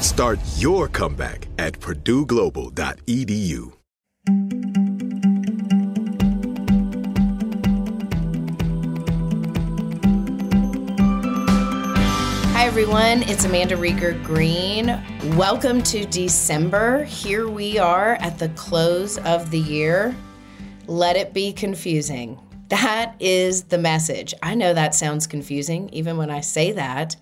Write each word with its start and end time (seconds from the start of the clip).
Start 0.00 0.38
your 0.56 0.88
comeback 0.88 1.46
at 1.58 1.78
purdueglobal.edu. 1.78 3.72
Hi, 12.54 12.66
everyone. 12.66 13.24
It's 13.24 13.44
Amanda 13.44 13.76
Rieger 13.76 14.22
Green. 14.24 14.86
Welcome 15.36 15.82
to 15.82 16.06
December. 16.06 17.04
Here 17.04 17.46
we 17.46 17.78
are 17.78 18.14
at 18.20 18.38
the 18.38 18.48
close 18.50 19.18
of 19.18 19.50
the 19.50 19.60
year. 19.60 20.16
Let 20.86 21.16
it 21.16 21.34
be 21.34 21.52
confusing. 21.52 22.38
That 22.68 23.16
is 23.20 23.64
the 23.64 23.76
message. 23.76 24.32
I 24.42 24.54
know 24.54 24.72
that 24.72 24.94
sounds 24.94 25.26
confusing, 25.26 25.90
even 25.90 26.16
when 26.16 26.30
I 26.30 26.40
say 26.40 26.72
that, 26.72 27.16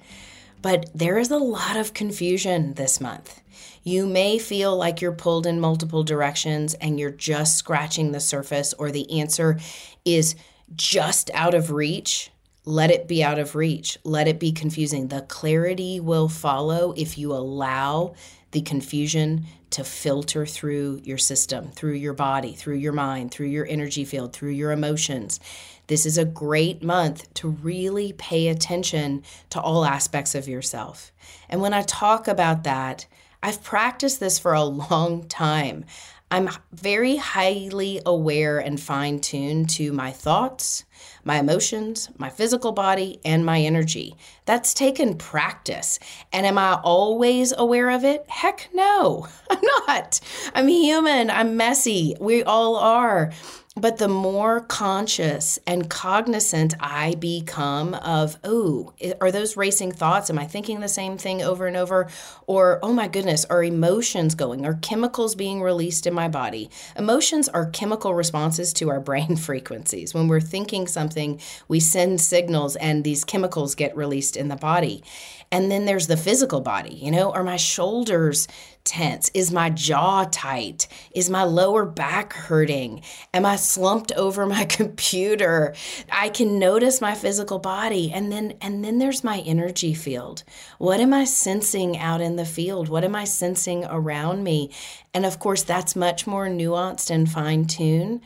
but 0.63 0.91
there 0.95 1.19
is 1.19 1.31
a 1.31 1.39
lot 1.39 1.77
of 1.77 1.95
confusion 1.95 2.75
this 2.75 3.01
month. 3.01 3.41
You 3.83 4.07
may 4.07 4.39
feel 4.39 4.77
like 4.77 5.01
you're 5.01 5.13
pulled 5.13 5.47
in 5.47 5.61
multiple 5.61 6.03
directions 6.03 6.75
and 6.75 6.99
you're 6.99 7.11
just 7.11 7.57
scratching 7.57 8.13
the 8.13 8.21
surface, 8.21 8.75
or 8.75 8.91
the 8.91 9.21
answer 9.21 9.59
is 10.05 10.35
just 10.75 11.31
out 11.33 11.55
of 11.55 11.71
reach. 11.71 12.31
Let 12.65 12.91
it 12.91 13.09
be 13.09 13.25
out 13.25 13.39
of 13.39 13.55
reach. 13.55 13.99
Let 14.05 14.29
it 14.29 14.39
be 14.39 14.53
confusing. 14.53 15.09
The 15.09 15.23
clarity 15.23 16.01
will 16.01 16.29
follow 16.29 16.93
if 16.97 17.17
you 17.17 17.33
allow 17.33 18.15
the 18.51 18.61
confusion 18.61 19.47
to 19.71 19.85
filter 19.85 20.47
through 20.47 21.01
your 21.05 21.19
system, 21.19 21.71
through 21.71 21.93
your 21.93 22.15
body, 22.15 22.53
through 22.53 22.77
your 22.77 22.93
mind, 22.93 23.31
through 23.31 23.47
your 23.47 23.67
energy 23.67 24.05
field, 24.05 24.33
through 24.33 24.51
your 24.51 24.73
emotions. 24.73 25.41
This 25.89 26.07
is 26.07 26.17
a 26.19 26.25
great 26.25 26.83
month 26.83 27.33
to 27.35 27.49
really 27.49 28.13
pay 28.13 28.49
attention 28.49 29.23
to 29.51 29.61
all 29.61 29.85
aspects 29.85 30.35
of 30.35 30.47
yourself. 30.47 31.13
And 31.49 31.61
when 31.61 31.75
I 31.75 31.83
talk 31.83 32.29
about 32.29 32.65
that, 32.65 33.07
I've 33.43 33.63
practiced 33.63 34.21
this 34.21 34.39
for 34.39 34.53
a 34.53 34.65
long 34.91 35.27
time. 35.29 35.85
I'm 36.31 36.51
very 36.73 37.17
highly 37.17 38.03
aware 38.05 38.59
and 38.59 38.79
fine 38.79 39.21
tuned 39.21 39.71
to 39.71 39.93
my 39.93 40.11
thoughts, 40.11 40.85
my 41.25 41.39
emotions, 41.39 42.11
my 42.19 42.29
physical 42.29 42.73
body, 42.73 43.19
and 43.25 43.47
my 43.47 43.61
energy. 43.61 44.15
That's 44.45 44.75
taken 44.75 45.17
practice. 45.17 45.99
And 46.31 46.45
am 46.45 46.59
I 46.59 46.75
always 46.85 47.55
aware 47.57 47.89
of 47.89 48.05
it? 48.05 48.27
Heck 48.29 48.69
no, 48.75 49.27
I'm 49.51 49.63
not. 49.87 50.21
I'm 50.55 50.69
human, 50.69 51.31
I'm 51.31 51.57
messy. 51.57 52.15
We 52.21 52.43
all 52.43 52.77
are. 52.77 53.33
But 53.79 53.99
the 53.99 54.09
more 54.09 54.61
conscious 54.61 55.57
and 55.65 55.89
cognizant 55.89 56.75
I 56.81 57.15
become 57.15 57.95
of, 57.95 58.37
oh, 58.43 58.93
are 59.21 59.31
those 59.31 59.57
racing 59.57 59.93
thoughts? 59.93 60.31
Am 60.31 60.39
I 60.39 60.47
thinking 60.47 60.81
the 60.81 60.89
same 60.89 61.17
thing 61.17 61.43
over 61.43 61.69
and 61.69 61.77
over? 61.77 62.09
Or, 62.49 62.81
oh 62.83 62.93
my 62.93 63.07
goodness, 63.07 63.45
are 63.45 63.63
emotions 63.63 64.35
going? 64.35 64.67
Are 64.67 64.75
chemicals 64.75 65.37
being 65.37 65.63
released 65.63 66.09
in 66.09 66.15
my 66.15 66.27
body? 66.27 66.71
Emotions 66.97 67.49
are 67.49 67.71
chemical 67.71 68.15
responses 68.15 68.73
to 68.75 68.89
our 68.91 69.01
brain 69.09 69.37
frequencies. 69.37 70.13
When 70.13 70.27
we're 70.27 70.41
thinking 70.41 70.89
something, 70.89 71.41
we 71.69 71.79
send 71.79 72.21
signals 72.21 72.75
and 72.75 73.05
these 73.05 73.23
chemicals 73.23 73.77
get 73.77 73.97
released 73.97 74.37
in 74.37 74.49
the 74.49 74.57
body. 74.57 75.05
And 75.51 75.71
then 75.71 75.87
there's 75.87 76.07
the 76.07 76.17
physical 76.17 76.61
body, 76.61 76.95
you 76.95 77.11
know, 77.11 77.33
are 77.33 77.45
my 77.45 77.57
shoulders 77.57 78.49
tense? 78.85 79.31
Is 79.35 79.53
my 79.53 79.71
jaw 79.71 80.25
tight? 80.31 80.89
Is 81.15 81.31
my 81.31 81.45
lower 81.45 81.85
back 81.85 82.33
hurting? 82.33 83.03
Am 83.35 83.45
I 83.45 83.57
slumped 83.57 84.13
over 84.13 84.47
my 84.47 84.65
computer? 84.69 85.75
I 86.11 86.31
can 86.31 86.59
notice 86.59 87.01
my 87.01 87.15
physical 87.15 87.59
body 87.59 88.11
and 88.13 88.33
then 88.33 88.55
and 88.61 88.85
then 88.85 88.99
there's 88.99 89.23
my 89.23 89.41
energy 89.41 89.95
field. 89.95 90.43
What 90.79 91.01
am 91.01 91.13
I 91.15 91.25
sensing 91.25 91.99
out 91.99 92.21
in 92.21 92.37
the 92.37 92.47
field? 92.47 92.89
What 92.89 93.05
am 93.05 93.15
I 93.15 93.25
sensing 93.25 93.85
around 93.85 94.43
me? 94.43 94.71
And 95.15 95.25
of 95.27 95.39
course 95.39 95.63
that's 95.63 95.95
much 95.95 96.27
more 96.27 96.49
nuanced 96.49 97.11
and 97.11 97.31
fine-tuned 97.31 98.21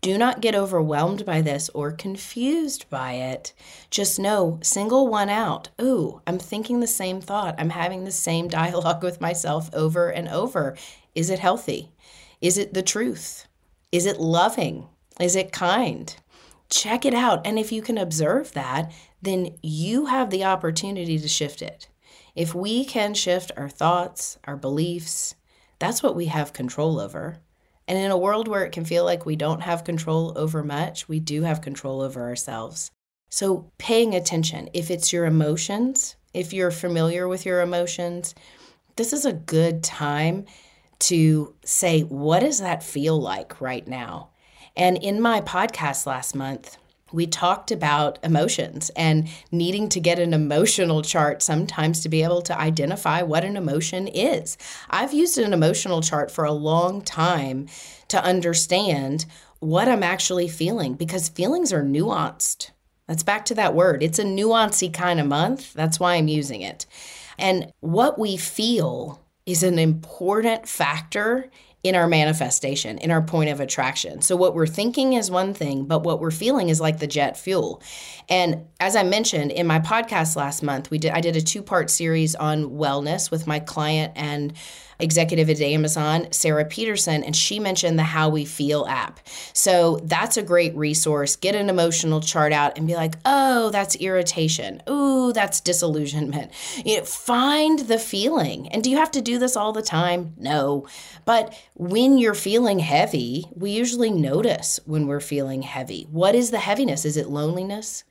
do 0.00 0.16
not 0.16 0.40
get 0.40 0.54
overwhelmed 0.54 1.26
by 1.26 1.40
this 1.40 1.68
or 1.70 1.90
confused 1.90 2.88
by 2.88 3.14
it. 3.14 3.52
Just 3.90 4.18
know, 4.18 4.60
single 4.62 5.08
one 5.08 5.28
out. 5.28 5.70
Ooh, 5.80 6.20
I'm 6.26 6.38
thinking 6.38 6.78
the 6.78 6.86
same 6.86 7.20
thought. 7.20 7.56
I'm 7.58 7.70
having 7.70 8.04
the 8.04 8.12
same 8.12 8.48
dialogue 8.48 9.02
with 9.02 9.20
myself 9.20 9.70
over 9.74 10.08
and 10.08 10.28
over. 10.28 10.76
Is 11.14 11.30
it 11.30 11.40
healthy? 11.40 11.90
Is 12.40 12.58
it 12.58 12.74
the 12.74 12.82
truth? 12.82 13.46
Is 13.90 14.06
it 14.06 14.20
loving? 14.20 14.86
Is 15.20 15.34
it 15.34 15.50
kind? 15.50 16.14
Check 16.70 17.04
it 17.04 17.14
out. 17.14 17.44
And 17.44 17.58
if 17.58 17.72
you 17.72 17.82
can 17.82 17.98
observe 17.98 18.52
that, 18.52 18.92
then 19.20 19.56
you 19.62 20.06
have 20.06 20.30
the 20.30 20.44
opportunity 20.44 21.18
to 21.18 21.26
shift 21.26 21.60
it. 21.60 21.88
If 22.36 22.54
we 22.54 22.84
can 22.84 23.14
shift 23.14 23.50
our 23.56 23.68
thoughts, 23.68 24.38
our 24.44 24.56
beliefs, 24.56 25.34
that's 25.80 26.04
what 26.04 26.14
we 26.14 26.26
have 26.26 26.52
control 26.52 27.00
over. 27.00 27.38
And 27.88 27.98
in 27.98 28.10
a 28.10 28.18
world 28.18 28.46
where 28.46 28.64
it 28.64 28.72
can 28.72 28.84
feel 28.84 29.04
like 29.04 29.24
we 29.24 29.34
don't 29.34 29.62
have 29.62 29.82
control 29.82 30.34
over 30.36 30.62
much, 30.62 31.08
we 31.08 31.18
do 31.18 31.42
have 31.42 31.62
control 31.62 32.02
over 32.02 32.22
ourselves. 32.22 32.90
So, 33.30 33.72
paying 33.78 34.14
attention, 34.14 34.68
if 34.74 34.90
it's 34.90 35.12
your 35.12 35.24
emotions, 35.24 36.14
if 36.34 36.52
you're 36.52 36.70
familiar 36.70 37.26
with 37.26 37.46
your 37.46 37.62
emotions, 37.62 38.34
this 38.96 39.12
is 39.12 39.24
a 39.24 39.32
good 39.32 39.82
time 39.82 40.44
to 41.00 41.54
say, 41.64 42.02
what 42.02 42.40
does 42.40 42.60
that 42.60 42.82
feel 42.82 43.20
like 43.20 43.60
right 43.60 43.86
now? 43.88 44.30
And 44.76 44.96
in 44.98 45.20
my 45.20 45.40
podcast 45.40 46.06
last 46.06 46.34
month, 46.34 46.76
we 47.12 47.26
talked 47.26 47.70
about 47.70 48.18
emotions 48.22 48.90
and 48.90 49.28
needing 49.50 49.88
to 49.90 50.00
get 50.00 50.18
an 50.18 50.34
emotional 50.34 51.02
chart 51.02 51.42
sometimes 51.42 52.00
to 52.00 52.08
be 52.08 52.22
able 52.22 52.42
to 52.42 52.58
identify 52.58 53.22
what 53.22 53.44
an 53.44 53.56
emotion 53.56 54.06
is. 54.08 54.58
I've 54.90 55.12
used 55.12 55.38
an 55.38 55.52
emotional 55.52 56.02
chart 56.02 56.30
for 56.30 56.44
a 56.44 56.52
long 56.52 57.02
time 57.02 57.68
to 58.08 58.22
understand 58.22 59.26
what 59.60 59.88
I'm 59.88 60.02
actually 60.02 60.48
feeling 60.48 60.94
because 60.94 61.28
feelings 61.28 61.72
are 61.72 61.82
nuanced. 61.82 62.70
That's 63.06 63.22
back 63.22 63.44
to 63.46 63.54
that 63.54 63.74
word. 63.74 64.02
It's 64.02 64.18
a 64.18 64.24
nuancy 64.24 64.92
kind 64.92 65.18
of 65.18 65.26
month. 65.26 65.72
That's 65.72 65.98
why 65.98 66.14
I'm 66.14 66.28
using 66.28 66.60
it. 66.60 66.86
And 67.38 67.72
what 67.80 68.18
we 68.18 68.36
feel 68.36 69.20
is 69.46 69.62
an 69.62 69.78
important 69.78 70.68
factor 70.68 71.50
in 71.84 71.94
our 71.94 72.06
manifestation, 72.06 72.98
in 72.98 73.10
our 73.10 73.22
point 73.22 73.50
of 73.50 73.60
attraction. 73.60 74.20
So, 74.20 74.36
what 74.36 74.54
we're 74.54 74.66
thinking 74.66 75.12
is 75.12 75.30
one 75.30 75.54
thing, 75.54 75.84
but 75.84 76.02
what 76.02 76.20
we're 76.20 76.30
feeling 76.30 76.68
is 76.68 76.80
like 76.80 76.98
the 76.98 77.06
jet 77.06 77.36
fuel. 77.36 77.82
And 78.28 78.66
as 78.78 78.94
I 78.94 79.02
mentioned 79.02 79.52
in 79.52 79.66
my 79.66 79.78
podcast 79.78 80.36
last 80.36 80.62
month, 80.62 80.90
we 80.90 80.98
did 80.98 81.12
I 81.12 81.20
did 81.20 81.36
a 81.36 81.40
two 81.40 81.62
part 81.62 81.90
series 81.90 82.34
on 82.34 82.70
wellness 82.70 83.30
with 83.30 83.46
my 83.46 83.58
client 83.58 84.12
and 84.16 84.52
executive 85.00 85.48
at 85.48 85.60
Amazon, 85.60 86.26
Sarah 86.32 86.64
Peterson, 86.64 87.22
and 87.22 87.34
she 87.34 87.60
mentioned 87.60 87.98
the 87.98 88.04
How 88.04 88.28
We 88.28 88.44
Feel 88.44 88.84
app. 88.86 89.20
So 89.52 90.00
that's 90.02 90.36
a 90.36 90.42
great 90.42 90.74
resource. 90.76 91.36
Get 91.36 91.54
an 91.54 91.70
emotional 91.70 92.20
chart 92.20 92.52
out 92.52 92.76
and 92.76 92.86
be 92.86 92.96
like, 92.96 93.14
oh, 93.24 93.70
that's 93.70 93.96
irritation. 93.96 94.82
Ooh, 94.88 95.32
that's 95.32 95.60
disillusionment. 95.60 96.50
You 96.84 96.98
know, 96.98 97.04
find 97.04 97.80
the 97.80 97.98
feeling. 97.98 98.68
And 98.68 98.82
do 98.82 98.90
you 98.90 98.96
have 98.96 99.12
to 99.12 99.22
do 99.22 99.38
this 99.38 99.56
all 99.56 99.72
the 99.72 99.82
time? 99.82 100.34
No. 100.36 100.86
But 101.24 101.54
when 101.74 102.18
you're 102.18 102.34
feeling 102.34 102.80
heavy, 102.80 103.44
we 103.54 103.70
usually 103.70 104.10
notice 104.10 104.80
when 104.84 105.06
we're 105.06 105.20
feeling 105.20 105.62
heavy. 105.62 106.08
What 106.10 106.34
is 106.34 106.50
the 106.50 106.58
heaviness? 106.58 107.04
Is 107.04 107.16
it 107.16 107.28
loneliness? 107.28 108.04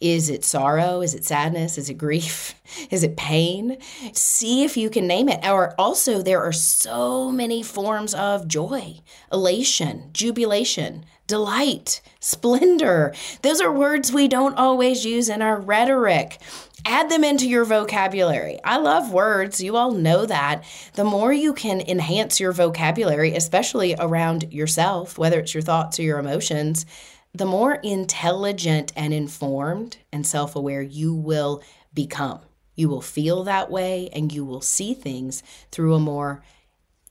Is 0.00 0.30
it 0.30 0.44
sorrow? 0.44 1.02
Is 1.02 1.14
it 1.14 1.26
sadness? 1.26 1.76
Is 1.76 1.90
it 1.90 1.98
grief? 1.98 2.54
Is 2.90 3.02
it 3.02 3.16
pain? 3.16 3.76
See 4.12 4.64
if 4.64 4.76
you 4.76 4.88
can 4.88 5.06
name 5.06 5.28
it. 5.28 5.46
Or 5.46 5.74
also, 5.78 6.22
there 6.22 6.42
are 6.42 6.52
so 6.52 7.30
many 7.30 7.62
forms 7.62 8.14
of 8.14 8.48
joy, 8.48 9.00
elation, 9.30 10.10
jubilation, 10.12 11.04
delight, 11.26 12.00
splendor. 12.18 13.14
Those 13.42 13.60
are 13.60 13.72
words 13.72 14.12
we 14.12 14.26
don't 14.26 14.56
always 14.56 15.04
use 15.04 15.28
in 15.28 15.42
our 15.42 15.60
rhetoric. 15.60 16.38
Add 16.86 17.10
them 17.10 17.24
into 17.24 17.46
your 17.46 17.66
vocabulary. 17.66 18.58
I 18.64 18.78
love 18.78 19.12
words. 19.12 19.60
You 19.60 19.76
all 19.76 19.92
know 19.92 20.24
that. 20.24 20.64
The 20.94 21.04
more 21.04 21.32
you 21.32 21.52
can 21.52 21.82
enhance 21.82 22.40
your 22.40 22.52
vocabulary, 22.52 23.34
especially 23.34 23.94
around 23.98 24.50
yourself, 24.52 25.18
whether 25.18 25.38
it's 25.38 25.52
your 25.52 25.62
thoughts 25.62 25.98
or 25.98 26.02
your 26.02 26.18
emotions, 26.18 26.86
the 27.32 27.46
more 27.46 27.74
intelligent 27.74 28.92
and 28.96 29.14
informed 29.14 29.98
and 30.12 30.26
self 30.26 30.56
aware 30.56 30.82
you 30.82 31.14
will 31.14 31.62
become. 31.94 32.40
You 32.74 32.88
will 32.88 33.02
feel 33.02 33.44
that 33.44 33.70
way 33.70 34.08
and 34.12 34.32
you 34.32 34.44
will 34.44 34.60
see 34.60 34.94
things 34.94 35.42
through 35.70 35.94
a 35.94 36.00
more 36.00 36.42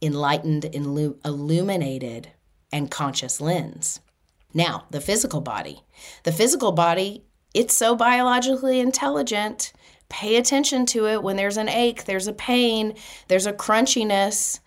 enlightened, 0.02 0.66
illuminated, 0.74 2.30
and 2.72 2.92
conscious 2.92 3.42
lens. 3.42 4.00
Now, 4.54 4.86
the 4.90 5.02
physical 5.02 5.42
body. 5.42 5.84
The 6.24 6.32
physical 6.32 6.72
body, 6.72 7.24
it's 7.54 7.76
so 7.76 7.96
biologically 7.96 8.80
intelligent. 8.80 9.74
Pay 10.08 10.38
attention 10.38 10.86
to 10.88 11.08
it 11.08 11.22
when 11.22 11.36
there's 11.36 11.58
an 11.58 11.70
ache, 11.70 12.06
there's 12.06 12.28
a 12.28 12.34
pain, 12.34 12.96
there's 13.28 13.46
a 13.46 13.54
crunchiness 13.54 14.60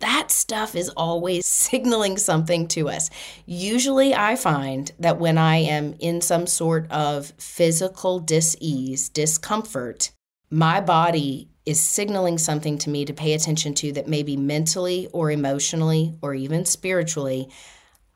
that 0.00 0.30
stuff 0.30 0.74
is 0.74 0.88
always 0.90 1.46
signaling 1.46 2.18
something 2.18 2.68
to 2.68 2.88
us. 2.88 3.10
Usually, 3.46 4.14
I 4.14 4.36
find 4.36 4.90
that 4.98 5.18
when 5.18 5.38
I 5.38 5.56
am 5.56 5.94
in 5.98 6.20
some 6.20 6.46
sort 6.46 6.90
of 6.90 7.32
physical 7.38 8.18
dis-ease, 8.18 9.08
discomfort, 9.08 10.10
my 10.50 10.80
body 10.80 11.48
is 11.64 11.80
signaling 11.80 12.38
something 12.38 12.78
to 12.78 12.90
me 12.90 13.04
to 13.04 13.12
pay 13.12 13.34
attention 13.34 13.74
to 13.74 13.92
that 13.92 14.08
maybe 14.08 14.36
mentally 14.36 15.08
or 15.12 15.30
emotionally 15.30 16.14
or 16.22 16.34
even 16.34 16.64
spiritually 16.64 17.48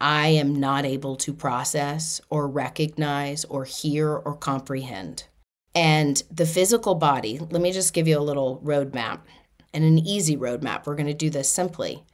I 0.01 0.29
am 0.29 0.57
not 0.57 0.85
able 0.85 1.17
to 1.17 1.33
process 1.33 2.21
or 2.29 2.49
recognize 2.49 3.45
or 3.45 3.65
hear 3.65 4.11
or 4.11 4.37
comprehend. 4.37 5.25
And 5.75 6.23
the 6.31 6.47
physical 6.47 6.95
body, 6.95 7.39
let 7.39 7.63
me 7.63 7.73
just 7.73 7.95
give 7.95 8.07
you 8.07 8.19
a 8.19 8.21
little 8.21 8.61
roadmap 8.65 9.21
and 9.75 9.85
an 9.85 9.99
easy 9.99 10.37
roadmap. 10.37 10.87
We're 10.87 10.95
going 10.95 11.07
to 11.09 11.15
do 11.15 11.29
this 11.29 11.51
simply. 11.51 12.05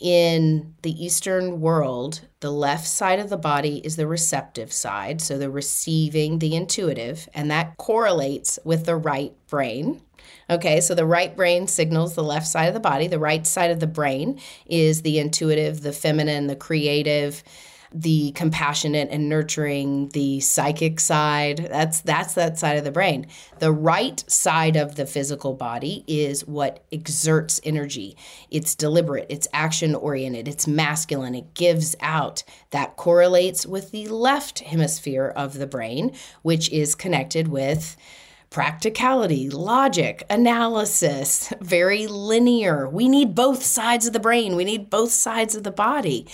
In 0.00 0.74
the 0.82 1.04
Eastern 1.04 1.60
world, 1.60 2.22
the 2.40 2.50
left 2.50 2.86
side 2.86 3.18
of 3.18 3.30
the 3.30 3.38
body 3.38 3.78
is 3.78 3.96
the 3.96 4.06
receptive 4.06 4.72
side, 4.72 5.22
so 5.22 5.38
the 5.38 5.50
receiving, 5.50 6.38
the 6.38 6.54
intuitive, 6.54 7.28
and 7.32 7.50
that 7.50 7.76
correlates 7.78 8.58
with 8.64 8.84
the 8.84 8.96
right 8.96 9.32
brain. 9.48 10.02
Okay, 10.50 10.80
so 10.80 10.94
the 10.94 11.06
right 11.06 11.34
brain 11.34 11.66
signals 11.66 12.14
the 12.14 12.22
left 12.22 12.46
side 12.46 12.66
of 12.66 12.74
the 12.74 12.80
body. 12.80 13.06
The 13.06 13.18
right 13.18 13.46
side 13.46 13.70
of 13.70 13.80
the 13.80 13.86
brain 13.86 14.38
is 14.66 15.02
the 15.02 15.18
intuitive, 15.18 15.80
the 15.80 15.92
feminine, 15.92 16.46
the 16.46 16.56
creative, 16.56 17.42
the 17.98 18.32
compassionate 18.32 19.08
and 19.10 19.26
nurturing, 19.26 20.10
the 20.10 20.38
psychic 20.40 21.00
side. 21.00 21.68
That's 21.70 22.02
that's 22.02 22.34
that 22.34 22.58
side 22.58 22.76
of 22.76 22.84
the 22.84 22.90
brain. 22.90 23.26
The 23.58 23.72
right 23.72 24.22
side 24.30 24.76
of 24.76 24.96
the 24.96 25.06
physical 25.06 25.54
body 25.54 26.04
is 26.06 26.46
what 26.46 26.84
exerts 26.92 27.58
energy. 27.64 28.14
It's 28.50 28.74
deliberate, 28.74 29.26
it's 29.30 29.48
action 29.52 29.94
oriented, 29.94 30.46
it's 30.46 30.66
masculine, 30.66 31.34
it 31.34 31.54
gives 31.54 31.96
out. 32.00 32.42
That 32.70 32.96
correlates 32.96 33.64
with 33.64 33.92
the 33.92 34.08
left 34.08 34.58
hemisphere 34.58 35.32
of 35.34 35.58
the 35.58 35.66
brain, 35.66 36.14
which 36.42 36.70
is 36.70 36.94
connected 36.94 37.48
with 37.48 37.96
practicality, 38.50 39.50
logic, 39.50 40.22
analysis, 40.30 41.52
very 41.60 42.06
linear. 42.06 42.88
We 42.88 43.08
need 43.08 43.34
both 43.34 43.62
sides 43.62 44.06
of 44.06 44.12
the 44.12 44.20
brain. 44.20 44.54
We 44.54 44.64
need 44.64 44.88
both 44.90 45.12
sides 45.12 45.54
of 45.54 45.62
the 45.62 45.70
body 45.70 46.26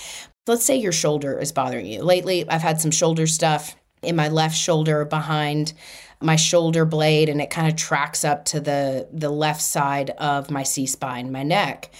let's 0.46 0.64
say 0.64 0.76
your 0.76 0.92
shoulder 0.92 1.38
is 1.38 1.52
bothering 1.52 1.86
you. 1.86 2.02
Lately, 2.02 2.48
I've 2.48 2.62
had 2.62 2.80
some 2.80 2.90
shoulder 2.90 3.26
stuff 3.26 3.76
in 4.02 4.16
my 4.16 4.28
left 4.28 4.56
shoulder 4.56 5.04
behind 5.04 5.72
my 6.20 6.36
shoulder 6.36 6.84
blade 6.84 7.28
and 7.28 7.40
it 7.40 7.50
kind 7.50 7.68
of 7.68 7.76
tracks 7.76 8.24
up 8.24 8.44
to 8.44 8.60
the 8.60 9.08
the 9.12 9.30
left 9.30 9.60
side 9.60 10.10
of 10.10 10.50
my 10.50 10.62
C 10.62 10.86
spine, 10.86 11.32
my 11.32 11.42
neck. 11.42 11.90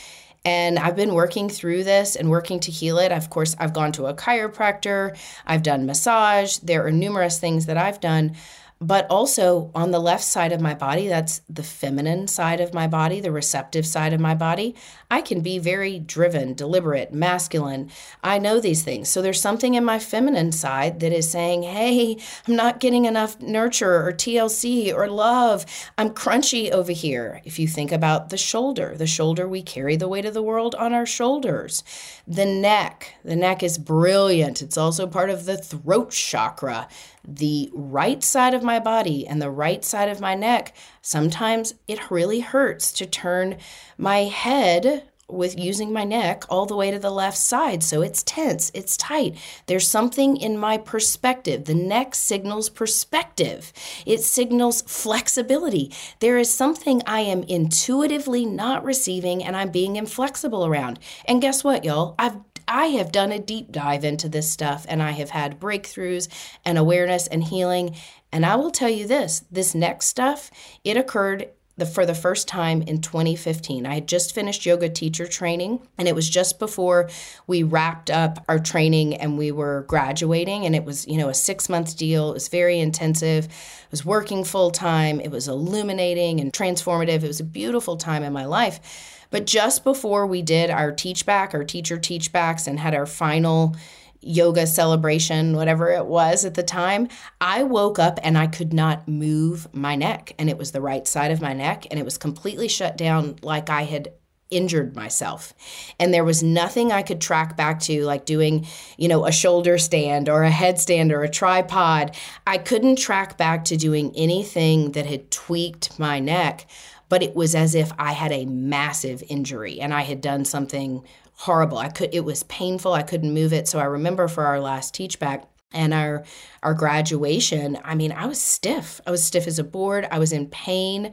And 0.45 0.77
I've 0.79 0.97
been 0.97 1.15
working 1.15 1.49
through 1.49 1.85
this 1.85 2.17
and 2.17 2.29
working 2.29 2.59
to 2.61 2.73
heal 2.73 2.99
it. 2.99 3.13
Of 3.13 3.31
course, 3.31 3.55
I've 3.61 3.73
gone 3.73 3.93
to 3.93 4.07
a 4.07 4.15
chiropractor, 4.15 5.17
I've 5.47 5.63
done 5.63 5.87
massage, 5.87 6.57
there 6.57 6.85
are 6.85 6.91
numerous 6.91 7.39
things 7.39 7.67
that 7.67 7.77
I've 7.77 8.01
done, 8.01 8.35
but 8.81 9.07
also 9.09 9.71
on 9.77 9.93
the 9.93 10.01
left 10.01 10.25
side 10.25 10.51
of 10.51 10.61
my 10.61 10.75
body, 10.75 11.07
that's 11.07 11.43
the 11.49 11.63
feminine 11.63 12.27
side 12.27 12.61
of 12.61 12.75
my 12.75 12.89
body, 12.89 13.21
the 13.21 13.31
receptive 13.31 13.87
side 13.87 14.13
of 14.13 14.21
my 14.21 14.35
body. 14.35 14.75
I 15.13 15.21
can 15.21 15.43
be 15.43 15.59
very 15.59 15.99
driven, 15.99 16.55
deliberate, 16.55 17.13
masculine. 17.13 17.91
I 18.25 18.39
know 18.39 18.61
these 18.61 18.83
things. 18.83 19.11
So 19.11 19.21
there's 19.21 19.43
something 19.43 19.75
in 19.75 19.85
my 19.85 19.99
feminine 19.99 20.53
side 20.53 21.01
that 21.01 21.13
is 21.13 21.31
saying, 21.31 21.65
hey, 21.65 22.17
I'm 22.49 22.57
not 22.57 22.81
getting 22.81 23.05
enough 23.05 23.39
nurture 23.39 24.07
or 24.07 24.15
TLC 24.15 24.91
or 24.91 25.09
love. 25.09 25.67
I'm 25.99 26.15
crunchy 26.15 26.71
over 26.71 26.93
here. 26.93 27.43
If 27.45 27.59
you 27.59 27.69
think 27.69 27.93
about 27.93 28.31
the 28.31 28.39
shoulder, 28.39 28.97
the 28.97 29.07
shoulder, 29.07 29.47
we 29.47 29.61
carry 29.61 29.97
the 29.97 30.09
weight 30.09 30.25
of 30.25 30.33
the 30.33 30.43
world 30.43 30.75
on 30.77 30.95
our 30.95 31.05
shoulders. 31.05 31.85
The 32.27 32.47
neck, 32.47 33.15
the 33.23 33.37
neck 33.37 33.63
is 33.63 33.77
brilliant. 33.77 34.63
It's 34.63 34.79
also 34.79 35.07
part 35.07 35.29
of 35.29 35.45
the 35.45 35.59
throat 35.59 36.13
chakra 36.13 36.89
the 37.27 37.71
right 37.73 38.23
side 38.23 38.55
of 38.55 38.63
my 38.63 38.79
body 38.79 39.27
and 39.27 39.41
the 39.41 39.51
right 39.51 39.85
side 39.85 40.09
of 40.09 40.21
my 40.21 40.35
neck, 40.35 40.75
sometimes 41.01 41.75
it 41.87 42.11
really 42.11 42.41
hurts 42.41 42.93
to 42.93 43.07
turn 43.07 43.59
my 43.97 44.25
head 44.25 45.02
with 45.29 45.59
using 45.59 45.93
my 45.93 46.05
neck 46.05 46.45
all 46.49 46.67
the 46.67 46.77
way 46.77 46.91
to 46.91 46.99
the 46.99 47.11
left 47.11 47.39
side. 47.39 47.83
So 47.83 48.03
it's 48.03 48.23
tense, 48.23 48.71
it's 48.75 48.97
tight. 48.97 49.37
There's 49.67 49.89
something 49.89 50.37
in 50.37 50.59
my 50.59 50.79
perspective. 50.79 51.65
The 51.65 51.75
neck 51.75 52.15
signals 52.15 52.69
perspective, 52.69 53.73
it 54.05 54.21
signals 54.21 54.83
flexibility. 54.83 55.93
There 56.21 56.39
is 56.39 56.53
something 56.53 57.03
I 57.07 57.21
am 57.21 57.43
intuitively 57.45 58.45
not 58.45 58.85
receiving 58.85 59.43
and 59.43 59.57
I'm 59.57 59.71
being 59.71 59.97
inflexible 59.97 60.67
around. 60.67 60.99
And 61.25 61.41
guess 61.41 61.65
what, 61.65 61.85
y'all? 61.85 62.15
I've 62.19 62.37
I 62.69 62.87
have 62.87 63.11
done 63.11 63.33
a 63.33 63.41
deep 63.41 63.73
dive 63.73 64.05
into 64.05 64.29
this 64.29 64.49
stuff 64.49 64.87
and 64.89 65.03
I 65.03 65.11
have 65.11 65.31
had 65.31 65.61
breakthroughs 65.61 66.29
and 66.65 66.79
awareness 66.79 67.27
and 67.27 67.43
healing. 67.43 67.97
And 68.31 68.47
I 68.47 68.57
will 68.57 68.71
tell 68.71 68.89
you 68.89 69.07
this 69.07 69.45
this 69.51 69.75
next 69.75 70.07
stuff, 70.07 70.51
it 70.85 70.97
occurred 70.97 71.49
the, 71.77 71.87
for 71.87 72.05
the 72.05 72.15
first 72.15 72.49
time 72.49 72.83
in 72.83 73.01
2015. 73.01 73.87
I 73.87 73.95
had 73.95 74.07
just 74.07 74.35
finished 74.35 74.67
yoga 74.67 74.89
teacher 74.89 75.27
training, 75.27 75.87
and 75.97 76.07
it 76.07 76.15
was 76.15 76.29
just 76.29 76.59
before 76.59 77.09
we 77.47 77.63
wrapped 77.63 78.11
up 78.11 78.45
our 78.49 78.59
training 78.59 79.15
and 79.15 79.39
we 79.39 79.51
were 79.51 79.85
graduating. 79.89 80.67
And 80.67 80.77
it 80.77 80.85
was, 80.85 81.07
you 81.07 81.17
know, 81.17 81.29
a 81.29 81.35
six 81.35 81.69
month 81.69 81.97
deal. 81.97 82.31
It 82.31 82.35
was 82.35 82.49
very 82.49 82.79
intensive. 82.79 83.47
I 83.47 83.87
was 83.91 84.05
working 84.05 84.45
full 84.45 84.71
time. 84.71 85.21
It 85.21 85.31
was 85.31 85.49
illuminating 85.49 86.41
and 86.41 86.53
transformative. 86.53 87.23
It 87.23 87.29
was 87.29 87.41
a 87.41 87.45
beautiful 87.45 87.97
time 87.97 88.23
in 88.23 88.33
my 88.33 88.45
life. 88.45 89.19
But 89.31 89.47
just 89.47 89.83
before 89.83 90.27
we 90.27 90.43
did 90.43 90.69
our 90.69 90.93
teach 90.93 91.25
back, 91.25 91.55
our 91.55 91.65
teacher 91.65 91.99
teach 91.99 92.33
backs, 92.33 92.67
and 92.67 92.79
had 92.79 92.95
our 92.95 93.07
final 93.07 93.75
yoga 94.23 94.67
celebration, 94.67 95.57
whatever 95.57 95.91
it 95.91 96.07
was 96.07 96.45
at 96.45 96.55
the 96.55 96.63
time, 96.63 97.09
I 97.41 97.63
woke 97.63 97.99
up 97.99 98.19
and 98.23 98.39
I 98.39 98.47
could 98.47 98.73
not 98.73 99.07
move 99.09 99.73
my 99.75 99.97
neck. 99.97 100.35
And 100.39 100.49
it 100.49 100.59
was 100.59 100.73
the 100.73 100.81
right 100.81 101.07
side 101.07 101.31
of 101.31 101.41
my 101.41 101.53
neck, 101.53 101.87
and 101.91 101.99
it 101.99 102.05
was 102.05 102.19
completely 102.19 102.69
shut 102.69 102.97
down 102.97 103.37
like 103.43 103.69
I 103.69 103.83
had 103.83 104.13
injured 104.51 104.95
myself 104.95 105.55
and 105.99 106.13
there 106.13 106.25
was 106.25 106.43
nothing 106.43 106.93
i 106.93 107.01
could 107.01 107.23
track 107.23 107.57
back 107.57 107.81
to 107.81 108.05
like 108.05 108.27
doing 108.27 108.67
you 108.99 109.09
know 109.09 109.25
a 109.25 109.33
shoulder 109.33 109.79
stand 109.79 110.29
or 110.29 110.45
a 110.45 110.51
headstand 110.51 111.11
or 111.11 111.23
a 111.23 111.29
tripod 111.29 112.15
i 112.47 112.59
couldn't 112.59 112.97
track 112.97 113.39
back 113.39 113.65
to 113.65 113.79
doing 113.79 114.13
anything 114.15 114.93
that 114.93 115.07
had 115.07 115.31
tweaked 115.31 115.99
my 115.99 116.21
neck 116.21 116.67
but 117.13 117.23
it 117.23 117.37
was 117.37 117.55
as 117.55 117.75
if 117.75 117.93
I 117.99 118.13
had 118.13 118.33
a 118.33 118.47
massive 118.47 119.23
injury 119.29 119.83
and 119.83 119.93
I 119.93 120.01
had 120.01 120.23
done 120.23 120.47
something 120.47 121.05
horrible. 121.37 121.79
I 121.79 121.89
could 121.89 122.11
it 122.15 122.25
was 122.25 122.43
painful. 122.45 122.93
I 122.93 123.03
couldn't 123.03 123.35
move 123.35 123.53
it. 123.53 123.69
So 123.69 123.79
I 123.79 123.85
remember 123.85 124.29
for 124.29 124.45
our 124.47 124.61
last 124.61 124.95
teach 124.95 125.19
back 125.19 125.45
and 125.73 125.95
our 125.95 126.25
our 126.63 126.75
graduation, 126.75 127.79
I 127.85 127.95
mean, 127.95 128.13
I 128.13 128.27
was 128.27 128.41
stiff. 128.41 129.01
I 129.07 129.11
was 129.11 129.25
stiff 129.25 129.47
as 129.47 129.59
a 129.59 129.65
board. 129.65 130.07
I 130.11 130.19
was 130.19 130.33
in 130.33 130.47
pain. 130.49 131.13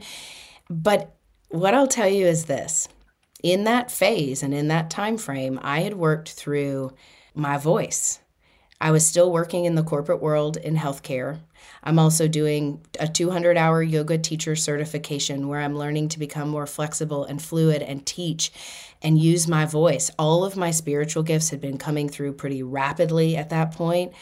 But 0.68 1.16
what 1.48 1.74
I'll 1.74 1.88
tell 1.88 2.08
you 2.08 2.26
is 2.26 2.44
this. 2.46 2.88
in 3.42 3.64
that 3.64 3.90
phase 3.90 4.42
and 4.42 4.52
in 4.54 4.68
that 4.68 4.90
time 4.90 5.16
frame, 5.18 5.58
I 5.62 5.80
had 5.80 5.94
worked 5.94 6.30
through 6.32 6.92
my 7.34 7.56
voice. 7.56 8.20
I 8.80 8.90
was 8.92 9.06
still 9.06 9.30
working 9.30 9.66
in 9.66 9.74
the 9.74 9.82
corporate 9.82 10.22
world 10.22 10.56
in 10.56 10.76
healthcare. 10.76 11.40
I'm 11.82 11.98
also 11.98 12.28
doing 12.28 12.80
a 12.98 13.06
200 13.08 13.56
hour 13.56 13.82
yoga 13.82 14.18
teacher 14.18 14.56
certification 14.56 15.48
where 15.48 15.60
I'm 15.60 15.76
learning 15.76 16.08
to 16.10 16.18
become 16.18 16.48
more 16.48 16.66
flexible 16.66 17.24
and 17.24 17.40
fluid 17.42 17.82
and 17.82 18.04
teach 18.06 18.52
and 19.02 19.18
use 19.18 19.48
my 19.48 19.64
voice. 19.64 20.10
All 20.18 20.44
of 20.44 20.56
my 20.56 20.70
spiritual 20.70 21.22
gifts 21.22 21.50
had 21.50 21.60
been 21.60 21.78
coming 21.78 22.08
through 22.08 22.34
pretty 22.34 22.62
rapidly 22.62 23.36
at 23.36 23.50
that 23.50 23.72
point. 23.72 24.12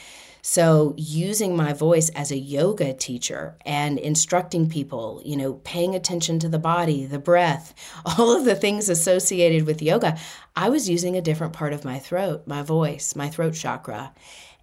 So, 0.40 0.94
using 0.96 1.56
my 1.56 1.72
voice 1.72 2.10
as 2.10 2.30
a 2.30 2.38
yoga 2.38 2.94
teacher 2.94 3.56
and 3.66 3.98
instructing 3.98 4.68
people, 4.68 5.20
you 5.24 5.36
know, 5.36 5.54
paying 5.64 5.94
attention 5.94 6.38
to 6.38 6.48
the 6.48 6.60
body, 6.60 7.04
the 7.04 7.18
breath, 7.18 7.74
all 8.06 8.34
of 8.36 8.44
the 8.44 8.54
things 8.54 8.88
associated 8.88 9.66
with 9.66 9.82
yoga, 9.82 10.16
I 10.54 10.70
was 10.70 10.88
using 10.88 11.16
a 11.16 11.20
different 11.20 11.52
part 11.52 11.72
of 11.72 11.84
my 11.84 11.98
throat, 11.98 12.46
my 12.46 12.62
voice, 12.62 13.16
my 13.16 13.28
throat 13.28 13.54
chakra. 13.54 14.14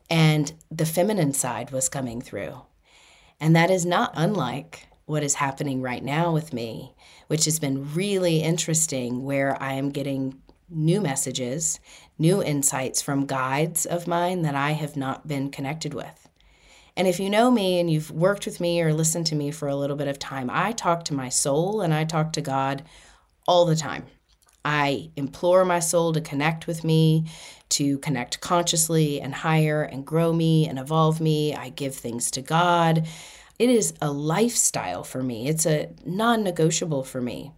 And 0.09 0.53
the 0.71 0.85
feminine 0.85 1.33
side 1.33 1.71
was 1.71 1.89
coming 1.89 2.21
through. 2.21 2.61
And 3.39 3.55
that 3.55 3.69
is 3.69 3.85
not 3.85 4.13
unlike 4.15 4.87
what 5.05 5.23
is 5.23 5.35
happening 5.35 5.81
right 5.81 6.03
now 6.03 6.31
with 6.31 6.53
me, 6.53 6.95
which 7.27 7.45
has 7.45 7.59
been 7.59 7.93
really 7.93 8.41
interesting, 8.41 9.23
where 9.23 9.61
I 9.61 9.73
am 9.73 9.89
getting 9.89 10.41
new 10.69 11.01
messages, 11.01 11.79
new 12.17 12.41
insights 12.41 13.01
from 13.01 13.25
guides 13.25 13.85
of 13.85 14.07
mine 14.07 14.41
that 14.43 14.55
I 14.55 14.71
have 14.71 14.95
not 14.95 15.27
been 15.27 15.49
connected 15.49 15.93
with. 15.93 16.29
And 16.97 17.07
if 17.07 17.19
you 17.19 17.29
know 17.29 17.51
me 17.51 17.79
and 17.79 17.91
you've 17.91 18.11
worked 18.11 18.45
with 18.45 18.61
me 18.61 18.81
or 18.81 18.93
listened 18.93 19.27
to 19.27 19.35
me 19.35 19.51
for 19.51 19.67
a 19.67 19.75
little 19.75 19.97
bit 19.97 20.07
of 20.07 20.17
time, 20.17 20.49
I 20.51 20.71
talk 20.71 21.03
to 21.05 21.13
my 21.13 21.29
soul 21.29 21.81
and 21.81 21.93
I 21.93 22.05
talk 22.05 22.33
to 22.33 22.41
God 22.41 22.83
all 23.47 23.65
the 23.65 23.75
time. 23.75 24.05
I 24.63 25.11
implore 25.15 25.63
my 25.65 25.79
soul 25.79 26.13
to 26.13 26.21
connect 26.21 26.65
with 26.65 26.83
me, 26.83 27.27
to 27.69 27.99
connect 27.99 28.41
consciously 28.41 29.21
and 29.21 29.35
higher 29.35 29.83
and 29.83 30.05
grow 30.05 30.33
me 30.33 30.67
and 30.67 30.79
evolve 30.79 31.21
me. 31.21 31.53
I 31.53 31.69
give 31.69 31.95
things 31.95 32.31
to 32.31 32.41
God. 32.41 33.05
It 33.57 33.69
is 33.69 33.93
a 34.01 34.11
lifestyle 34.11 35.03
for 35.03 35.23
me, 35.23 35.47
it's 35.47 35.65
a 35.65 35.89
non 36.05 36.43
negotiable 36.43 37.03
for 37.03 37.21
me. 37.21 37.53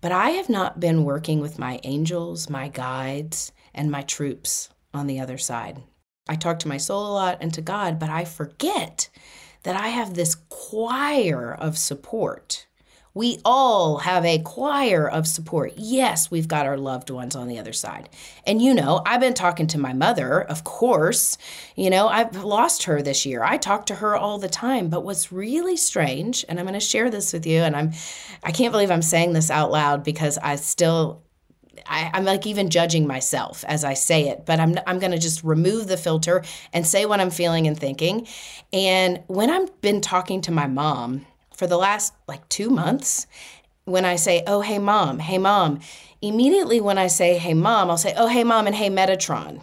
But 0.00 0.12
I 0.12 0.30
have 0.30 0.48
not 0.48 0.80
been 0.80 1.04
working 1.04 1.40
with 1.40 1.58
my 1.58 1.80
angels, 1.84 2.50
my 2.50 2.68
guides, 2.68 3.52
and 3.74 3.90
my 3.90 4.02
troops 4.02 4.68
on 4.92 5.06
the 5.06 5.20
other 5.20 5.38
side. 5.38 5.82
I 6.28 6.36
talk 6.36 6.58
to 6.60 6.68
my 6.68 6.76
soul 6.76 7.06
a 7.06 7.12
lot 7.12 7.38
and 7.40 7.54
to 7.54 7.60
God, 7.60 7.98
but 7.98 8.10
I 8.10 8.24
forget 8.24 9.08
that 9.62 9.76
I 9.76 9.88
have 9.88 10.14
this 10.14 10.34
choir 10.48 11.54
of 11.54 11.78
support 11.78 12.66
we 13.16 13.38
all 13.46 13.96
have 13.96 14.26
a 14.26 14.38
choir 14.40 15.08
of 15.08 15.26
support. 15.26 15.72
Yes, 15.78 16.30
we've 16.30 16.46
got 16.46 16.66
our 16.66 16.76
loved 16.76 17.08
ones 17.08 17.34
on 17.34 17.48
the 17.48 17.58
other 17.58 17.72
side. 17.72 18.10
And 18.46 18.60
you 18.60 18.74
know, 18.74 19.00
I've 19.06 19.22
been 19.22 19.32
talking 19.32 19.66
to 19.68 19.78
my 19.78 19.94
mother, 19.94 20.42
of 20.42 20.64
course. 20.64 21.38
You 21.76 21.88
know, 21.88 22.08
I've 22.08 22.44
lost 22.44 22.82
her 22.82 23.00
this 23.00 23.24
year. 23.24 23.42
I 23.42 23.56
talk 23.56 23.86
to 23.86 23.94
her 23.94 24.14
all 24.14 24.38
the 24.38 24.50
time. 24.50 24.90
But 24.90 25.02
what's 25.02 25.32
really 25.32 25.78
strange, 25.78 26.44
and 26.46 26.60
I'm 26.60 26.66
going 26.66 26.78
to 26.78 26.80
share 26.80 27.08
this 27.08 27.32
with 27.32 27.46
you, 27.46 27.60
and 27.60 27.74
I'm, 27.74 27.92
I 28.42 28.52
can't 28.52 28.70
believe 28.70 28.90
I'm 28.90 29.00
saying 29.00 29.32
this 29.32 29.50
out 29.50 29.70
loud 29.70 30.04
because 30.04 30.36
I 30.36 30.56
still 30.56 31.22
I, 31.86 32.10
am 32.12 32.26
like 32.26 32.46
even 32.46 32.68
judging 32.68 33.06
myself 33.06 33.64
as 33.66 33.82
I 33.82 33.94
say 33.94 34.28
it, 34.28 34.44
but 34.44 34.60
I'm 34.60 34.78
I'm 34.86 34.98
gonna 34.98 35.18
just 35.18 35.42
remove 35.44 35.88
the 35.88 35.96
filter 35.96 36.42
and 36.72 36.86
say 36.86 37.06
what 37.06 37.20
I'm 37.20 37.30
feeling 37.30 37.66
and 37.66 37.78
thinking. 37.78 38.26
And 38.74 39.22
when 39.26 39.50
I've 39.50 39.80
been 39.80 40.00
talking 40.00 40.40
to 40.42 40.52
my 40.52 40.66
mom, 40.66 41.26
for 41.56 41.66
the 41.66 41.78
last 41.78 42.14
like 42.28 42.48
two 42.48 42.70
months, 42.70 43.26
when 43.84 44.04
I 44.04 44.16
say, 44.16 44.42
oh, 44.46 44.60
hey, 44.60 44.78
mom, 44.78 45.20
hey, 45.20 45.38
mom, 45.38 45.80
immediately 46.20 46.80
when 46.80 46.98
I 46.98 47.06
say, 47.06 47.38
hey, 47.38 47.54
mom, 47.54 47.88
I'll 47.88 47.96
say, 47.96 48.14
oh, 48.16 48.26
hey, 48.26 48.44
mom, 48.44 48.66
and 48.66 48.74
hey, 48.74 48.90
Metatron. 48.90 49.62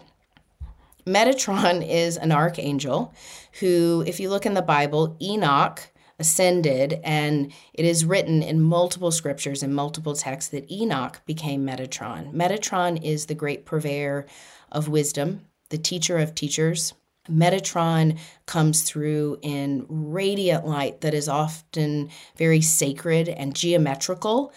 Metatron 1.05 1.85
is 1.87 2.15
an 2.15 2.31
archangel 2.31 3.13
who, 3.59 4.03
if 4.07 4.19
you 4.19 4.29
look 4.29 4.45
in 4.45 4.53
the 4.53 4.61
Bible, 4.61 5.17
Enoch 5.21 5.91
ascended, 6.19 7.01
and 7.03 7.51
it 7.73 7.83
is 7.83 8.05
written 8.05 8.41
in 8.41 8.61
multiple 8.61 9.11
scriptures 9.11 9.61
and 9.61 9.75
multiple 9.75 10.15
texts 10.15 10.51
that 10.51 10.71
Enoch 10.71 11.19
became 11.25 11.65
Metatron. 11.65 12.33
Metatron 12.33 13.03
is 13.03 13.25
the 13.25 13.35
great 13.35 13.65
purveyor 13.65 14.25
of 14.71 14.87
wisdom, 14.87 15.41
the 15.69 15.77
teacher 15.77 16.17
of 16.17 16.33
teachers, 16.33 16.93
Metatron 17.29 18.17
comes 18.45 18.81
through 18.81 19.39
in 19.41 19.85
radiant 19.87 20.65
light 20.65 21.01
that 21.01 21.13
is 21.13 21.29
often 21.29 22.09
very 22.37 22.61
sacred 22.61 23.29
and 23.29 23.55
geometrical. 23.55 24.53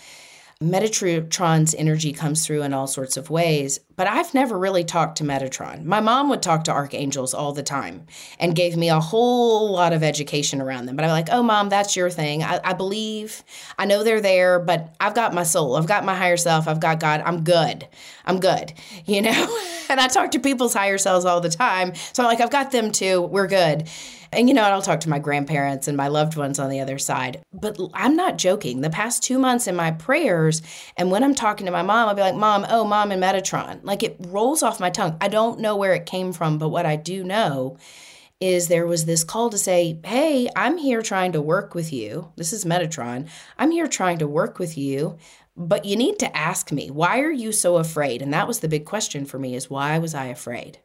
Metatron's 0.62 1.75
energy 1.75 2.14
comes 2.14 2.46
through 2.46 2.62
in 2.62 2.72
all 2.72 2.86
sorts 2.86 3.18
of 3.18 3.28
ways, 3.28 3.78
but 3.94 4.06
I've 4.06 4.32
never 4.32 4.58
really 4.58 4.84
talked 4.84 5.18
to 5.18 5.25
Metatron. 5.25 5.84
My 5.84 6.00
mom 6.00 6.30
would 6.30 6.40
talk 6.40 6.64
to 6.64 6.72
archangels 6.72 7.34
all 7.34 7.52
the 7.52 7.62
time 7.62 8.06
and 8.38 8.56
gave 8.56 8.75
me 8.75 8.88
a 8.88 8.98
whole 8.98 9.70
lot 9.70 9.92
of 9.92 10.02
education 10.02 10.62
around 10.62 10.86
them. 10.86 10.96
But 10.96 11.04
I'm 11.04 11.10
like, 11.10 11.28
oh, 11.30 11.42
mom, 11.42 11.68
that's 11.68 11.94
your 11.94 12.08
thing. 12.08 12.42
I, 12.42 12.58
I 12.64 12.72
believe, 12.72 13.44
I 13.76 13.84
know 13.84 14.02
they're 14.02 14.22
there, 14.22 14.58
but 14.58 14.96
I've 14.98 15.14
got 15.14 15.34
my 15.34 15.42
soul, 15.42 15.76
I've 15.76 15.86
got 15.86 16.06
my 16.06 16.14
higher 16.14 16.38
self, 16.38 16.68
I've 16.68 16.80
got 16.80 17.00
God. 17.00 17.22
I'm 17.26 17.44
good. 17.44 17.86
I'm 18.25 18.40
good, 18.40 18.72
you 19.04 19.20
know? 19.20 19.58
and 19.90 20.00
I 20.00 20.08
talk 20.08 20.30
to 20.30 20.38
people's 20.38 20.72
higher 20.72 20.96
selves 20.96 21.26
all 21.26 21.42
the 21.42 21.50
time. 21.50 21.94
So 22.14 22.22
I'm 22.22 22.30
like, 22.30 22.40
I've 22.40 22.50
got 22.50 22.70
them 22.70 22.92
too. 22.92 23.20
We're 23.20 23.46
good. 23.46 23.90
And 24.36 24.48
you 24.48 24.54
know, 24.54 24.64
I'll 24.64 24.82
talk 24.82 25.00
to 25.00 25.08
my 25.08 25.18
grandparents 25.18 25.88
and 25.88 25.96
my 25.96 26.08
loved 26.08 26.36
ones 26.36 26.58
on 26.58 26.68
the 26.68 26.80
other 26.80 26.98
side. 26.98 27.40
But 27.54 27.80
I'm 27.94 28.16
not 28.16 28.36
joking. 28.36 28.82
The 28.82 28.90
past 28.90 29.22
two 29.22 29.38
months 29.38 29.66
in 29.66 29.74
my 29.74 29.92
prayers, 29.92 30.60
and 30.98 31.10
when 31.10 31.24
I'm 31.24 31.34
talking 31.34 31.64
to 31.64 31.72
my 31.72 31.80
mom, 31.80 32.06
I'll 32.06 32.14
be 32.14 32.20
like, 32.20 32.34
Mom, 32.34 32.66
oh, 32.68 32.84
Mom 32.84 33.10
and 33.10 33.22
Metatron. 33.22 33.80
Like 33.82 34.02
it 34.02 34.16
rolls 34.20 34.62
off 34.62 34.78
my 34.78 34.90
tongue. 34.90 35.16
I 35.22 35.28
don't 35.28 35.60
know 35.60 35.74
where 35.74 35.94
it 35.94 36.04
came 36.04 36.34
from, 36.34 36.58
but 36.58 36.68
what 36.68 36.84
I 36.84 36.96
do 36.96 37.24
know 37.24 37.78
is 38.38 38.68
there 38.68 38.86
was 38.86 39.06
this 39.06 39.24
call 39.24 39.48
to 39.48 39.56
say, 39.56 39.98
Hey, 40.04 40.50
I'm 40.54 40.76
here 40.76 41.00
trying 41.00 41.32
to 41.32 41.40
work 41.40 41.74
with 41.74 41.90
you. 41.90 42.30
This 42.36 42.52
is 42.52 42.66
Metatron. 42.66 43.30
I'm 43.56 43.70
here 43.70 43.86
trying 43.86 44.18
to 44.18 44.28
work 44.28 44.58
with 44.58 44.76
you. 44.76 45.16
But 45.56 45.86
you 45.86 45.96
need 45.96 46.18
to 46.18 46.36
ask 46.36 46.70
me, 46.70 46.90
why 46.90 47.20
are 47.20 47.32
you 47.32 47.50
so 47.50 47.78
afraid? 47.78 48.20
And 48.20 48.34
that 48.34 48.46
was 48.46 48.60
the 48.60 48.68
big 48.68 48.84
question 48.84 49.24
for 49.24 49.38
me 49.38 49.54
is 49.54 49.70
why 49.70 49.98
was 49.98 50.14
I 50.14 50.26
afraid? 50.26 50.80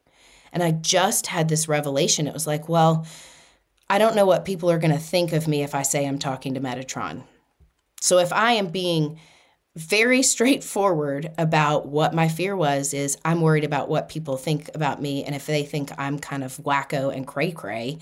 And 0.54 0.64
I 0.64 0.72
just 0.72 1.28
had 1.28 1.50
this 1.50 1.68
revelation. 1.68 2.26
It 2.26 2.34
was 2.34 2.48
like, 2.48 2.70
well, 2.70 3.06
I 3.92 3.98
don't 3.98 4.16
know 4.16 4.26
what 4.26 4.46
people 4.46 4.72
are 4.72 4.80
going 4.80 4.94
to 4.94 4.98
think 4.98 5.34
of 5.34 5.50
me 5.50 5.64
if 5.64 5.76
I 5.76 5.82
say 5.82 6.08
I'm 6.08 6.18
talking 6.18 6.54
to 6.54 6.62
Metatron. 6.62 7.24
So 8.00 8.20
if 8.20 8.32
I 8.32 8.54
am 8.54 8.68
being 8.68 9.20
very 9.76 10.24
straightforward 10.34 11.30
about 11.38 11.90
what 11.90 12.14
my 12.14 12.30
fear 12.30 12.56
was 12.56 12.94
is 12.94 13.18
I'm 13.26 13.42
worried 13.42 13.66
about 13.66 13.90
what 13.90 14.08
people 14.08 14.38
think 14.38 14.70
about 14.74 15.02
me 15.02 15.26
and 15.26 15.36
if 15.36 15.46
they 15.46 15.64
think 15.64 15.92
I'm 15.98 16.20
kind 16.20 16.42
of 16.42 16.56
wacko 16.60 17.14
and 17.14 17.28
cray 17.28 17.52
cray 17.52 17.98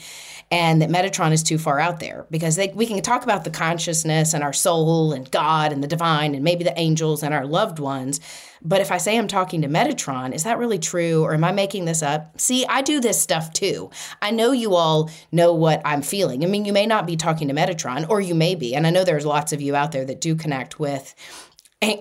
and 0.52 0.80
that 0.84 0.90
Metatron 0.90 1.32
is 1.32 1.42
too 1.42 1.58
far 1.58 1.80
out 1.80 2.00
there 2.00 2.28
because 2.30 2.56
they, 2.56 2.68
we 2.68 2.86
can 2.86 3.02
talk 3.02 3.24
about 3.24 3.44
the 3.44 3.50
consciousness 3.50 4.36
and 4.36 4.44
our 4.44 4.54
soul 4.54 5.12
and 5.12 5.30
God 5.32 5.72
and 5.74 5.84
the 5.84 5.88
divine 5.88 6.36
and 6.36 6.44
maybe 6.44 6.64
the 6.64 6.80
angels 6.80 7.24
and 7.24 7.34
our 7.34 7.48
loved 7.48 7.80
ones 7.80 8.20
but 8.62 8.82
if 8.82 8.92
I 8.92 8.98
say 8.98 9.18
I'm 9.18 9.28
talking 9.28 9.62
to 9.62 9.68
Metatron 9.68 10.34
is 10.34 10.44
that 10.44 10.58
really 10.58 10.80
true 10.80 11.24
or 11.24 11.34
am 11.34 11.44
I 11.44 11.52
making 11.52 11.86
this 11.86 12.02
up? 12.02 12.40
See 12.40 12.66
I 12.66 12.82
do 12.82 13.00
this 13.00 13.22
stuff 13.22 13.54
too. 13.54 13.90
I 14.22 14.32
know 14.32 14.52
you 14.52 14.76
all 14.76 15.10
know 15.32 15.54
what 15.54 15.82
I'm 15.86 16.02
feeling. 16.02 16.44
I 16.44 16.48
mean 16.48 16.66
you 16.66 16.74
may 16.74 16.86
not 16.86 17.08
be 17.08 17.16
talking 17.16 17.48
to 17.48 17.54
Metatron 17.54 18.10
or 18.10 18.22
you 18.22 18.36
may 18.36 18.56
be 18.56 18.76
and 18.76 18.86
I 18.86 18.90
know 18.90 19.04
there's 19.04 19.26
lots 19.26 19.54
of 19.54 19.62
you 19.62 19.76
out 19.76 19.92
there 19.92 20.06
that 20.06 20.22
do 20.22 20.36
connect 20.36 20.80
with 20.80 21.16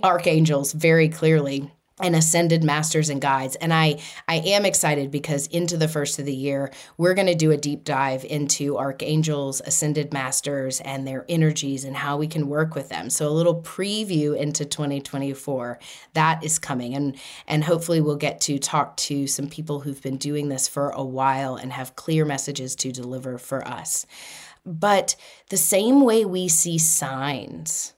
archangels 0.03 0.73
very 0.73 1.09
clearly 1.09 1.71
and 2.01 2.15
ascended 2.15 2.65
masters 2.65 3.09
and 3.09 3.21
guides. 3.21 3.57
And 3.57 3.73
i 3.73 3.99
i 4.27 4.37
am 4.37 4.65
excited 4.65 5.11
because 5.11 5.47
into 5.49 5.77
the 5.77 5.89
first 5.89 6.19
of 6.19 6.25
the 6.25 6.35
year 6.35 6.71
we're 6.97 7.15
going 7.15 7.27
to 7.27 7.35
do 7.35 7.51
a 7.51 7.57
deep 7.57 7.85
dive 7.85 8.25
into 8.25 8.79
archangels 8.79 9.61
ascended 9.65 10.13
masters 10.13 10.81
and 10.81 11.07
their 11.07 11.25
energies 11.29 11.85
and 11.85 11.97
how 11.97 12.17
we 12.17 12.27
can 12.27 12.49
work 12.49 12.75
with 12.75 12.89
them. 12.89 13.11
So 13.11 13.29
a 13.29 13.31
little 13.31 13.63
preview 13.63 14.37
into 14.37 14.65
2024 14.65 15.79
that 16.15 16.45
is 16.45 16.59
coming. 16.59 16.95
And 16.95 17.17
and 17.47 17.65
hopefully 17.65 18.01
we'll 18.01 18.17
get 18.17 18.41
to 18.43 18.59
talk 18.59 18.97
to 18.99 19.27
some 19.27 19.49
people 19.49 19.81
who've 19.81 20.03
been 20.03 20.17
doing 20.17 20.49
this 20.49 20.69
for 20.69 20.91
a 20.91 21.05
while 21.05 21.57
and 21.57 21.73
have 21.73 21.97
clear 21.97 22.25
messages 22.25 22.75
to 22.77 22.93
deliver 22.93 23.39
for 23.39 23.67
us. 23.67 24.07
But 24.65 25.17
the 25.49 25.57
same 25.57 26.03
way 26.03 26.25
we 26.25 26.49
see 26.49 26.79
signs 26.79 27.95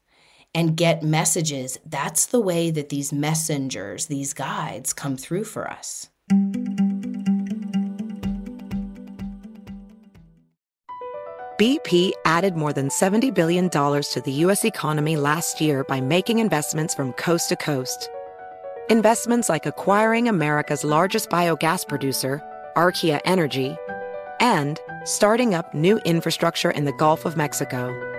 and 0.55 0.77
get 0.77 1.03
messages. 1.03 1.79
That's 1.87 2.27
the 2.27 2.41
way 2.41 2.71
that 2.71 2.89
these 2.89 3.13
messengers, 3.13 4.07
these 4.07 4.33
guides, 4.33 4.93
come 4.93 5.17
through 5.17 5.45
for 5.45 5.71
us. 5.71 6.09
BP 11.61 12.13
added 12.25 12.57
more 12.57 12.73
than 12.73 12.89
$70 12.89 13.35
billion 13.35 13.69
to 13.69 14.23
the 14.25 14.33
U.S. 14.33 14.65
economy 14.65 15.17
last 15.17 15.61
year 15.61 15.85
by 15.85 16.01
making 16.01 16.39
investments 16.39 16.95
from 16.95 17.13
coast 17.13 17.51
to 17.51 17.57
coast. 17.57 18.09
Investments 18.89 19.51
like 19.51 19.67
acquiring 19.67 20.27
America's 20.27 20.85
largest 20.85 21.29
biogas 21.29 21.87
producer, 21.87 22.43
Archaea 22.77 23.21
Energy, 23.27 23.77
and 24.41 24.81
starting 25.05 25.55
up 25.55 25.75
new 25.75 25.99
infrastructure 25.99 26.71
in 26.71 26.87
the 26.87 26.95
Gulf 26.95 27.27
of 27.27 27.37
Mexico. 27.37 28.10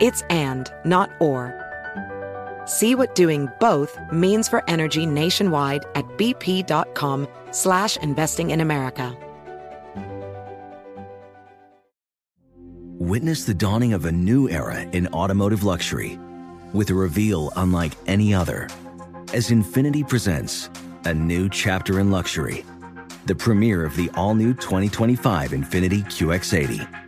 It's 0.00 0.22
and, 0.30 0.72
not 0.84 1.10
or. 1.20 1.54
See 2.66 2.94
what 2.94 3.14
doing 3.14 3.48
both 3.60 3.98
means 4.12 4.48
for 4.48 4.62
energy 4.68 5.06
nationwide 5.06 5.84
at 5.94 6.04
bp.com 6.18 7.26
slash 7.50 7.96
investing 7.96 8.50
in 8.50 8.60
America. 8.60 9.16
Witness 12.98 13.44
the 13.44 13.54
dawning 13.54 13.92
of 13.92 14.04
a 14.04 14.12
new 14.12 14.48
era 14.50 14.82
in 14.82 15.08
automotive 15.08 15.64
luxury 15.64 16.18
with 16.72 16.90
a 16.90 16.94
reveal 16.94 17.50
unlike 17.56 17.92
any 18.06 18.34
other 18.34 18.68
as 19.32 19.50
Infiniti 19.50 20.06
presents 20.06 20.70
a 21.04 21.14
new 21.14 21.48
chapter 21.48 22.00
in 22.00 22.10
luxury, 22.10 22.64
the 23.26 23.34
premiere 23.34 23.84
of 23.84 23.94
the 23.96 24.10
all-new 24.14 24.54
2025 24.54 25.50
Infiniti 25.50 26.04
QX80. 26.04 27.07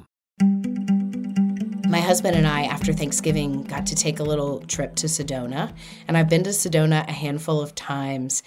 My 1.91 1.99
husband 1.99 2.37
and 2.37 2.47
I, 2.47 2.61
after 2.61 2.93
Thanksgiving, 2.93 3.63
got 3.63 3.87
to 3.87 3.95
take 3.95 4.21
a 4.21 4.23
little 4.23 4.61
trip 4.61 4.95
to 4.95 5.07
Sedona. 5.07 5.73
And 6.07 6.15
I've 6.15 6.29
been 6.29 6.45
to 6.45 6.51
Sedona 6.51 7.05
a 7.05 7.11
handful 7.11 7.59
of 7.59 7.75
times. 7.75 8.43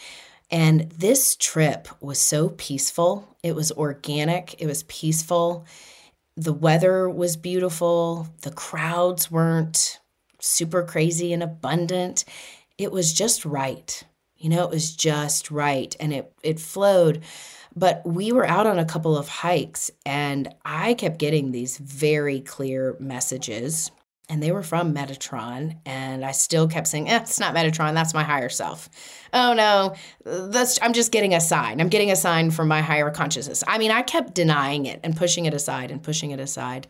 And 0.50 0.90
this 0.92 1.36
trip 1.36 1.88
was 2.00 2.18
so 2.18 2.48
peaceful. 2.48 3.36
It 3.42 3.54
was 3.54 3.70
organic, 3.70 4.54
it 4.62 4.66
was 4.66 4.84
peaceful. 4.84 5.66
The 6.38 6.54
weather 6.54 7.06
was 7.06 7.36
beautiful. 7.36 8.28
The 8.40 8.50
crowds 8.50 9.30
weren't 9.30 10.00
super 10.40 10.82
crazy 10.82 11.34
and 11.34 11.42
abundant. 11.42 12.24
It 12.78 12.92
was 12.92 13.12
just 13.12 13.44
right. 13.44 14.02
You 14.38 14.48
know, 14.48 14.64
it 14.64 14.70
was 14.70 14.96
just 14.96 15.50
right. 15.50 15.94
And 16.00 16.14
it, 16.14 16.32
it 16.42 16.60
flowed 16.60 17.22
but 17.76 18.02
we 18.04 18.32
were 18.32 18.46
out 18.46 18.66
on 18.66 18.78
a 18.78 18.84
couple 18.84 19.16
of 19.16 19.28
hikes, 19.28 19.90
and 20.06 20.52
I 20.64 20.94
kept 20.94 21.18
getting 21.18 21.52
these 21.52 21.78
very 21.78 22.40
clear 22.40 22.96
messages. 23.00 23.90
And 24.26 24.42
they 24.42 24.52
were 24.52 24.62
from 24.62 24.94
Metatron, 24.94 25.76
and 25.84 26.24
I 26.24 26.32
still 26.32 26.66
kept 26.66 26.86
saying, 26.88 27.10
eh, 27.10 27.18
"It's 27.18 27.38
not 27.38 27.54
Metatron. 27.54 27.92
That's 27.92 28.14
my 28.14 28.22
higher 28.22 28.48
self." 28.48 28.88
Oh 29.34 29.52
no, 29.52 29.94
that's 30.24 30.78
I'm 30.80 30.94
just 30.94 31.12
getting 31.12 31.34
a 31.34 31.42
sign. 31.42 31.78
I'm 31.78 31.90
getting 31.90 32.10
a 32.10 32.16
sign 32.16 32.50
from 32.50 32.66
my 32.66 32.80
higher 32.80 33.10
consciousness. 33.10 33.62
I 33.68 33.76
mean, 33.76 33.90
I 33.90 34.00
kept 34.00 34.34
denying 34.34 34.86
it 34.86 35.00
and 35.04 35.14
pushing 35.14 35.44
it 35.44 35.52
aside 35.52 35.90
and 35.90 36.02
pushing 36.02 36.30
it 36.30 36.40
aside. 36.40 36.86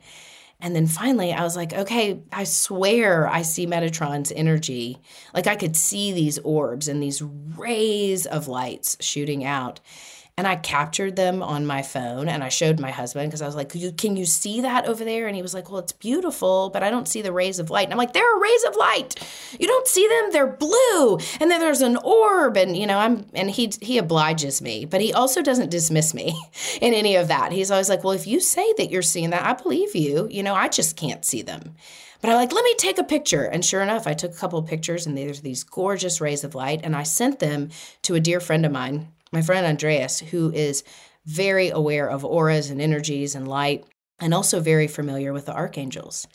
And 0.61 0.75
then 0.75 0.87
finally, 0.87 1.33
I 1.33 1.43
was 1.43 1.57
like, 1.57 1.73
okay, 1.73 2.23
I 2.33 2.45
swear 2.45 3.29
I 3.29 3.43
see 3.43 3.67
Metatron's 3.67 4.33
energy. 4.33 4.99
Like 5.35 5.47
I 5.47 5.57
could 5.57 5.77
see 5.77 6.13
these 6.13 6.39
orbs 6.39 6.89
and 6.89 7.03
these 7.03 7.21
rays 7.23 8.27
of 8.27 8.49
lights 8.49 8.97
shooting 9.01 9.45
out. 9.45 9.81
And 10.37 10.49
I 10.49 10.57
captured 10.57 11.15
them 11.15 11.45
on 11.45 11.65
my 11.65 11.83
phone 11.83 12.29
and 12.29 12.43
I 12.43 12.49
showed 12.49 12.81
my 12.81 12.91
husband 12.91 13.31
because 13.31 13.41
I 13.41 13.47
was 13.47 13.55
like, 13.55 13.69
Can 13.97 14.17
you 14.17 14.27
see 14.27 14.63
that 14.63 14.87
over 14.87 15.05
there? 15.05 15.29
And 15.29 15.37
he 15.37 15.43
was 15.43 15.55
like, 15.55 15.71
Well, 15.71 15.79
it's 15.79 15.93
beautiful, 15.93 16.71
but 16.71 16.83
I 16.83 16.91
don't 16.91 17.07
see 17.07 17.23
the 17.23 17.31
rays 17.31 17.61
of 17.61 17.71
light. 17.71 17.85
And 17.85 17.93
I'm 17.93 17.99
like, 17.99 18.15
There 18.15 18.37
are 18.37 18.43
rays 18.43 18.65
of 18.65 18.75
light. 18.75 19.15
You 19.61 19.69
don't 19.69 19.87
see 19.87 20.09
them, 20.09 20.33
they're 20.33 20.49
blue. 20.49 21.19
And 21.39 21.53
then 21.53 21.61
there's 21.61 21.83
an 21.83 21.99
orb. 21.99 22.57
And, 22.57 22.77
you 22.77 22.85
know, 22.85 22.99
I'm, 22.99 23.27
and 23.33 23.49
he, 23.49 23.73
he 23.81 23.97
obliges 23.97 24.61
me, 24.61 24.85
but 24.85 25.01
he 25.01 25.13
also 25.13 25.41
doesn't 25.41 25.71
dismiss 25.71 26.13
me 26.13 26.35
in 26.81 26.95
any 26.95 27.15
of 27.15 27.29
that. 27.29 27.53
He's 27.53 27.71
always 27.71 27.89
like, 27.89 28.03
Well, 28.03 28.15
if 28.15 28.27
you 28.27 28.41
say 28.41 28.75
that 28.79 28.91
you're 28.91 29.03
seeing 29.03 29.31
that, 29.31 29.47
I 29.47 29.53
believe 29.53 29.95
you. 29.95 30.27
You 30.33 30.43
know, 30.43 30.55
I 30.55 30.69
just 30.69 30.97
can't 30.97 31.25
see 31.25 31.43
them. 31.43 31.77
But 32.21 32.31
I'm 32.31 32.37
like, 32.37 32.53
let 32.53 32.65
me 32.65 32.75
take 32.77 32.99
a 32.99 33.05
picture. 33.05 33.45
And 33.45 33.63
sure 33.63 33.83
enough, 33.83 34.07
I 34.07 34.15
took 34.15 34.33
a 34.33 34.37
couple 34.37 34.59
of 34.59 34.67
pictures 34.67 35.07
and 35.07 35.17
there's 35.17 35.43
these 35.43 35.63
gorgeous 35.63 36.23
rays 36.23 36.43
of 36.43 36.55
light. 36.55 36.81
And 36.83 36.97
I 36.97 37.03
sent 37.03 37.39
them 37.39 37.69
to 38.01 38.15
a 38.15 38.21
dear 38.21 38.41
friend 38.41 38.65
of 38.65 38.73
mine 38.73 39.13
my 39.35 39.43
friend 39.43 39.67
Andreas, 39.67 40.21
who 40.21 40.51
is 40.53 40.85
very 41.27 41.69
aware 41.69 42.09
of 42.09 42.25
auras 42.25 42.71
and 42.71 42.81
energies 42.81 43.35
and 43.35 43.47
light, 43.49 43.85
and 44.21 44.33
also 44.33 44.61
very 44.61 44.87
familiar 44.87 45.33
with 45.33 45.47
the 45.47 45.55
archangels. 45.55 46.27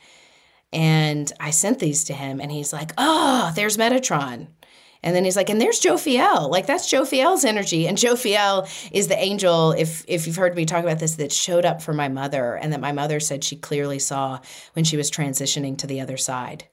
And 0.71 1.31
I 1.39 1.49
sent 1.49 1.79
these 1.79 2.03
to 2.05 2.13
him, 2.13 2.39
and 2.39 2.51
he's 2.51 2.73
like, 2.73 2.91
Oh, 2.97 3.51
there's 3.55 3.77
Metatron. 3.77 4.47
And 5.01 5.15
then 5.15 5.23
he's 5.23 5.37
like, 5.37 5.49
and 5.49 5.61
there's 5.61 5.79
Jophiel. 5.79 6.49
Like 6.49 6.65
that's 6.65 6.91
Jophiel's 6.91 7.45
energy. 7.45 7.87
And 7.87 7.97
Jophiel 7.97 8.67
is 8.91 9.07
the 9.07 9.17
angel, 9.17 9.71
if 9.71 10.03
if 10.07 10.27
you've 10.27 10.35
heard 10.35 10.55
me 10.55 10.65
talk 10.65 10.83
about 10.83 10.99
this, 10.99 11.15
that 11.15 11.31
showed 11.31 11.65
up 11.65 11.81
for 11.81 11.93
my 11.93 12.09
mother 12.09 12.55
and 12.55 12.73
that 12.73 12.81
my 12.81 12.91
mother 12.91 13.21
said 13.21 13.43
she 13.43 13.55
clearly 13.55 13.99
saw 13.99 14.39
when 14.73 14.83
she 14.83 14.97
was 14.97 15.09
transitioning 15.09 15.77
to 15.77 15.87
the 15.87 16.01
other 16.01 16.17
side. 16.17 16.65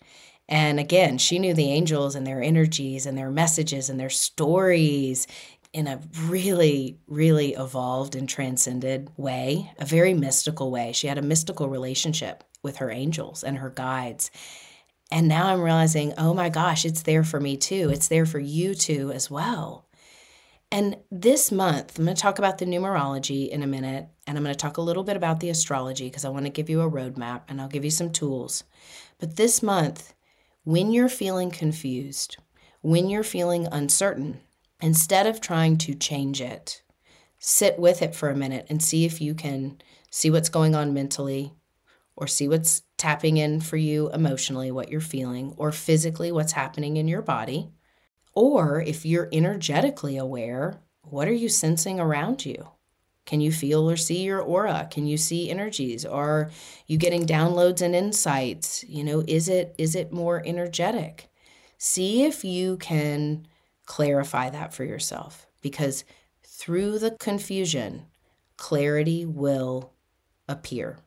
And 0.49 0.79
again, 0.79 1.19
she 1.19 1.39
knew 1.39 1.55
the 1.55 1.71
angels 1.71 2.15
and 2.15 2.27
their 2.27 2.43
energies 2.43 3.05
and 3.07 3.19
their 3.19 3.31
messages 3.31 3.91
and 3.91 3.99
their 3.99 4.11
stories 4.11 5.27
in 5.77 5.87
a 5.87 6.01
really, 6.23 6.99
really 7.07 7.53
evolved 7.53 8.17
and 8.17 8.27
transcended 8.27 9.11
way, 9.19 9.71
a 9.79 9.85
very 9.85 10.15
mystical 10.15 10.71
way. 10.71 10.91
She 10.91 11.07
had 11.07 11.19
a 11.19 11.23
mystical 11.23 11.69
relationship 11.69 12.43
with 12.63 12.79
her 12.79 12.91
angels 12.91 13.45
and 13.45 13.59
her 13.59 13.69
guides. 13.69 14.31
And 15.13 15.29
now 15.29 15.49
I'm 15.49 15.61
realizing, 15.61 16.15
oh 16.17 16.33
my 16.33 16.49
gosh, 16.49 16.87
it's 16.87 17.03
there 17.03 17.25
for 17.25 17.39
me 17.41 17.59
too. 17.59 17.91
It's 17.93 18.09
there 18.09 18.25
for 18.25 18.39
you 18.39 18.75
too 18.75 19.13
as 19.13 19.31
well. 19.31 19.87
And 20.73 20.97
this 21.11 21.53
month, 21.53 21.99
I'm 21.99 22.07
going 22.07 22.17
to 22.17 22.23
talk 22.23 22.39
about 22.39 22.57
the 22.57 22.65
numerology 22.65 23.51
in 23.51 23.63
a 23.63 23.67
minute, 23.67 24.09
and 24.27 24.39
I'm 24.39 24.45
going 24.45 24.55
to 24.55 24.59
talk 24.59 24.79
a 24.79 24.83
little 24.83 25.05
bit 25.05 25.19
about 25.19 25.41
the 25.41 25.51
astrology 25.51 26.09
because 26.09 26.25
I 26.25 26.31
want 26.31 26.47
to 26.47 26.51
give 26.51 26.71
you 26.71 26.81
a 26.81 26.91
roadmap 26.91 27.43
and 27.49 27.61
I'll 27.61 27.69
give 27.69 27.85
you 27.85 27.91
some 27.91 28.11
tools. 28.11 28.65
But 29.19 29.37
this 29.37 29.63
month, 29.63 30.15
when 30.65 30.91
you're 30.91 31.11
feeling 31.11 31.51
confused, 31.51 32.39
when 32.81 33.11
you're 33.11 33.23
feeling 33.23 33.69
uncertain, 33.71 34.41
instead 34.81 35.27
of 35.27 35.41
trying 35.41 35.79
to 35.79 35.95
change 35.95 36.41
it, 36.41 36.83
sit 37.39 37.79
with 37.79 38.03
it 38.03 38.15
for 38.15 38.29
a 38.31 38.37
minute 38.37 38.67
and 38.69 38.83
see 38.83 39.05
if 39.05 39.21
you 39.21 39.35
can 39.35 39.81
see 40.11 40.31
what's 40.31 40.49
going 40.49 40.75
on 40.75 40.95
mentally 40.95 41.53
or 42.17 42.27
see 42.27 42.49
what's 42.49 42.83
tapping 42.97 43.37
in 43.37 43.61
for 43.61 43.77
you 43.77 44.11
emotionally, 44.11 44.71
what 44.71 44.91
you're 44.91 45.01
feeling, 45.01 45.53
or 45.57 45.71
physically, 45.71 46.33
what's 46.33 46.53
happening 46.53 46.97
in 46.97 47.09
your 47.09 47.23
body. 47.23 47.71
Or 48.33 48.81
if 48.81 49.05
you're 49.05 49.29
energetically 49.33 50.17
aware, 50.17 50.81
what 51.03 51.29
are 51.29 51.33
you 51.33 51.49
sensing 51.49 52.01
around 52.01 52.45
you? 52.47 52.71
Can 53.27 53.41
you 53.41 53.51
feel 53.51 53.91
or 53.91 53.97
see 53.97 54.23
your 54.23 54.41
aura? 54.41 54.89
Can 54.91 55.07
you 55.07 55.17
see 55.17 55.51
energies? 55.51 56.05
Are 56.07 56.51
you 56.87 56.97
getting 56.97 57.27
downloads 57.27 57.83
and 57.83 57.95
insights? 57.95 58.85
You 58.85 59.05
know, 59.05 59.25
is 59.27 59.49
it 59.49 59.75
is 59.79 59.95
it 59.97 60.13
more 60.13 60.43
energetic? 60.47 61.29
See 61.77 62.25
if 62.25 62.45
you 62.45 62.77
can 62.79 63.47
clarify 63.87 64.51
that 64.51 64.75
for 64.75 64.85
yourself 64.85 65.47
because 65.63 66.05
through 66.43 66.99
the 66.99 67.13
confusion, 67.13 68.07
clarity 68.57 69.25
will 69.25 69.93
appear. 70.49 70.99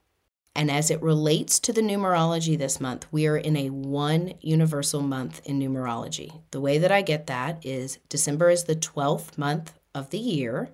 And 0.55 0.69
as 0.69 0.91
it 0.91 1.01
relates 1.01 1.59
to 1.59 1.71
the 1.73 1.81
numerology 1.81 2.57
this 2.57 2.81
month, 2.81 3.05
we 3.11 3.27
are 3.27 3.37
in 3.37 3.55
a 3.55 3.69
one 3.69 4.33
universal 4.41 5.01
month 5.01 5.41
in 5.45 5.59
numerology. 5.59 6.41
The 6.51 6.59
way 6.59 6.77
that 6.79 6.91
I 6.91 7.01
get 7.01 7.27
that 7.27 7.65
is 7.65 7.99
December 8.09 8.49
is 8.49 8.65
the 8.65 8.75
12th 8.75 9.37
month 9.37 9.73
of 9.93 10.09
the 10.09 10.17
year. 10.17 10.71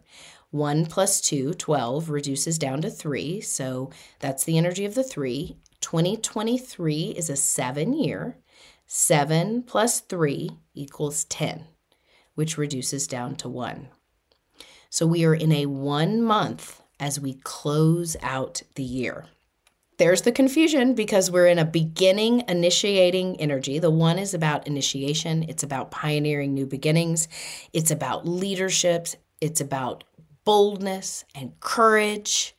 1 0.51 0.85
plus 0.85 1.19
2, 1.21 1.53
12, 1.53 2.09
reduces 2.09 2.57
down 2.57 2.81
to 2.81 2.89
3. 2.89 3.41
So 3.41 3.91
that's 4.19 4.45
the 4.45 4.57
energy 4.57 4.85
of 4.85 4.95
the 4.95 5.03
3. 5.03 5.57
2023 5.81 7.13
is 7.15 7.29
a 7.29 7.35
seven 7.35 7.93
year. 7.93 8.37
7 8.87 9.63
plus 9.63 9.99
3 9.99 10.49
equals 10.73 11.25
10, 11.25 11.65
which 12.35 12.57
reduces 12.57 13.07
down 13.07 13.35
to 13.37 13.49
1. 13.49 13.87
So 14.89 15.05
we 15.05 15.25
are 15.25 15.35
in 15.35 15.51
a 15.51 15.65
one 15.65 16.21
month 16.21 16.81
as 16.99 17.19
we 17.19 17.33
close 17.33 18.15
out 18.21 18.61
the 18.75 18.83
year. 18.83 19.25
There's 19.97 20.23
the 20.23 20.31
confusion 20.31 20.93
because 20.93 21.31
we're 21.31 21.47
in 21.47 21.59
a 21.59 21.65
beginning 21.65 22.43
initiating 22.49 23.39
energy. 23.39 23.79
The 23.79 23.89
one 23.89 24.19
is 24.19 24.33
about 24.33 24.67
initiation, 24.67 25.43
it's 25.47 25.63
about 25.63 25.91
pioneering 25.91 26.53
new 26.53 26.65
beginnings, 26.65 27.29
it's 27.71 27.91
about 27.91 28.27
leaderships, 28.27 29.15
it's 29.39 29.61
about 29.61 30.03
boldness 30.43 31.23
and 31.33 31.57
courage, 31.61 32.55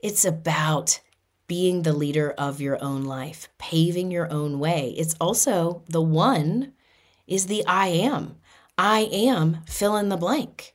it's 0.00 0.24
about 0.24 1.00
being 1.46 1.82
the 1.82 1.92
leader 1.92 2.30
of 2.32 2.60
your 2.60 2.82
own 2.82 3.04
life, 3.04 3.48
paving 3.58 4.10
your 4.10 4.30
own 4.32 4.58
way. 4.58 4.94
It's 4.96 5.14
also 5.20 5.84
the 5.88 6.02
one 6.02 6.72
is 7.26 7.46
the 7.46 7.64
I 7.66 7.88
am. 7.88 8.36
I 8.84 9.08
am 9.12 9.58
fill 9.64 9.94
in 9.94 10.08
the 10.08 10.16
blank. 10.16 10.74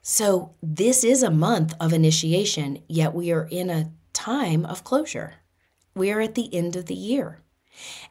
So, 0.00 0.54
this 0.62 1.02
is 1.02 1.24
a 1.24 1.30
month 1.30 1.74
of 1.80 1.92
initiation, 1.92 2.84
yet 2.86 3.14
we 3.14 3.32
are 3.32 3.48
in 3.50 3.68
a 3.68 3.90
time 4.12 4.64
of 4.64 4.84
closure. 4.84 5.34
We 5.92 6.12
are 6.12 6.20
at 6.20 6.36
the 6.36 6.54
end 6.54 6.76
of 6.76 6.86
the 6.86 6.94
year. 6.94 7.42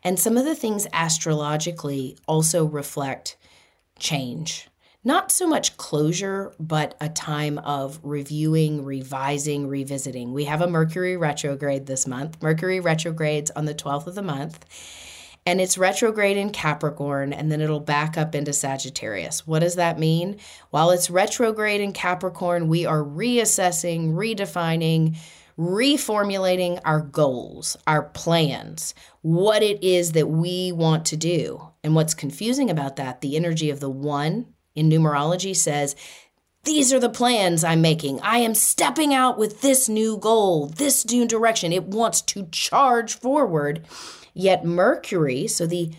And 0.04 0.20
some 0.20 0.36
of 0.36 0.44
the 0.44 0.54
things 0.54 0.86
astrologically 0.91 2.17
also 2.28 2.65
reflect 2.65 3.38
change. 3.98 4.67
Not 5.02 5.32
so 5.32 5.48
much 5.48 5.78
closure, 5.78 6.54
but 6.60 6.96
a 7.00 7.08
time 7.08 7.58
of 7.60 8.02
reviewing, 8.04 8.84
revising, 8.84 9.70
revisiting. 9.70 10.34
We 10.34 10.44
have 10.44 10.62
a 10.62 10.67
Mercury 10.67 11.15
retrograde 11.15 11.86
this 11.86 12.06
month. 12.06 12.44
Mercury 12.44 12.82
retrogrades 12.82 13.50
on 13.52 13.63
the 13.63 13.74
12th 13.74 14.08
of 14.08 14.15
the 14.15 14.22
month 14.22 14.65
and 15.45 15.60
it's 15.60 15.77
retrograde 15.77 16.38
in 16.38 16.51
Capricorn, 16.51 17.34
and 17.34 17.51
then 17.51 17.62
it'll 17.62 17.80
back 17.80 18.17
up 18.17 18.36
into 18.36 18.54
Sagittarius. 18.54 19.47
What 19.47 19.60
does 19.60 19.75
that 19.75 19.97
mean? 19.97 20.38
While 20.69 20.91
it's 20.91 21.10
retrograde 21.10 21.82
in 21.82 21.93
Capricorn, 21.93 22.67
we 22.67 22.86
are 22.86 23.04
reassessing, 23.04 24.13
redefining, 24.13 25.17
reformulating 25.58 26.80
our 26.86 27.01
goals, 27.01 27.77
our 27.86 28.04
plans, 28.04 28.93
what 29.21 29.63
it 29.63 29.84
is 29.84 30.13
that 30.13 30.30
we 30.30 30.71
want 30.71 31.06
to 31.06 31.17
do. 31.17 31.69
And 31.84 31.95
what's 31.95 32.13
confusing 32.13 32.69
about 32.69 32.95
that, 32.97 33.21
the 33.21 33.36
energy 33.36 33.69
of 33.69 33.80
the 33.80 33.89
one 33.89 34.47
in 34.75 34.89
numerology 34.89 35.56
says, 35.56 35.95
these 36.63 36.93
are 36.93 36.99
the 36.99 37.10
plans 37.10 37.63
I'm 37.63 37.82
making. 37.82 38.21
I 38.21 38.38
am 38.38 38.54
stepping 38.54 39.13
out 39.13 39.39
with 39.39 39.62
this 39.62 39.89
new 39.89 40.17
goal, 40.17 40.67
this 40.67 41.06
new 41.10 41.27
direction. 41.27 41.73
It 41.73 41.86
wants 41.86 42.21
to 42.21 42.47
charge 42.51 43.15
forward. 43.15 43.84
Yet 44.34 44.65
Mercury, 44.65 45.48
so 45.48 45.65
the 45.65 45.91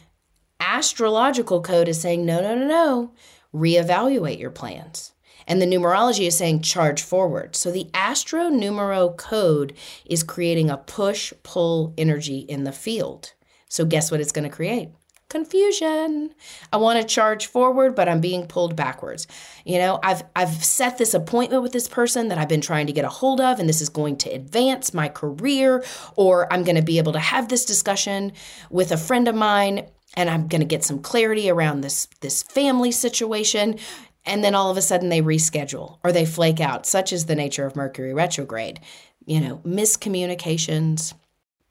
astrological 0.60 1.60
code 1.60 1.88
is 1.88 2.00
saying, 2.00 2.24
no, 2.24 2.40
no, 2.40 2.54
no, 2.54 2.66
no, 2.66 3.12
reevaluate 3.54 4.38
your 4.38 4.50
plans. 4.50 5.12
And 5.46 5.60
the 5.60 5.66
numerology 5.66 6.26
is 6.26 6.38
saying 6.38 6.62
charge 6.62 7.02
forward. 7.02 7.56
So 7.56 7.70
the 7.70 7.90
astro 7.92 8.48
numero 8.48 9.10
code 9.10 9.74
is 10.06 10.22
creating 10.22 10.70
a 10.70 10.76
push 10.76 11.32
pull 11.42 11.94
energy 11.98 12.38
in 12.38 12.64
the 12.64 12.72
field. 12.72 13.32
So 13.68 13.84
guess 13.84 14.10
what 14.10 14.20
it's 14.20 14.32
going 14.32 14.48
to 14.48 14.54
create? 14.54 14.90
Confusion. 15.32 16.32
I 16.72 16.76
want 16.76 17.00
to 17.00 17.06
charge 17.06 17.46
forward, 17.46 17.96
but 17.96 18.08
I'm 18.08 18.20
being 18.20 18.46
pulled 18.46 18.76
backwards. 18.76 19.26
You 19.64 19.78
know, 19.78 19.98
I've 20.02 20.22
I've 20.36 20.62
set 20.62 20.98
this 20.98 21.14
appointment 21.14 21.62
with 21.62 21.72
this 21.72 21.88
person 21.88 22.28
that 22.28 22.38
I've 22.38 22.48
been 22.48 22.60
trying 22.60 22.86
to 22.86 22.92
get 22.92 23.06
a 23.06 23.08
hold 23.08 23.40
of 23.40 23.58
and 23.58 23.68
this 23.68 23.80
is 23.80 23.88
going 23.88 24.18
to 24.18 24.30
advance 24.30 24.94
my 24.94 25.08
career 25.08 25.82
or 26.16 26.52
I'm 26.52 26.62
going 26.62 26.76
to 26.76 26.82
be 26.82 26.98
able 26.98 27.14
to 27.14 27.18
have 27.18 27.48
this 27.48 27.64
discussion 27.64 28.32
with 28.70 28.92
a 28.92 28.96
friend 28.96 29.26
of 29.26 29.34
mine 29.34 29.86
and 30.14 30.28
I'm 30.28 30.46
going 30.46 30.60
to 30.60 30.66
get 30.66 30.84
some 30.84 31.00
clarity 31.00 31.50
around 31.50 31.80
this 31.80 32.06
this 32.20 32.42
family 32.42 32.92
situation 32.92 33.78
and 34.26 34.44
then 34.44 34.54
all 34.54 34.70
of 34.70 34.76
a 34.76 34.82
sudden 34.82 35.08
they 35.08 35.22
reschedule 35.22 35.98
or 36.04 36.12
they 36.12 36.26
flake 36.26 36.60
out. 36.60 36.86
Such 36.86 37.12
is 37.12 37.24
the 37.24 37.34
nature 37.34 37.66
of 37.66 37.74
Mercury 37.74 38.12
retrograde. 38.14 38.80
You 39.24 39.40
know, 39.40 39.56
miscommunications, 39.64 41.14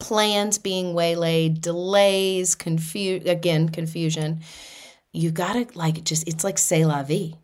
plans 0.02 0.58
being 0.58 0.94
waylaid, 0.94 1.62
delays, 1.62 2.56
confu- 2.56 3.22
again, 3.26 3.70
confusion. 3.70 4.42
You 5.14 5.32
got 5.32 5.54
to 5.54 5.68
like 5.78 6.04
just, 6.04 6.28
it's 6.28 6.44
like 6.44 6.58
say 6.58 6.84
la 6.86 7.04
vie. 7.04 7.36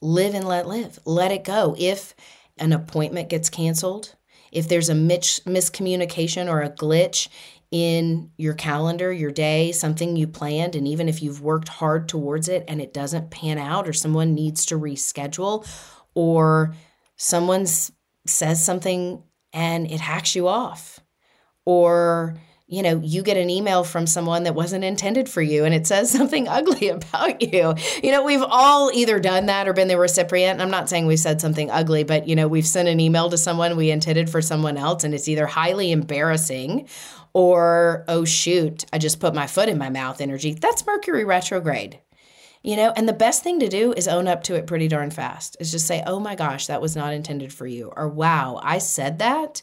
Live 0.00 0.34
and 0.34 0.48
let 0.48 0.66
live. 0.66 0.98
Let 1.04 1.30
it 1.30 1.44
go. 1.44 1.76
If 1.78 2.14
an 2.56 2.72
appointment 2.72 3.28
gets 3.28 3.50
canceled, 3.50 4.14
if 4.50 4.66
there's 4.66 4.88
a 4.88 4.94
mis- 4.94 5.40
miscommunication 5.40 6.50
or 6.50 6.62
a 6.62 6.70
glitch 6.70 7.28
in 7.70 8.30
your 8.38 8.54
calendar, 8.54 9.12
your 9.12 9.30
day, 9.30 9.72
something 9.72 10.16
you 10.16 10.26
planned, 10.26 10.74
and 10.74 10.88
even 10.88 11.08
if 11.08 11.22
you've 11.22 11.42
worked 11.42 11.68
hard 11.68 12.08
towards 12.08 12.48
it 12.48 12.64
and 12.68 12.80
it 12.80 12.94
doesn't 12.94 13.30
pan 13.30 13.58
out, 13.58 13.86
or 13.86 13.92
someone 13.92 14.34
needs 14.34 14.64
to 14.66 14.78
reschedule, 14.78 15.66
or 16.14 16.74
someone 17.16 17.66
says 17.66 18.64
something 18.64 19.22
and 19.52 19.90
it 19.90 20.00
hacks 20.00 20.34
you 20.34 20.48
off, 20.48 21.00
or 21.66 22.38
you 22.68 22.82
know, 22.82 23.00
you 23.00 23.22
get 23.22 23.36
an 23.36 23.48
email 23.48 23.84
from 23.84 24.08
someone 24.08 24.42
that 24.42 24.54
wasn't 24.56 24.82
intended 24.82 25.28
for 25.28 25.40
you 25.40 25.64
and 25.64 25.72
it 25.72 25.86
says 25.86 26.10
something 26.16 26.48
ugly 26.48 26.88
about 26.88 27.40
you. 27.40 27.74
You 28.02 28.10
know, 28.10 28.24
we've 28.24 28.42
all 28.42 28.90
either 28.92 29.20
done 29.20 29.46
that 29.46 29.68
or 29.68 29.72
been 29.72 29.88
the 29.88 29.98
recipient. 29.98 30.60
I'm 30.60 30.70
not 30.70 30.88
saying 30.88 31.06
we've 31.06 31.18
said 31.18 31.40
something 31.40 31.70
ugly, 31.70 32.02
but, 32.02 32.26
you 32.26 32.34
know, 32.34 32.48
we've 32.48 32.66
sent 32.66 32.88
an 32.88 32.98
email 32.98 33.30
to 33.30 33.38
someone 33.38 33.76
we 33.76 33.90
intended 33.90 34.28
for 34.28 34.42
someone 34.42 34.76
else 34.76 35.04
and 35.04 35.14
it's 35.14 35.28
either 35.28 35.46
highly 35.46 35.92
embarrassing 35.92 36.88
or, 37.32 38.04
oh, 38.08 38.24
shoot, 38.24 38.84
I 38.92 38.98
just 38.98 39.20
put 39.20 39.34
my 39.34 39.46
foot 39.46 39.68
in 39.68 39.78
my 39.78 39.90
mouth 39.90 40.20
energy. 40.20 40.54
That's 40.54 40.86
Mercury 40.86 41.24
retrograde. 41.24 42.00
You 42.62 42.74
know, 42.74 42.92
and 42.96 43.08
the 43.08 43.12
best 43.12 43.44
thing 43.44 43.60
to 43.60 43.68
do 43.68 43.92
is 43.92 44.08
own 44.08 44.26
up 44.26 44.42
to 44.44 44.56
it 44.56 44.66
pretty 44.66 44.88
darn 44.88 45.12
fast. 45.12 45.56
Is 45.60 45.70
just 45.70 45.86
say, 45.86 46.02
oh 46.04 46.18
my 46.18 46.34
gosh, 46.34 46.66
that 46.66 46.82
was 46.82 46.96
not 46.96 47.12
intended 47.12 47.52
for 47.52 47.64
you. 47.64 47.92
Or 47.94 48.08
wow, 48.08 48.58
I 48.60 48.78
said 48.78 49.20
that 49.20 49.62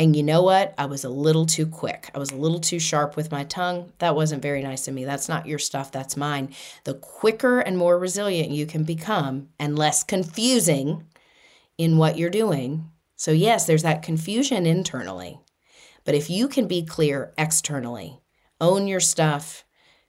and 0.00 0.16
you 0.16 0.22
know 0.22 0.40
what? 0.40 0.72
I 0.78 0.86
was 0.86 1.04
a 1.04 1.10
little 1.10 1.44
too 1.44 1.66
quick. 1.66 2.10
I 2.14 2.18
was 2.18 2.30
a 2.30 2.36
little 2.36 2.58
too 2.58 2.78
sharp 2.78 3.16
with 3.16 3.30
my 3.30 3.44
tongue. 3.44 3.92
That 3.98 4.16
wasn't 4.16 4.40
very 4.40 4.62
nice 4.62 4.88
of 4.88 4.94
me. 4.94 5.04
That's 5.04 5.28
not 5.28 5.46
your 5.46 5.58
stuff, 5.58 5.92
that's 5.92 6.16
mine. 6.16 6.54
The 6.84 6.94
quicker 6.94 7.60
and 7.60 7.76
more 7.76 7.98
resilient 7.98 8.50
you 8.50 8.64
can 8.64 8.82
become 8.82 9.50
and 9.58 9.78
less 9.78 10.02
confusing 10.02 11.04
in 11.76 11.98
what 11.98 12.16
you're 12.16 12.30
doing. 12.30 12.88
So, 13.16 13.30
yes, 13.30 13.66
there's 13.66 13.82
that 13.82 14.02
confusion 14.02 14.64
internally. 14.64 15.38
But 16.06 16.14
if 16.14 16.30
you 16.30 16.48
can 16.48 16.66
be 16.66 16.82
clear 16.82 17.34
externally, 17.36 18.22
own 18.58 18.86
your 18.86 19.00
stuff, 19.00 19.66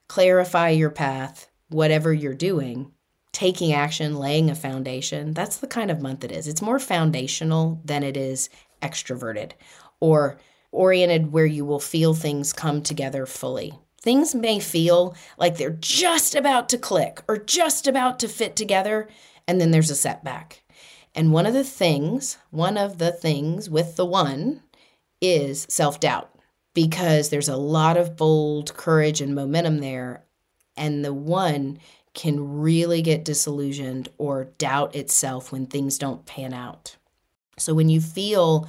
clarify 0.07 0.69
your 0.69 0.89
path, 0.89 1.49
whatever 1.67 2.13
you're 2.13 2.33
doing, 2.33 2.93
taking 3.33 3.73
action, 3.73 4.15
laying 4.15 4.49
a 4.49 4.55
foundation, 4.55 5.33
that's 5.33 5.57
the 5.57 5.67
kind 5.67 5.91
of 5.91 6.01
month 6.01 6.23
it 6.23 6.31
is. 6.31 6.47
It's 6.47 6.61
more 6.61 6.79
foundational 6.79 7.81
than 7.83 8.03
it 8.03 8.15
is 8.15 8.49
extroverted 8.81 9.51
or 10.01 10.37
oriented 10.73 11.31
where 11.31 11.45
you 11.45 11.63
will 11.63 11.79
feel 11.79 12.13
things 12.13 12.51
come 12.51 12.81
together 12.81 13.25
fully. 13.25 13.73
Things 14.01 14.35
may 14.35 14.59
feel 14.59 15.15
like 15.37 15.57
they're 15.57 15.77
just 15.79 16.35
about 16.35 16.67
to 16.69 16.77
click 16.77 17.21
or 17.27 17.37
just 17.37 17.87
about 17.87 18.19
to 18.19 18.27
fit 18.27 18.57
together, 18.57 19.07
and 19.47 19.61
then 19.61 19.71
there's 19.71 19.91
a 19.91 19.95
setback. 19.95 20.63
And 21.13 21.31
one 21.31 21.45
of 21.45 21.53
the 21.53 21.63
things, 21.63 22.37
one 22.49 22.77
of 22.77 22.97
the 22.97 23.11
things 23.11 23.69
with 23.69 23.95
the 23.95 24.05
one 24.05 24.63
is 25.21 25.67
self 25.69 25.99
doubt 25.99 26.31
because 26.73 27.29
there's 27.29 27.49
a 27.49 27.57
lot 27.57 27.97
of 27.97 28.15
bold 28.15 28.73
courage 28.75 29.21
and 29.21 29.35
momentum 29.35 29.79
there. 29.79 30.23
And 30.77 31.03
the 31.03 31.13
one 31.13 31.79
can 32.13 32.59
really 32.59 33.01
get 33.01 33.25
disillusioned 33.25 34.09
or 34.17 34.45
doubt 34.57 34.95
itself 34.95 35.51
when 35.51 35.65
things 35.65 35.97
don't 35.97 36.25
pan 36.25 36.53
out. 36.53 36.95
So 37.57 37.73
when 37.73 37.89
you 37.89 38.01
feel 38.01 38.67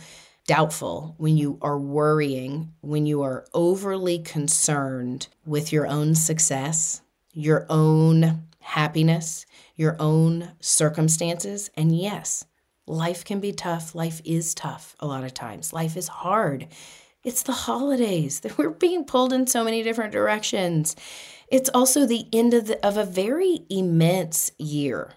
doubtful, 0.52 1.14
when 1.16 1.38
you 1.38 1.58
are 1.62 1.78
worrying, 1.78 2.70
when 2.82 3.06
you 3.06 3.22
are 3.22 3.46
overly 3.54 4.18
concerned 4.18 5.26
with 5.46 5.72
your 5.72 5.86
own 5.86 6.14
success, 6.14 7.00
your 7.32 7.64
own 7.70 8.42
happiness, 8.60 9.46
your 9.76 9.96
own 9.98 10.52
circumstances, 10.60 11.70
and 11.74 11.96
yes, 11.98 12.44
life 12.86 13.24
can 13.24 13.40
be 13.40 13.50
tough. 13.50 13.94
Life 13.94 14.20
is 14.26 14.54
tough 14.54 14.94
a 15.00 15.06
lot 15.06 15.24
of 15.24 15.32
times. 15.32 15.72
Life 15.72 15.96
is 15.96 16.08
hard. 16.08 16.68
It's 17.24 17.44
the 17.44 17.52
holidays. 17.52 18.40
That 18.40 18.58
we're 18.58 18.68
being 18.68 19.06
pulled 19.06 19.32
in 19.32 19.46
so 19.46 19.64
many 19.64 19.82
different 19.82 20.12
directions. 20.12 20.94
It's 21.48 21.70
also 21.70 22.04
the 22.04 22.26
end 22.30 22.52
of, 22.52 22.66
the, 22.66 22.86
of 22.86 22.98
a 22.98 23.06
very 23.06 23.60
immense 23.70 24.52
year. 24.58 25.14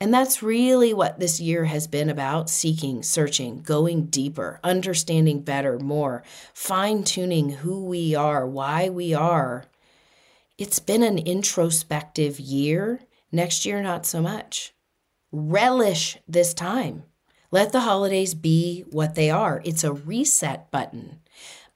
And 0.00 0.14
that's 0.14 0.44
really 0.44 0.94
what 0.94 1.18
this 1.18 1.40
year 1.40 1.64
has 1.64 1.88
been 1.88 2.08
about 2.08 2.48
seeking, 2.48 3.02
searching, 3.02 3.62
going 3.62 4.06
deeper, 4.06 4.60
understanding 4.62 5.40
better, 5.40 5.78
more, 5.78 6.22
fine 6.54 7.02
tuning 7.02 7.50
who 7.50 7.84
we 7.84 8.14
are, 8.14 8.46
why 8.46 8.88
we 8.88 9.12
are. 9.12 9.64
It's 10.56 10.78
been 10.78 11.02
an 11.02 11.18
introspective 11.18 12.38
year. 12.38 13.00
Next 13.32 13.66
year, 13.66 13.82
not 13.82 14.06
so 14.06 14.22
much. 14.22 14.72
Relish 15.32 16.18
this 16.28 16.54
time. 16.54 17.02
Let 17.50 17.72
the 17.72 17.80
holidays 17.80 18.34
be 18.34 18.84
what 18.90 19.16
they 19.16 19.30
are. 19.30 19.60
It's 19.64 19.82
a 19.82 19.92
reset 19.92 20.70
button, 20.70 21.18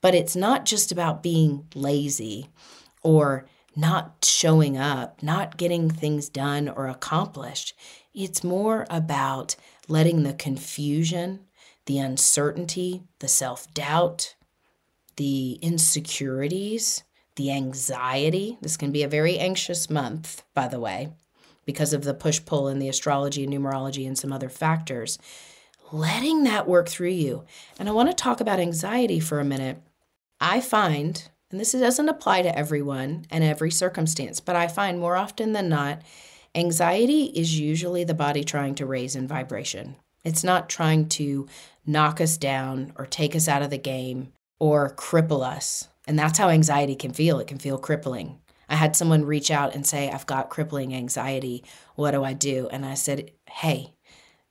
but 0.01 0.15
it's 0.15 0.37
not 0.37 0.65
just 0.65 0.93
about 0.93 1.23
being 1.25 1.67
lazy 1.75 2.51
or 3.03 3.47
not 3.75 4.25
showing 4.25 4.77
up, 4.77 5.23
not 5.23 5.57
getting 5.57 5.91
things 5.91 6.29
done 6.29 6.69
or 6.69 6.89
accomplished. 6.89 7.75
It's 8.15 8.45
more 8.45 8.87
about 8.91 9.57
letting 9.89 10.23
the 10.23 10.35
confusion, 10.35 11.41
the 11.87 11.99
uncertainty, 11.99 13.03
the 13.21 13.29
self 13.29 13.73
doubt, 13.73 14.35
the 15.17 15.59
insecurities, 15.63 17.03
the 17.37 17.51
anxiety. 17.51 18.59
This 18.61 18.77
can 18.77 18.93
be 18.93 19.03
a 19.03 19.09
very 19.09 19.39
anxious 19.39 19.89
month, 19.89 20.43
by 20.55 20.69
the 20.69 20.81
way, 20.81 21.13
because 21.65 21.93
of 21.93 22.05
the 22.05 22.15
push 22.15 22.45
pull 22.45 22.69
in 22.69 22.79
the 22.79 22.89
astrology 22.89 23.45
and 23.45 23.53
numerology 23.53 24.07
and 24.07 24.19
some 24.19 24.33
other 24.33 24.49
factors. 24.49 25.19
Letting 25.91 26.45
that 26.45 26.69
work 26.69 26.89
through 26.89 27.09
you. 27.09 27.45
And 27.79 27.89
I 27.89 27.93
want 27.93 28.09
to 28.11 28.15
talk 28.15 28.41
about 28.41 28.61
anxiety 28.61 29.21
for 29.21 29.41
a 29.41 29.45
minute. 29.45 29.79
I 30.41 30.61
find, 30.61 31.29
and 31.53 31.61
this 31.61 31.73
doesn't 31.73 32.09
apply 32.09 32.43
to 32.43 32.59
everyone 32.59 33.27
and 33.31 33.45
every 33.45 33.71
circumstance, 33.71 34.41
but 34.41 34.57
I 34.57 34.67
find 34.69 34.99
more 34.99 35.17
often 35.17 35.53
than 35.53 35.69
not, 35.69 36.03
anxiety 36.55 37.25
is 37.27 37.61
usually 37.61 38.05
the 38.05 38.15
body 38.15 38.43
trying 38.43 38.75
to 38.77 38.87
raise 38.87 39.15
in 39.15 39.29
vibration. 39.29 39.97
It's 40.25 40.43
not 40.43 40.71
trying 40.71 41.09
to 41.11 41.47
knock 41.87 42.21
us 42.21 42.39
down 42.39 42.93
or 42.97 43.05
take 43.05 43.37
us 43.37 43.49
out 43.49 43.63
of 43.63 43.71
the 43.71 43.79
game 43.79 44.33
or 44.59 44.95
cripple 44.95 45.45
us. 45.45 45.89
And 46.07 46.19
that's 46.19 46.39
how 46.39 46.49
anxiety 46.49 46.97
can 46.97 47.13
feel. 47.13 47.39
It 47.39 47.49
can 47.49 47.59
feel 47.59 47.79
crippling. 47.79 48.39
I 48.69 48.77
had 48.77 48.97
someone 48.97 49.25
reach 49.25 49.51
out 49.51 49.75
and 49.75 49.87
say, 49.87 50.11
I've 50.11 50.27
got 50.27 50.49
crippling 50.49 50.95
anxiety. 50.95 51.65
What 51.95 52.13
do 52.13 52.25
I 52.25 52.33
do? 52.33 52.69
And 52.73 52.87
I 52.87 52.95
said, 52.95 53.33
Hey, 53.51 53.93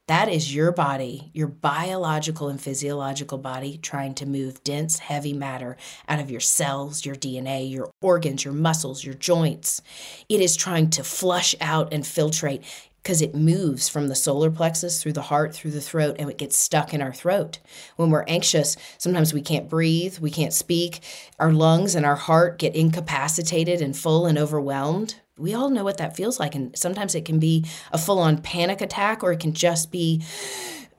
that 0.08 0.28
is 0.30 0.54
your 0.54 0.72
body, 0.72 1.32
your 1.34 1.48
biological 1.48 2.50
and 2.50 2.60
physiological 2.60 3.38
body 3.38 3.78
trying 3.78 4.14
to 4.16 4.26
move 4.26 4.64
dense, 4.64 5.00
heavy 5.00 5.34
matter 5.34 5.78
out 6.08 6.20
of 6.20 6.30
your 6.30 6.40
cells, 6.40 7.06
your 7.06 7.16
DNA, 7.16 7.72
your 7.72 7.92
organs, 8.02 8.44
your 8.44 8.54
muscles, 8.54 9.06
your 9.06 9.14
joints. 9.14 9.82
It 10.28 10.42
is 10.42 10.56
trying 10.56 10.90
to 10.92 11.04
flush 11.04 11.56
out 11.62 11.94
and 11.94 12.04
filtrate 12.04 12.64
because 13.02 13.22
it 13.22 13.34
moves 13.34 13.90
from 13.90 14.08
the 14.08 14.16
solar 14.16 14.52
plexus 14.52 15.02
through 15.02 15.14
the 15.14 15.24
heart, 15.24 15.56
through 15.56 15.72
the 15.72 15.82
throat, 15.82 16.16
and 16.20 16.30
it 16.30 16.38
gets 16.38 16.58
stuck 16.58 16.94
in 16.94 17.02
our 17.02 17.14
throat. 17.14 17.60
When 17.96 18.12
we're 18.12 18.26
anxious, 18.28 18.78
sometimes 18.98 19.34
we 19.34 19.42
can't 19.42 19.70
breathe, 19.70 20.20
we 20.20 20.30
can't 20.30 20.54
speak, 20.54 21.00
our 21.40 21.52
lungs 21.52 21.96
and 21.96 22.06
our 22.06 22.16
heart 22.16 22.60
get 22.60 22.76
incapacitated 22.76 23.82
and 23.82 23.98
full 23.98 24.28
and 24.28 24.38
overwhelmed. 24.38 25.16
We 25.42 25.54
all 25.54 25.70
know 25.70 25.84
what 25.84 25.98
that 25.98 26.16
feels 26.16 26.40
like, 26.40 26.56
and 26.56 26.78
sometimes 26.78 27.16
it 27.16 27.26
can 27.26 27.40
be 27.40 27.66
a 27.92 27.98
full 27.98 28.20
on 28.20 28.42
panic 28.42 28.82
attack 28.82 29.24
or 29.24 29.32
it 29.32 29.40
can 29.40 29.54
just 29.54 29.92
be 29.92 30.24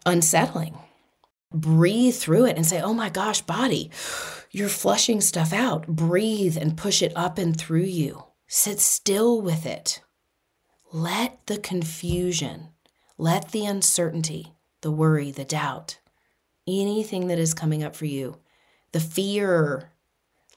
unsettling. 0.05 0.77
Breathe 1.53 2.15
through 2.15 2.47
it 2.47 2.57
and 2.57 2.67
say, 2.67 2.81
Oh 2.81 2.95
my 2.95 3.11
gosh, 3.11 3.43
body, 3.43 3.91
you're 4.51 4.69
flushing 4.69 5.21
stuff 5.21 5.53
out. 5.53 5.87
Breathe 5.87 6.57
and 6.57 6.77
push 6.77 7.03
it 7.03 7.13
up 7.15 7.39
and 7.39 7.57
through 7.57 7.81
you. 7.81 8.25
Sit 8.49 8.81
still 8.81 9.41
with 9.41 9.65
it 9.65 10.01
let 10.93 11.47
the 11.47 11.57
confusion, 11.57 12.69
let 13.17 13.51
the 13.53 13.65
uncertainty, 13.65 14.53
the 14.83 14.91
worry, 14.91 15.31
the 15.31 15.45
doubt, 15.45 15.99
anything 16.69 17.29
that 17.29 17.39
is 17.39 17.55
coming 17.55 17.83
up 17.83 17.97
for 17.97 18.05
you, 18.05 18.37
the 18.93 19.01
fear, 19.01 19.92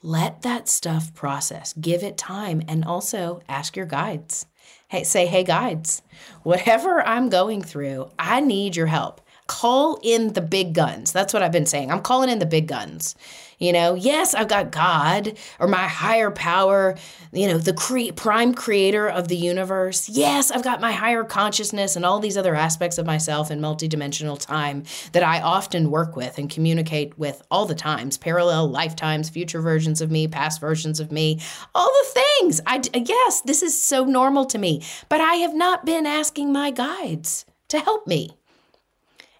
let 0.06 0.42
that 0.42 0.68
stuff 0.68 1.12
process. 1.14 1.72
Give 1.72 2.04
it 2.04 2.16
time 2.16 2.62
and 2.68 2.84
also 2.84 3.40
ask 3.48 3.76
your 3.76 3.86
guides. 3.86 4.46
Hey, 4.86 5.02
say, 5.02 5.26
hey, 5.26 5.42
guides, 5.42 6.00
whatever 6.44 7.04
I'm 7.04 7.28
going 7.28 7.60
through, 7.60 8.10
I 8.16 8.38
need 8.38 8.76
your 8.76 8.86
help. 8.86 9.20
Call 9.46 9.98
in 10.02 10.32
the 10.32 10.40
big 10.40 10.74
guns. 10.74 11.12
That's 11.12 11.32
what 11.32 11.42
I've 11.42 11.52
been 11.52 11.66
saying. 11.66 11.90
I'm 11.92 12.02
calling 12.02 12.30
in 12.30 12.38
the 12.38 12.46
big 12.46 12.66
guns. 12.66 13.14
You 13.58 13.72
know, 13.72 13.94
yes, 13.94 14.34
I've 14.34 14.48
got 14.48 14.70
God 14.70 15.38
or 15.58 15.66
my 15.66 15.88
higher 15.88 16.30
power, 16.30 16.94
you 17.32 17.48
know, 17.48 17.56
the 17.56 17.72
cre- 17.72 18.12
prime 18.14 18.52
creator 18.52 19.08
of 19.08 19.28
the 19.28 19.36
universe. 19.36 20.10
Yes, 20.10 20.50
I've 20.50 20.62
got 20.62 20.80
my 20.80 20.92
higher 20.92 21.24
consciousness 21.24 21.96
and 21.96 22.04
all 22.04 22.20
these 22.20 22.36
other 22.36 22.54
aspects 22.54 22.98
of 22.98 23.06
myself 23.06 23.50
in 23.50 23.60
multidimensional 23.60 24.38
time 24.38 24.82
that 25.12 25.22
I 25.22 25.40
often 25.40 25.90
work 25.90 26.16
with 26.16 26.36
and 26.36 26.50
communicate 26.50 27.18
with 27.18 27.42
all 27.50 27.64
the 27.64 27.74
times 27.74 28.18
parallel 28.18 28.68
lifetimes, 28.68 29.30
future 29.30 29.62
versions 29.62 30.02
of 30.02 30.10
me, 30.10 30.28
past 30.28 30.60
versions 30.60 31.00
of 31.00 31.10
me, 31.10 31.40
all 31.74 31.90
the 31.90 32.20
things. 32.20 32.60
I, 32.66 32.82
yes, 32.94 33.40
this 33.40 33.62
is 33.62 33.82
so 33.82 34.04
normal 34.04 34.44
to 34.46 34.58
me, 34.58 34.82
but 35.08 35.22
I 35.22 35.36
have 35.36 35.54
not 35.54 35.86
been 35.86 36.04
asking 36.04 36.52
my 36.52 36.70
guides 36.70 37.46
to 37.68 37.78
help 37.78 38.06
me. 38.06 38.36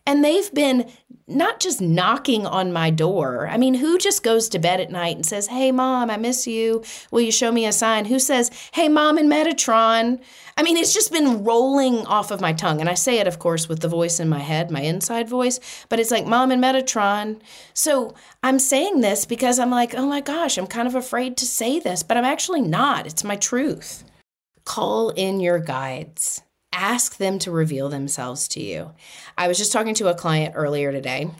And 0.06 0.24
they've 0.24 0.52
been 0.54 0.90
not 1.28 1.58
just 1.58 1.80
knocking 1.80 2.46
on 2.46 2.72
my 2.72 2.90
door. 2.90 3.48
I 3.48 3.56
mean, 3.56 3.74
who 3.74 3.98
just 3.98 4.22
goes 4.22 4.48
to 4.50 4.60
bed 4.60 4.80
at 4.80 4.92
night 4.92 5.16
and 5.16 5.26
says, 5.26 5.48
Hey, 5.48 5.72
mom, 5.72 6.08
I 6.08 6.16
miss 6.16 6.46
you. 6.46 6.84
Will 7.10 7.22
you 7.22 7.32
show 7.32 7.50
me 7.50 7.66
a 7.66 7.72
sign? 7.72 8.04
Who 8.04 8.20
says, 8.20 8.50
Hey, 8.72 8.88
mom, 8.88 9.18
in 9.18 9.28
Metatron? 9.28 10.20
I 10.56 10.62
mean, 10.62 10.76
it's 10.76 10.94
just 10.94 11.10
been 11.10 11.42
rolling 11.42 12.06
off 12.06 12.30
of 12.30 12.40
my 12.40 12.52
tongue. 12.52 12.80
And 12.80 12.88
I 12.88 12.94
say 12.94 13.18
it, 13.18 13.26
of 13.26 13.40
course, 13.40 13.68
with 13.68 13.80
the 13.80 13.88
voice 13.88 14.20
in 14.20 14.28
my 14.28 14.38
head, 14.38 14.70
my 14.70 14.80
inside 14.80 15.28
voice, 15.28 15.58
but 15.88 15.98
it's 15.98 16.12
like, 16.12 16.26
Mom 16.26 16.52
in 16.52 16.60
Metatron. 16.60 17.40
So 17.74 18.14
I'm 18.44 18.60
saying 18.60 19.00
this 19.00 19.26
because 19.26 19.58
I'm 19.58 19.70
like, 19.70 19.94
Oh 19.94 20.06
my 20.06 20.20
gosh, 20.20 20.56
I'm 20.56 20.68
kind 20.68 20.86
of 20.86 20.94
afraid 20.94 21.36
to 21.38 21.44
say 21.44 21.80
this, 21.80 22.04
but 22.04 22.16
I'm 22.16 22.24
actually 22.24 22.62
not. 22.62 23.06
It's 23.06 23.24
my 23.24 23.36
truth. 23.36 24.04
Call 24.64 25.10
in 25.10 25.40
your 25.40 25.58
guides 25.58 26.42
ask 26.72 27.16
them 27.16 27.38
to 27.40 27.50
reveal 27.50 27.88
themselves 27.88 28.48
to 28.48 28.62
you. 28.62 28.92
I 29.36 29.48
was 29.48 29.58
just 29.58 29.72
talking 29.72 29.94
to 29.94 30.08
a 30.08 30.14
client 30.14 30.54
earlier 30.56 30.92
today, 30.92 31.30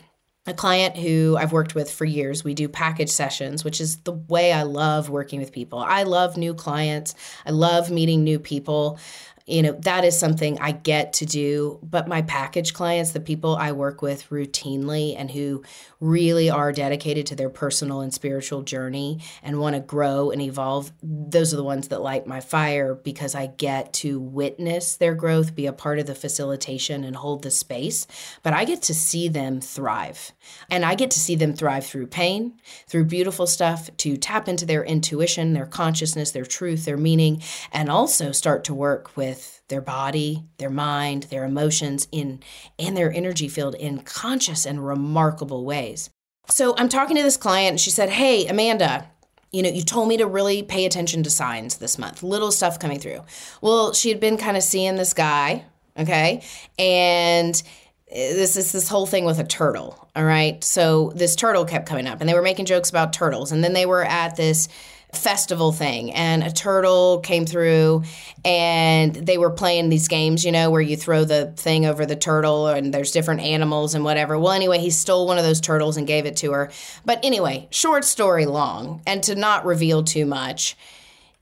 a 0.45 0.53
client 0.53 0.97
who 0.97 1.35
I've 1.37 1.51
worked 1.51 1.75
with 1.75 1.91
for 1.91 2.05
years. 2.05 2.43
We 2.43 2.53
do 2.53 2.69
package 2.69 3.09
sessions, 3.09 3.63
which 3.63 3.81
is 3.81 3.97
the 3.97 4.13
way 4.13 4.53
I 4.53 4.63
love 4.63 5.09
working 5.09 5.39
with 5.39 5.51
people. 5.51 5.79
I 5.79 6.03
love 6.03 6.37
new 6.37 6.53
clients, 6.53 7.15
I 7.45 7.51
love 7.51 7.91
meeting 7.91 8.23
new 8.23 8.39
people 8.39 8.99
you 9.47 9.61
know 9.61 9.71
that 9.79 10.03
is 10.03 10.19
something 10.19 10.59
i 10.59 10.71
get 10.71 11.13
to 11.13 11.25
do 11.25 11.79
but 11.81 12.07
my 12.07 12.21
package 12.21 12.73
clients 12.73 13.11
the 13.11 13.19
people 13.19 13.55
i 13.55 13.71
work 13.71 14.01
with 14.01 14.29
routinely 14.29 15.15
and 15.17 15.31
who 15.31 15.63
really 16.01 16.49
are 16.49 16.73
dedicated 16.73 17.25
to 17.25 17.35
their 17.35 17.49
personal 17.49 18.01
and 18.01 18.13
spiritual 18.13 18.61
journey 18.61 19.19
and 19.41 19.59
want 19.59 19.73
to 19.73 19.79
grow 19.79 20.29
and 20.31 20.41
evolve 20.41 20.91
those 21.01 21.53
are 21.53 21.57
the 21.57 21.63
ones 21.63 21.87
that 21.87 22.01
light 22.01 22.27
my 22.27 22.41
fire 22.41 22.93
because 22.93 23.33
i 23.33 23.47
get 23.47 23.93
to 23.93 24.19
witness 24.19 24.97
their 24.97 25.15
growth 25.15 25.55
be 25.55 25.65
a 25.65 25.73
part 25.73 25.97
of 25.97 26.05
the 26.05 26.15
facilitation 26.15 27.05
and 27.05 27.15
hold 27.15 27.41
the 27.41 27.51
space 27.51 28.05
but 28.43 28.53
i 28.53 28.65
get 28.65 28.81
to 28.81 28.93
see 28.93 29.29
them 29.29 29.61
thrive. 29.61 30.33
And 30.69 30.83
i 30.83 30.93
get 30.93 31.11
to 31.11 31.19
see 31.19 31.35
them 31.35 31.53
thrive 31.53 31.85
through 31.85 32.07
pain 32.07 32.53
through 32.85 33.05
beautiful 33.05 33.47
stuff 33.47 33.89
to 33.97 34.17
tap 34.17 34.49
into 34.49 34.65
their 34.65 34.83
intuition 34.83 35.53
their 35.53 35.65
consciousness 35.65 36.31
their 36.31 36.45
truth 36.45 36.83
their 36.83 36.97
meaning 36.97 37.41
and 37.71 37.89
also 37.89 38.33
start 38.33 38.65
to 38.65 38.73
work 38.73 39.15
with 39.15 39.36
with 39.37 39.61
their 39.67 39.81
body, 39.81 40.43
their 40.57 40.69
mind, 40.69 41.23
their 41.23 41.45
emotions 41.45 42.07
in 42.11 42.39
and 42.79 42.97
their 42.97 43.11
energy 43.13 43.47
field 43.47 43.75
in 43.75 43.99
conscious 43.99 44.65
and 44.65 44.85
remarkable 44.85 45.63
ways. 45.63 46.09
So 46.49 46.75
I'm 46.77 46.89
talking 46.89 47.15
to 47.17 47.23
this 47.23 47.37
client 47.37 47.71
and 47.71 47.79
she 47.79 47.91
said, 47.91 48.09
"Hey, 48.09 48.47
Amanda, 48.47 49.07
you 49.51 49.61
know, 49.61 49.69
you 49.69 49.83
told 49.83 50.07
me 50.07 50.17
to 50.17 50.25
really 50.25 50.63
pay 50.63 50.85
attention 50.85 51.21
to 51.23 51.29
signs 51.29 51.77
this 51.77 51.99
month. 51.99 52.23
Little 52.23 52.51
stuff 52.51 52.79
coming 52.79 52.99
through." 52.99 53.21
Well, 53.61 53.93
she 53.93 54.09
had 54.09 54.19
been 54.19 54.37
kind 54.37 54.57
of 54.57 54.63
seeing 54.63 54.95
this 54.95 55.13
guy, 55.13 55.65
okay? 55.97 56.41
And 56.79 57.61
eh, 58.09 58.33
this 58.33 58.55
is 58.55 58.71
this 58.71 58.89
whole 58.89 59.05
thing 59.05 59.23
with 59.25 59.37
a 59.37 59.43
turtle, 59.43 60.09
all 60.15 60.25
right? 60.25 60.63
So 60.63 61.11
this 61.15 61.35
turtle 61.35 61.65
kept 61.65 61.87
coming 61.87 62.07
up 62.07 62.21
and 62.21 62.29
they 62.29 62.33
were 62.33 62.41
making 62.41 62.65
jokes 62.65 62.89
about 62.89 63.13
turtles 63.13 63.51
and 63.51 63.63
then 63.63 63.73
they 63.73 63.85
were 63.85 64.03
at 64.03 64.35
this 64.35 64.67
festival 65.13 65.71
thing 65.71 66.11
and 66.13 66.43
a 66.43 66.51
turtle 66.51 67.19
came 67.19 67.45
through 67.45 68.03
and 68.43 69.15
they 69.15 69.37
were 69.37 69.49
playing 69.49 69.87
these 69.87 70.09
games 70.09 70.43
you 70.43 70.51
know 70.51 70.69
where 70.69 70.81
you 70.81 70.97
throw 70.97 71.23
the 71.23 71.53
thing 71.55 71.85
over 71.85 72.05
the 72.05 72.15
turtle 72.15 72.67
and 72.67 72.93
there's 72.93 73.11
different 73.11 73.39
animals 73.39 73.95
and 73.95 74.03
whatever. 74.03 74.37
Well 74.37 74.51
anyway 74.51 74.79
he 74.79 74.89
stole 74.89 75.25
one 75.25 75.37
of 75.37 75.45
those 75.45 75.61
turtles 75.61 75.95
and 75.95 76.05
gave 76.05 76.25
it 76.25 76.35
to 76.37 76.51
her. 76.51 76.71
But 77.05 77.23
anyway 77.23 77.67
short 77.69 78.03
story 78.03 78.45
long 78.45 79.01
and 79.07 79.23
to 79.23 79.35
not 79.35 79.65
reveal 79.65 80.03
too 80.03 80.25
much 80.25 80.75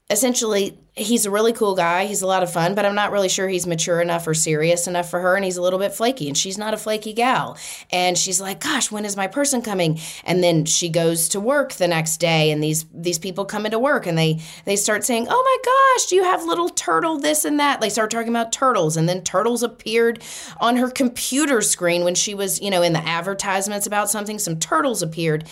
essentially 0.10 0.78
he's 0.98 1.26
a 1.26 1.32
really 1.32 1.52
cool 1.52 1.76
guy. 1.76 2.06
He's 2.06 2.22
a 2.22 2.28
lot 2.28 2.44
of 2.44 2.52
fun, 2.52 2.74
but 2.74 2.86
I'm 2.86 2.96
not 2.96 3.12
really 3.12 3.28
sure 3.28 3.50
he's 3.50 3.68
mature 3.68 4.00
enough 4.00 4.26
or 4.28 4.34
serious 4.34 4.88
enough 4.88 5.10
for 5.10 5.20
her. 5.20 5.36
And 5.36 5.44
he's 5.44 5.58
a 5.58 5.62
little 5.62 5.80
bit 5.80 5.94
flaky, 5.94 6.28
and 6.28 6.38
she's 6.38 6.58
not 6.58 6.74
a 6.74 6.78
flaky 6.78 7.12
gal. 7.12 7.58
And 7.92 8.18
she's 8.18 8.40
like, 8.40 8.60
"Gosh, 8.60 8.92
when 8.92 9.04
is 9.04 9.18
my 9.18 9.28
person 9.28 9.62
coming?" 9.62 10.00
And 10.24 10.44
then 10.44 10.66
she 10.66 10.90
goes 10.90 11.28
to 11.30 11.40
work 11.40 11.74
the 11.74 11.88
next 11.88 12.18
day, 12.18 12.52
and 12.52 12.64
these 12.64 12.86
these 12.94 13.20
people 13.20 13.46
come 13.46 13.66
into 13.66 13.80
work, 13.80 14.06
and 14.06 14.18
they 14.18 14.40
they 14.66 14.76
start 14.76 15.04
saying, 15.04 15.28
"Oh 15.30 15.44
my 15.44 15.98
gosh, 15.98 16.10
do 16.10 16.16
you 16.16 16.24
have 16.24 16.46
little 16.46 16.70
turtle 16.70 17.18
this 17.18 17.44
and 17.44 17.60
that?" 17.60 17.82
They 17.82 17.90
start 17.90 18.12
talking 18.12 18.30
about 18.30 18.52
turtles, 18.52 18.96
and 18.96 19.10
then 19.10 19.22
turtles 19.22 19.64
appeared 19.64 20.24
on 20.62 20.78
her 20.78 20.90
computer 20.90 21.62
screen 21.62 22.04
when 22.04 22.16
she 22.16 22.36
was, 22.36 22.62
you 22.62 22.70
know, 22.70 22.84
in 22.84 22.94
the 22.94 23.06
advertisements 23.06 23.88
about 23.88 24.10
something. 24.10 24.40
Some 24.40 24.60
turtles 24.60 25.02
appeared. 25.02 25.46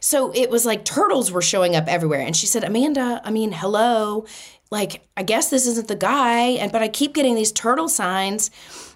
So 0.00 0.32
it 0.34 0.50
was 0.50 0.66
like 0.66 0.84
turtles 0.84 1.32
were 1.32 1.42
showing 1.42 1.76
up 1.76 1.88
everywhere. 1.88 2.20
And 2.20 2.36
she 2.36 2.46
said, 2.46 2.64
Amanda, 2.64 3.20
I 3.24 3.30
mean, 3.30 3.52
hello. 3.52 4.26
Like, 4.70 5.06
I 5.16 5.22
guess 5.22 5.50
this 5.50 5.66
isn't 5.66 5.88
the 5.88 5.96
guy. 5.96 6.40
And 6.50 6.70
but 6.70 6.82
I 6.82 6.88
keep 6.88 7.14
getting 7.14 7.34
these 7.34 7.52
turtle 7.52 7.88
signs. 7.88 8.50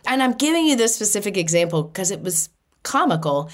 And 0.06 0.22
I'm 0.22 0.32
giving 0.32 0.66
you 0.66 0.76
this 0.76 0.94
specific 0.94 1.36
example 1.36 1.84
because 1.84 2.10
it 2.10 2.22
was 2.22 2.48
comical. 2.82 3.50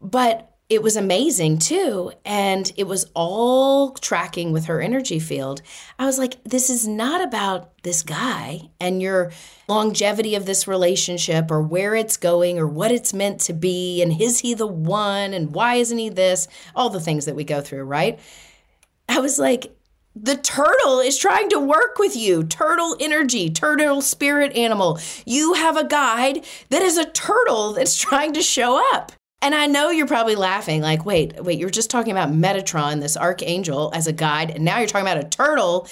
But 0.00 0.47
it 0.68 0.82
was 0.82 0.96
amazing 0.96 1.58
too. 1.58 2.12
And 2.24 2.70
it 2.76 2.86
was 2.86 3.10
all 3.14 3.92
tracking 3.92 4.52
with 4.52 4.66
her 4.66 4.82
energy 4.82 5.18
field. 5.18 5.62
I 5.98 6.04
was 6.04 6.18
like, 6.18 6.42
this 6.44 6.68
is 6.68 6.86
not 6.86 7.22
about 7.22 7.82
this 7.82 8.02
guy 8.02 8.70
and 8.78 9.00
your 9.00 9.32
longevity 9.66 10.34
of 10.34 10.44
this 10.44 10.68
relationship 10.68 11.50
or 11.50 11.62
where 11.62 11.94
it's 11.94 12.18
going 12.18 12.58
or 12.58 12.66
what 12.66 12.92
it's 12.92 13.14
meant 13.14 13.40
to 13.42 13.54
be. 13.54 14.02
And 14.02 14.20
is 14.20 14.40
he 14.40 14.52
the 14.52 14.66
one? 14.66 15.32
And 15.32 15.54
why 15.54 15.76
isn't 15.76 15.96
he 15.96 16.10
this? 16.10 16.48
All 16.76 16.90
the 16.90 17.00
things 17.00 17.24
that 17.24 17.36
we 17.36 17.44
go 17.44 17.62
through, 17.62 17.84
right? 17.84 18.18
I 19.08 19.20
was 19.20 19.38
like, 19.38 19.74
the 20.14 20.36
turtle 20.36 21.00
is 21.00 21.16
trying 21.16 21.48
to 21.50 21.60
work 21.60 21.98
with 21.98 22.14
you. 22.14 22.42
Turtle 22.44 22.96
energy, 23.00 23.48
turtle 23.48 24.02
spirit 24.02 24.54
animal. 24.54 24.98
You 25.24 25.54
have 25.54 25.78
a 25.78 25.86
guide 25.86 26.44
that 26.68 26.82
is 26.82 26.98
a 26.98 27.08
turtle 27.08 27.72
that's 27.72 27.96
trying 27.96 28.34
to 28.34 28.42
show 28.42 28.82
up. 28.94 29.12
And 29.40 29.54
I 29.54 29.66
know 29.66 29.90
you're 29.90 30.06
probably 30.06 30.34
laughing, 30.34 30.82
like, 30.82 31.06
wait, 31.06 31.42
wait, 31.42 31.58
you're 31.58 31.70
just 31.70 31.90
talking 31.90 32.10
about 32.10 32.30
Metatron, 32.30 33.00
this 33.00 33.16
archangel, 33.16 33.92
as 33.94 34.08
a 34.08 34.12
guide, 34.12 34.50
and 34.50 34.64
now 34.64 34.78
you're 34.78 34.88
talking 34.88 35.06
about 35.06 35.24
a 35.24 35.28
turtle. 35.28 35.88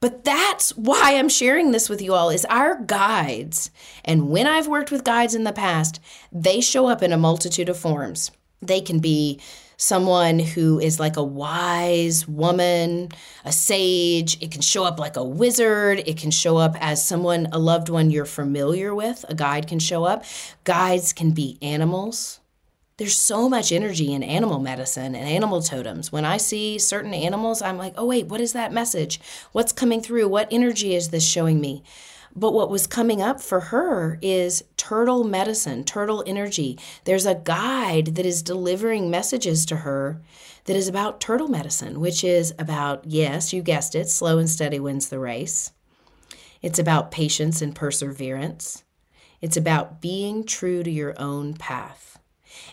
But 0.00 0.24
that's 0.24 0.76
why 0.76 1.14
I'm 1.14 1.28
sharing 1.28 1.70
this 1.70 1.88
with 1.88 2.02
you 2.02 2.14
all 2.14 2.30
is 2.30 2.46
our 2.46 2.82
guides. 2.82 3.70
And 4.04 4.30
when 4.30 4.46
I've 4.46 4.66
worked 4.66 4.90
with 4.90 5.04
guides 5.04 5.34
in 5.34 5.44
the 5.44 5.52
past, 5.52 6.00
they 6.32 6.60
show 6.60 6.86
up 6.86 7.02
in 7.02 7.12
a 7.12 7.18
multitude 7.18 7.68
of 7.68 7.78
forms. 7.78 8.30
They 8.62 8.80
can 8.80 8.98
be 8.98 9.40
someone 9.76 10.38
who 10.38 10.78
is 10.80 10.98
like 10.98 11.16
a 11.16 11.22
wise 11.22 12.26
woman, 12.26 13.10
a 13.44 13.52
sage. 13.52 14.42
It 14.42 14.50
can 14.50 14.62
show 14.62 14.84
up 14.84 14.98
like 14.98 15.16
a 15.16 15.24
wizard. 15.24 16.02
It 16.06 16.16
can 16.16 16.30
show 16.30 16.56
up 16.56 16.76
as 16.80 17.06
someone, 17.06 17.48
a 17.52 17.58
loved 17.58 17.88
one 17.88 18.10
you're 18.10 18.24
familiar 18.24 18.94
with. 18.94 19.24
A 19.28 19.34
guide 19.34 19.68
can 19.68 19.78
show 19.78 20.04
up. 20.04 20.24
Guides 20.64 21.12
can 21.12 21.30
be 21.30 21.58
animals. 21.62 22.39
There's 23.00 23.16
so 23.16 23.48
much 23.48 23.72
energy 23.72 24.12
in 24.12 24.22
animal 24.22 24.58
medicine 24.58 25.14
and 25.14 25.26
animal 25.26 25.62
totems. 25.62 26.12
When 26.12 26.26
I 26.26 26.36
see 26.36 26.78
certain 26.78 27.14
animals, 27.14 27.62
I'm 27.62 27.78
like, 27.78 27.94
oh, 27.96 28.04
wait, 28.04 28.26
what 28.26 28.42
is 28.42 28.52
that 28.52 28.74
message? 28.74 29.18
What's 29.52 29.72
coming 29.72 30.02
through? 30.02 30.28
What 30.28 30.48
energy 30.50 30.94
is 30.94 31.08
this 31.08 31.26
showing 31.26 31.62
me? 31.62 31.82
But 32.36 32.52
what 32.52 32.68
was 32.68 32.86
coming 32.86 33.22
up 33.22 33.40
for 33.40 33.58
her 33.60 34.18
is 34.20 34.64
turtle 34.76 35.24
medicine, 35.24 35.84
turtle 35.84 36.22
energy. 36.26 36.78
There's 37.04 37.24
a 37.24 37.36
guide 37.36 38.16
that 38.16 38.26
is 38.26 38.42
delivering 38.42 39.08
messages 39.08 39.64
to 39.64 39.76
her 39.76 40.20
that 40.66 40.76
is 40.76 40.86
about 40.86 41.22
turtle 41.22 41.48
medicine, 41.48 42.00
which 42.00 42.22
is 42.22 42.52
about, 42.58 43.06
yes, 43.06 43.50
you 43.50 43.62
guessed 43.62 43.94
it, 43.94 44.10
slow 44.10 44.36
and 44.36 44.50
steady 44.50 44.78
wins 44.78 45.08
the 45.08 45.18
race. 45.18 45.72
It's 46.60 46.78
about 46.78 47.10
patience 47.10 47.62
and 47.62 47.74
perseverance. 47.74 48.84
It's 49.40 49.56
about 49.56 50.02
being 50.02 50.44
true 50.44 50.82
to 50.82 50.90
your 50.90 51.18
own 51.18 51.54
path. 51.54 52.09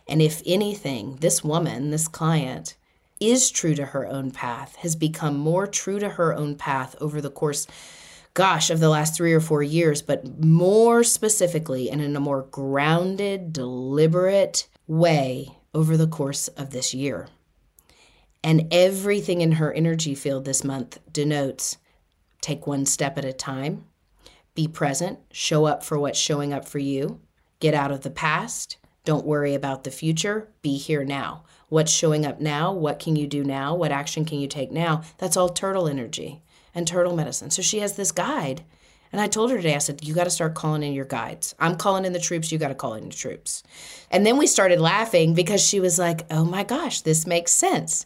And 0.10 0.22
if 0.22 0.42
anything, 0.46 1.18
this 1.18 1.44
woman, 1.44 1.92
this 1.92 2.08
client, 2.08 2.76
is 3.20 3.50
true 3.50 3.76
to 3.76 3.86
her 3.88 4.08
own 4.08 4.32
path, 4.32 4.76
has 4.78 4.96
become 4.96 5.38
more 5.38 5.68
true 5.68 6.00
to 6.00 6.10
her 6.10 6.34
own 6.34 6.56
path 6.56 6.96
over 7.02 7.20
the 7.20 7.32
course 7.32 7.68
gosh, 8.38 8.70
of 8.70 8.80
the 8.80 8.88
last 8.88 9.16
three 9.16 9.34
or 9.34 9.40
four 9.40 9.64
years, 9.64 10.04
but 10.04 10.46
more 10.46 11.04
specifically 11.04 11.90
and 11.90 12.00
in 12.00 12.16
a 12.16 12.20
more 12.20 12.44
grounded, 12.44 13.52
deliberate 13.52 14.68
way 14.86 15.48
over 15.74 15.98
the 15.98 16.06
course 16.06 16.48
of 16.50 16.70
this 16.70 16.94
year. 16.94 17.28
And 18.44 18.72
everything 18.72 19.42
in 19.42 19.54
her 19.54 19.74
energy 19.74 20.14
field 20.14 20.46
this 20.46 20.64
month 20.64 21.00
denotes 21.12 21.78
take 22.40 22.68
one 22.68 22.86
step 22.86 23.18
at 23.18 23.26
a 23.26 23.34
time, 23.34 23.86
be 24.54 24.68
present, 24.68 25.18
show 25.32 25.66
up 25.66 25.84
for 25.84 25.98
what's 25.98 26.20
showing 26.20 26.54
up 26.54 26.68
for 26.68 26.78
you, 26.78 27.20
get 27.60 27.74
out 27.74 27.92
of 27.92 28.02
the 28.02 28.12
past, 28.12 28.78
don't 29.08 29.26
worry 29.26 29.54
about 29.54 29.86
the 29.86 29.90
future, 29.90 30.50
be 30.62 30.76
here 30.76 31.06
now. 31.06 31.46
What's 31.70 31.94
showing 31.94 32.26
up 32.26 32.42
now? 32.42 32.74
What 32.74 33.00
can 33.00 33.16
you 33.16 33.26
do 33.26 33.42
now? 33.42 33.74
What 33.74 33.94
action 33.94 34.26
can 34.26 34.38
you 34.42 34.50
take 34.50 34.70
now? 34.70 35.02
That's 35.18 35.38
all 35.38 35.48
turtle 35.48 35.88
energy 35.88 36.42
and 36.76 36.86
turtle 36.86 37.16
medicine. 37.16 37.50
So 37.50 37.62
she 37.62 37.80
has 37.80 37.96
this 37.96 38.12
guide. 38.12 38.66
And 39.14 39.22
I 39.22 39.28
told 39.28 39.50
her 39.52 39.56
today, 39.56 39.76
I 39.76 39.78
said, 39.78 40.04
you 40.04 40.14
got 40.14 40.26
to 40.26 40.30
start 40.30 40.56
calling 40.56 40.84
in 40.84 40.92
your 40.92 41.06
guides. 41.06 41.56
I'm 41.58 41.78
calling 41.78 42.04
in 42.04 42.12
the 42.12 42.20
troops, 42.20 42.52
you 42.52 42.58
got 42.58 42.68
to 42.68 42.76
call 42.76 42.96
in 42.96 43.08
the 43.08 43.16
troops. 43.16 43.64
And 44.12 44.26
then 44.26 44.36
we 44.36 44.46
started 44.46 44.82
laughing 44.82 45.34
because 45.34 45.66
she 45.66 45.80
was 45.80 45.98
like, 45.98 46.26
oh 46.30 46.44
my 46.44 46.66
gosh, 46.66 47.00
this 47.00 47.26
makes 47.26 47.54
sense. 47.54 48.06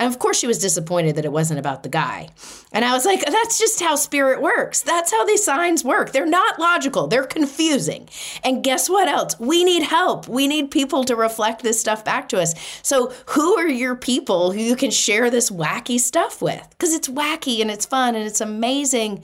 And 0.00 0.10
of 0.10 0.18
course, 0.18 0.38
she 0.38 0.46
was 0.46 0.58
disappointed 0.58 1.16
that 1.16 1.26
it 1.26 1.30
wasn't 1.30 1.60
about 1.60 1.82
the 1.82 1.90
guy. 1.90 2.30
And 2.72 2.86
I 2.86 2.94
was 2.94 3.04
like, 3.04 3.22
that's 3.22 3.58
just 3.58 3.80
how 3.80 3.96
spirit 3.96 4.40
works. 4.40 4.80
That's 4.80 5.12
how 5.12 5.26
these 5.26 5.44
signs 5.44 5.84
work. 5.84 6.12
They're 6.12 6.24
not 6.24 6.58
logical, 6.58 7.06
they're 7.06 7.24
confusing. 7.26 8.08
And 8.42 8.64
guess 8.64 8.88
what 8.88 9.08
else? 9.08 9.38
We 9.38 9.62
need 9.62 9.82
help. 9.82 10.26
We 10.26 10.48
need 10.48 10.70
people 10.70 11.04
to 11.04 11.14
reflect 11.14 11.62
this 11.62 11.78
stuff 11.78 12.02
back 12.02 12.30
to 12.30 12.40
us. 12.40 12.54
So, 12.82 13.12
who 13.26 13.58
are 13.58 13.68
your 13.68 13.94
people 13.94 14.52
who 14.52 14.60
you 14.60 14.74
can 14.74 14.90
share 14.90 15.28
this 15.28 15.50
wacky 15.50 16.00
stuff 16.00 16.40
with? 16.40 16.66
Because 16.70 16.94
it's 16.94 17.08
wacky 17.08 17.60
and 17.60 17.70
it's 17.70 17.84
fun 17.84 18.14
and 18.14 18.26
it's 18.26 18.40
amazing 18.40 19.22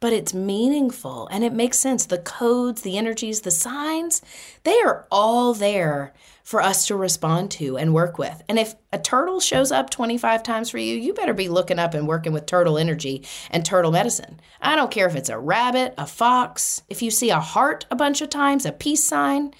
but 0.00 0.12
it's 0.12 0.32
meaningful 0.32 1.26
and 1.32 1.42
it 1.42 1.52
makes 1.52 1.76
sense. 1.76 2.06
The 2.06 2.18
codes, 2.18 2.82
the 2.82 2.96
energies, 2.96 3.40
the 3.40 3.50
signs, 3.50 4.22
they 4.62 4.78
are 4.82 5.06
all 5.10 5.54
there 5.54 6.14
for 6.48 6.62
us 6.62 6.86
to 6.86 6.96
respond 6.96 7.50
to 7.50 7.76
and 7.76 7.92
work 7.92 8.16
with. 8.16 8.42
And 8.48 8.58
if 8.58 8.74
a 8.90 8.98
turtle 8.98 9.38
shows 9.38 9.70
up 9.70 9.90
25 9.90 10.42
times 10.42 10.70
for 10.70 10.78
you, 10.78 10.96
you 10.96 11.12
better 11.12 11.34
be 11.34 11.50
looking 11.50 11.78
up 11.78 11.92
and 11.92 12.08
working 12.08 12.32
with 12.32 12.46
turtle 12.46 12.78
energy 12.78 13.26
and 13.50 13.62
turtle 13.62 13.92
medicine. 13.92 14.40
I 14.58 14.74
don't 14.74 14.90
care 14.90 15.06
if 15.06 15.14
it's 15.14 15.28
a 15.28 15.38
rabbit, 15.38 15.92
a 15.98 16.06
fox, 16.06 16.80
if 16.88 17.02
you 17.02 17.10
see 17.10 17.28
a 17.28 17.38
heart 17.38 17.84
a 17.90 17.96
bunch 17.96 18.22
of 18.22 18.30
times, 18.30 18.64
a 18.64 18.72
peace 18.72 19.04
sign, 19.04 19.52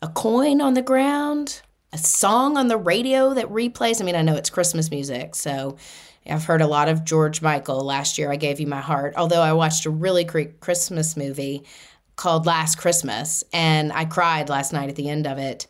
a 0.00 0.08
coin 0.08 0.62
on 0.62 0.72
the 0.72 0.80
ground, 0.80 1.60
a 1.92 1.98
song 1.98 2.56
on 2.56 2.68
the 2.68 2.78
radio 2.78 3.34
that 3.34 3.50
replays. 3.50 4.00
I 4.00 4.06
mean, 4.06 4.16
I 4.16 4.22
know 4.22 4.36
it's 4.36 4.48
Christmas 4.48 4.90
music, 4.90 5.34
so 5.34 5.76
I've 6.26 6.44
heard 6.44 6.62
a 6.62 6.66
lot 6.66 6.88
of 6.88 7.04
George 7.04 7.42
Michael. 7.42 7.84
Last 7.84 8.16
year, 8.16 8.32
I 8.32 8.36
gave 8.36 8.58
you 8.58 8.66
my 8.66 8.80
heart. 8.80 9.12
Although 9.18 9.42
I 9.42 9.52
watched 9.52 9.84
a 9.84 9.90
really 9.90 10.24
great 10.24 10.60
Christmas 10.60 11.14
movie 11.14 11.66
called 12.16 12.46
Last 12.46 12.76
Christmas, 12.76 13.44
and 13.52 13.92
I 13.92 14.06
cried 14.06 14.48
last 14.48 14.72
night 14.72 14.88
at 14.88 14.96
the 14.96 15.10
end 15.10 15.26
of 15.26 15.36
it 15.36 15.66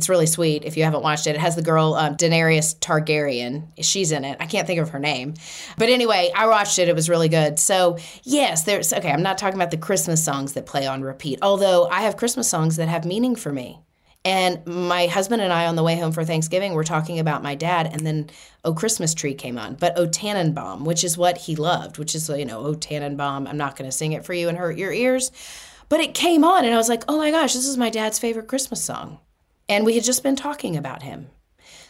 it's 0.00 0.08
really 0.08 0.24
sweet 0.24 0.64
if 0.64 0.78
you 0.78 0.84
haven't 0.84 1.02
watched 1.02 1.26
it. 1.26 1.34
It 1.36 1.40
has 1.40 1.56
the 1.56 1.62
girl 1.62 1.92
um, 1.92 2.16
Daenerys 2.16 2.74
Targaryen. 2.78 3.66
She's 3.82 4.12
in 4.12 4.24
it. 4.24 4.38
I 4.40 4.46
can't 4.46 4.66
think 4.66 4.80
of 4.80 4.88
her 4.88 4.98
name. 4.98 5.34
But 5.76 5.90
anyway, 5.90 6.30
I 6.34 6.46
watched 6.46 6.78
it. 6.78 6.88
It 6.88 6.94
was 6.94 7.10
really 7.10 7.28
good. 7.28 7.58
So, 7.58 7.98
yes, 8.22 8.62
there's 8.62 8.94
okay, 8.94 9.12
I'm 9.12 9.22
not 9.22 9.36
talking 9.36 9.58
about 9.58 9.70
the 9.70 9.76
Christmas 9.76 10.24
songs 10.24 10.54
that 10.54 10.64
play 10.64 10.86
on 10.86 11.02
repeat, 11.02 11.38
although 11.42 11.86
I 11.86 12.00
have 12.00 12.16
Christmas 12.16 12.48
songs 12.48 12.76
that 12.76 12.88
have 12.88 13.04
meaning 13.04 13.36
for 13.36 13.52
me. 13.52 13.80
And 14.24 14.64
my 14.66 15.06
husband 15.06 15.42
and 15.42 15.52
I, 15.52 15.66
on 15.66 15.76
the 15.76 15.82
way 15.82 15.98
home 15.98 16.12
for 16.12 16.24
Thanksgiving, 16.24 16.72
were 16.72 16.82
talking 16.84 17.18
about 17.18 17.42
my 17.42 17.54
dad, 17.54 17.90
and 17.92 18.06
then 18.06 18.30
Oh 18.64 18.72
Christmas 18.72 19.12
Tree 19.12 19.34
came 19.34 19.58
on. 19.58 19.74
But 19.74 19.98
Oh 19.98 20.06
Tannenbaum, 20.06 20.86
which 20.86 21.04
is 21.04 21.18
what 21.18 21.36
he 21.36 21.56
loved, 21.56 21.98
which 21.98 22.14
is, 22.14 22.30
you 22.30 22.46
know, 22.46 22.60
Oh 22.60 22.74
Tannenbaum, 22.74 23.46
I'm 23.46 23.58
not 23.58 23.76
going 23.76 23.90
to 23.90 23.94
sing 23.94 24.12
it 24.12 24.24
for 24.24 24.32
you 24.32 24.48
and 24.48 24.56
hurt 24.56 24.78
your 24.78 24.94
ears. 24.94 25.30
But 25.90 26.00
it 26.00 26.14
came 26.14 26.42
on, 26.42 26.64
and 26.64 26.72
I 26.72 26.78
was 26.78 26.88
like, 26.88 27.04
oh 27.06 27.18
my 27.18 27.30
gosh, 27.30 27.52
this 27.52 27.66
is 27.66 27.76
my 27.76 27.90
dad's 27.90 28.18
favorite 28.18 28.48
Christmas 28.48 28.82
song. 28.82 29.18
And 29.70 29.86
we 29.86 29.94
had 29.94 30.02
just 30.02 30.24
been 30.24 30.34
talking 30.34 30.76
about 30.76 31.04
him. 31.04 31.28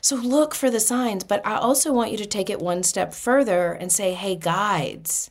So 0.02 0.14
look 0.14 0.54
for 0.54 0.70
the 0.70 0.80
signs, 0.80 1.24
but 1.24 1.44
I 1.46 1.56
also 1.56 1.94
want 1.94 2.10
you 2.10 2.18
to 2.18 2.26
take 2.26 2.50
it 2.50 2.60
one 2.60 2.82
step 2.82 3.14
further 3.14 3.72
and 3.72 3.90
say, 3.90 4.12
hey, 4.12 4.36
guides, 4.36 5.30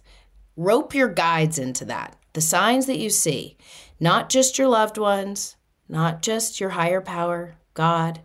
rope 0.57 0.95
your 0.95 1.09
guides 1.09 1.59
into 1.59 1.85
that. 1.85 2.17
The 2.33 2.41
signs 2.41 2.87
that 2.87 2.97
you 2.97 3.11
see, 3.11 3.55
not 3.99 4.29
just 4.29 4.57
your 4.57 4.67
loved 4.67 4.97
ones, 4.97 5.57
not 5.87 6.23
just 6.23 6.59
your 6.59 6.71
higher 6.71 7.01
power, 7.01 7.55
God, 7.75 8.21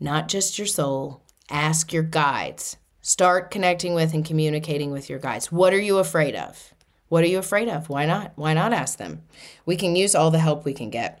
not 0.00 0.28
just 0.28 0.56
your 0.56 0.66
soul. 0.66 1.22
Ask 1.50 1.92
your 1.92 2.02
guides. 2.02 2.78
Start 3.02 3.50
connecting 3.50 3.92
with 3.92 4.14
and 4.14 4.24
communicating 4.24 4.90
with 4.90 5.10
your 5.10 5.18
guides. 5.18 5.52
What 5.52 5.74
are 5.74 5.80
you 5.80 5.98
afraid 5.98 6.34
of? 6.34 6.72
What 7.08 7.24
are 7.24 7.28
you 7.28 7.38
afraid 7.38 7.68
of? 7.68 7.90
Why 7.90 8.06
not? 8.06 8.32
Why 8.36 8.54
not 8.54 8.72
ask 8.72 8.96
them? 8.96 9.22
We 9.66 9.76
can 9.76 9.96
use 9.96 10.14
all 10.14 10.30
the 10.30 10.38
help 10.38 10.64
we 10.64 10.72
can 10.72 10.88
get. 10.88 11.20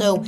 So, 0.00 0.24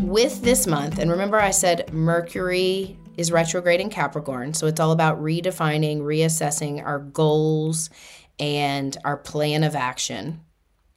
with 0.00 0.42
this 0.42 0.66
month, 0.66 0.98
and 0.98 1.10
remember 1.10 1.40
I 1.40 1.50
said 1.50 1.92
Mercury 1.92 2.98
is 3.16 3.32
retrograde 3.32 3.80
in 3.80 3.88
Capricorn, 3.90 4.52
so 4.54 4.66
it's 4.66 4.80
all 4.80 4.92
about 4.92 5.22
redefining, 5.22 6.00
reassessing 6.00 6.84
our 6.84 6.98
goals 6.98 7.90
and 8.38 8.96
our 9.04 9.16
plan 9.16 9.64
of 9.64 9.74
action. 9.74 10.40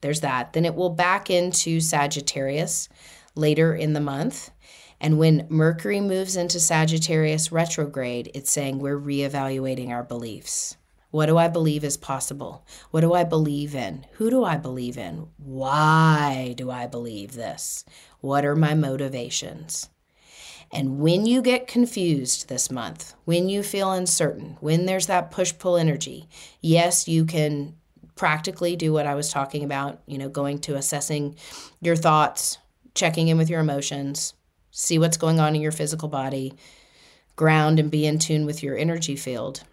There's 0.02 0.22
that. 0.22 0.54
Then 0.54 0.66
it 0.66 0.76
will 0.76 0.89
back 0.89 1.30
into 1.30 1.80
Sagittarius 1.80 2.89
later 3.36 3.74
in 3.76 3.93
the 3.93 4.02
month. 4.02 4.49
And 4.99 5.18
when 5.18 5.47
Mercury 5.49 6.02
moves 6.02 6.36
into 6.36 6.60
Sagittarius 6.60 7.52
retrograde, 7.52 8.30
it's 8.34 8.52
saying 8.52 8.80
we're 8.80 8.99
reevaluating 8.99 9.89
our 9.89 10.04
beliefs. 10.04 10.76
What 11.12 11.26
do 11.28 11.38
I 11.38 11.49
believe 11.49 11.84
is 11.84 11.97
possible? 11.97 12.66
What 12.89 13.01
do 13.01 13.14
I 13.14 13.26
believe 13.26 13.76
in? 13.76 14.05
Who 14.14 14.30
do 14.30 14.43
I 14.43 14.57
believe 14.57 14.97
in? 14.97 15.28
Why 15.38 16.53
do 16.57 16.72
I 16.72 16.88
believe 16.88 17.34
this? 17.34 17.86
What 18.22 18.45
are 18.45 18.55
my 18.55 18.74
motivations? 18.74 19.89
And 20.74 20.99
when 20.99 21.26
you 21.26 21.41
get 21.41 21.68
confused 21.68 22.47
this 22.47 22.72
month, 22.72 23.14
when 23.26 23.49
you 23.49 23.62
feel 23.62 23.91
uncertain, 23.91 24.57
when 24.62 24.86
there's 24.86 25.07
that 25.07 25.30
push 25.30 25.53
pull 25.57 25.76
energy, 25.76 26.30
yes, 26.62 27.09
you 27.09 27.26
can 27.26 27.76
practically 28.16 28.78
do 28.78 28.93
what 28.93 29.05
I 29.05 29.16
was 29.16 29.30
talking 29.30 29.66
about, 29.66 30.01
you 30.05 30.18
know, 30.18 30.30
going 30.30 30.59
to 30.59 30.76
assessing 30.76 31.36
your 31.82 31.97
thoughts, 31.97 32.57
checking 32.93 33.28
in 33.28 33.38
with 33.38 33.49
your 33.49 33.59
emotions, 33.59 34.34
see 34.72 34.97
what's 34.97 35.18
going 35.18 35.41
on 35.41 35.55
in 35.55 35.62
your 35.62 35.74
physical 35.74 36.07
body, 36.07 36.53
ground 37.36 37.80
and 37.80 37.91
be 37.91 38.05
in 38.05 38.18
tune 38.18 38.45
with 38.45 38.64
your 38.64 38.78
energy 38.78 39.18
field. 39.18 39.64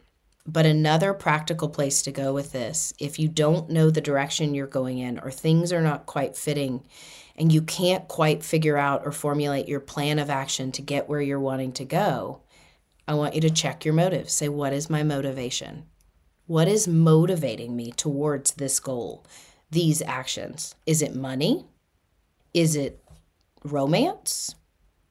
But 0.51 0.65
another 0.65 1.13
practical 1.13 1.69
place 1.69 2.01
to 2.01 2.11
go 2.11 2.33
with 2.33 2.53
this, 2.53 2.95
if 2.99 3.19
you 3.19 3.29
don't 3.29 3.69
know 3.69 3.91
the 3.91 4.01
direction 4.01 4.55
you're 4.55 4.67
going 4.67 4.97
in 4.97 5.19
or 5.19 5.31
things 5.31 5.75
are 5.75 5.83
not 5.83 6.07
quite 6.07 6.39
fitting 6.39 6.87
and 7.37 7.53
you 7.53 7.61
can't 7.61 8.09
quite 8.09 8.43
figure 8.43 8.79
out 8.79 9.03
or 9.05 9.13
formulate 9.13 9.69
your 9.69 9.79
plan 9.79 10.19
of 10.19 10.31
action 10.31 10.73
to 10.73 10.81
get 10.81 11.07
where 11.07 11.21
you're 11.21 11.39
wanting 11.39 11.73
to 11.73 11.85
go, 11.85 12.41
I 13.07 13.13
want 13.13 13.35
you 13.35 13.43
to 13.43 13.51
check 13.51 13.85
your 13.85 13.93
motive. 13.93 14.31
Say, 14.31 14.49
what 14.49 14.73
is 14.73 14.89
my 14.89 15.03
motivation? 15.03 15.85
What 16.47 16.67
is 16.67 16.89
motivating 16.89 17.77
me 17.77 17.93
towards 17.93 18.53
this 18.53 18.81
goal, 18.81 19.27
these 19.71 20.01
actions? 20.01 20.75
Is 20.87 21.03
it 21.03 21.15
money? 21.15 21.67
Is 22.55 22.75
it 22.75 23.05
romance? 23.65 24.55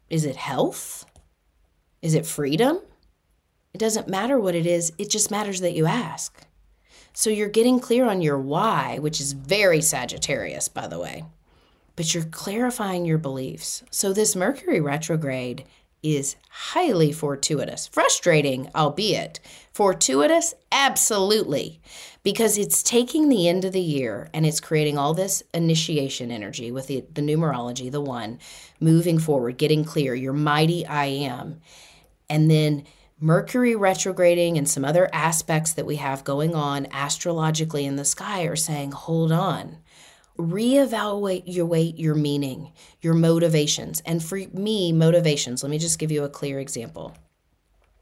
Is 0.10 0.26
it 0.26 0.36
health? 0.36 1.06
Is 2.02 2.16
it 2.16 2.26
freedom? 2.26 2.80
It 3.78 3.82
doesn't 3.82 4.07
matter 4.07 4.39
what 4.39 4.55
it 4.55 4.65
is, 4.65 4.91
it 4.97 5.11
just 5.11 5.30
matters 5.30 5.59
that 5.59 5.75
you 5.75 5.86
ask. 5.86 6.41
So 7.13 7.30
you're 7.30 7.47
getting 7.47 7.80
clear 7.80 8.09
on 8.09 8.23
your 8.23 8.39
why, 8.39 8.97
which 8.97 9.21
is 9.21 9.34
very 9.34 9.82
Sagittarius, 9.82 10.67
by 10.67 10.88
the 10.88 10.97
way, 10.97 11.25
but 11.95 12.11
you're 12.11 12.23
clarifying 12.23 13.05
your 13.05 13.19
beliefs. 13.19 13.84
So 13.91 14.13
this 14.13 14.36
Mercury 14.36 14.82
retrograde 14.82 15.63
is 16.01 16.38
highly 16.49 17.11
fortuitous. 17.11 17.86
Frustrating, 17.86 18.67
albeit. 18.73 19.39
Fortuitous, 19.71 20.55
absolutely. 20.71 21.80
Because 22.23 22.57
it's 22.57 22.82
taking 22.82 23.30
the 23.30 23.47
end 23.47 23.63
of 23.63 23.73
the 23.73 23.80
year 23.80 24.28
and 24.34 24.43
it's 24.43 24.59
creating 24.59 24.97
all 24.97 25.13
this 25.13 25.43
initiation 25.53 26.32
energy 26.32 26.71
with 26.71 26.88
the, 26.88 27.05
the 27.13 27.21
numerology, 27.21 27.91
the 27.91 28.01
one, 28.01 28.39
moving 28.80 29.19
forward, 29.19 29.59
getting 29.59 29.86
clear, 29.86 30.15
your 30.15 30.34
mighty 30.34 30.84
I 30.84 31.05
am. 31.05 31.61
And 32.28 32.49
then 32.49 32.84
Mercury 33.20 33.76
retrograding 33.76 34.59
and 34.59 34.70
some 34.70 34.86
other 34.86 35.09
aspects 35.11 35.74
that 35.74 35.88
we 35.88 35.95
have 35.95 36.24
going 36.24 36.53
on 36.53 36.86
astrologically 36.91 37.84
in 37.84 37.95
the 37.95 38.05
sky 38.05 38.43
are 38.43 38.55
saying, 38.55 38.91
hold 38.91 39.32
on, 39.32 39.78
reevaluate 40.38 41.43
your 41.47 41.65
weight, 41.65 41.97
your 41.97 42.13
meaning, 42.13 42.72
your 43.01 43.15
motivations. 43.15 44.01
And 44.01 44.24
for 44.24 44.38
me, 44.53 44.91
motivations, 44.91 45.63
let 45.63 45.72
me 45.72 45.80
just 45.80 45.97
give 45.97 46.11
you 46.11 46.24
a 46.24 46.30
clear 46.30 46.59
example. 46.59 47.18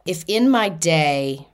If 0.05 0.25
in 0.27 0.49
my 0.49 0.67
day, 0.67 1.47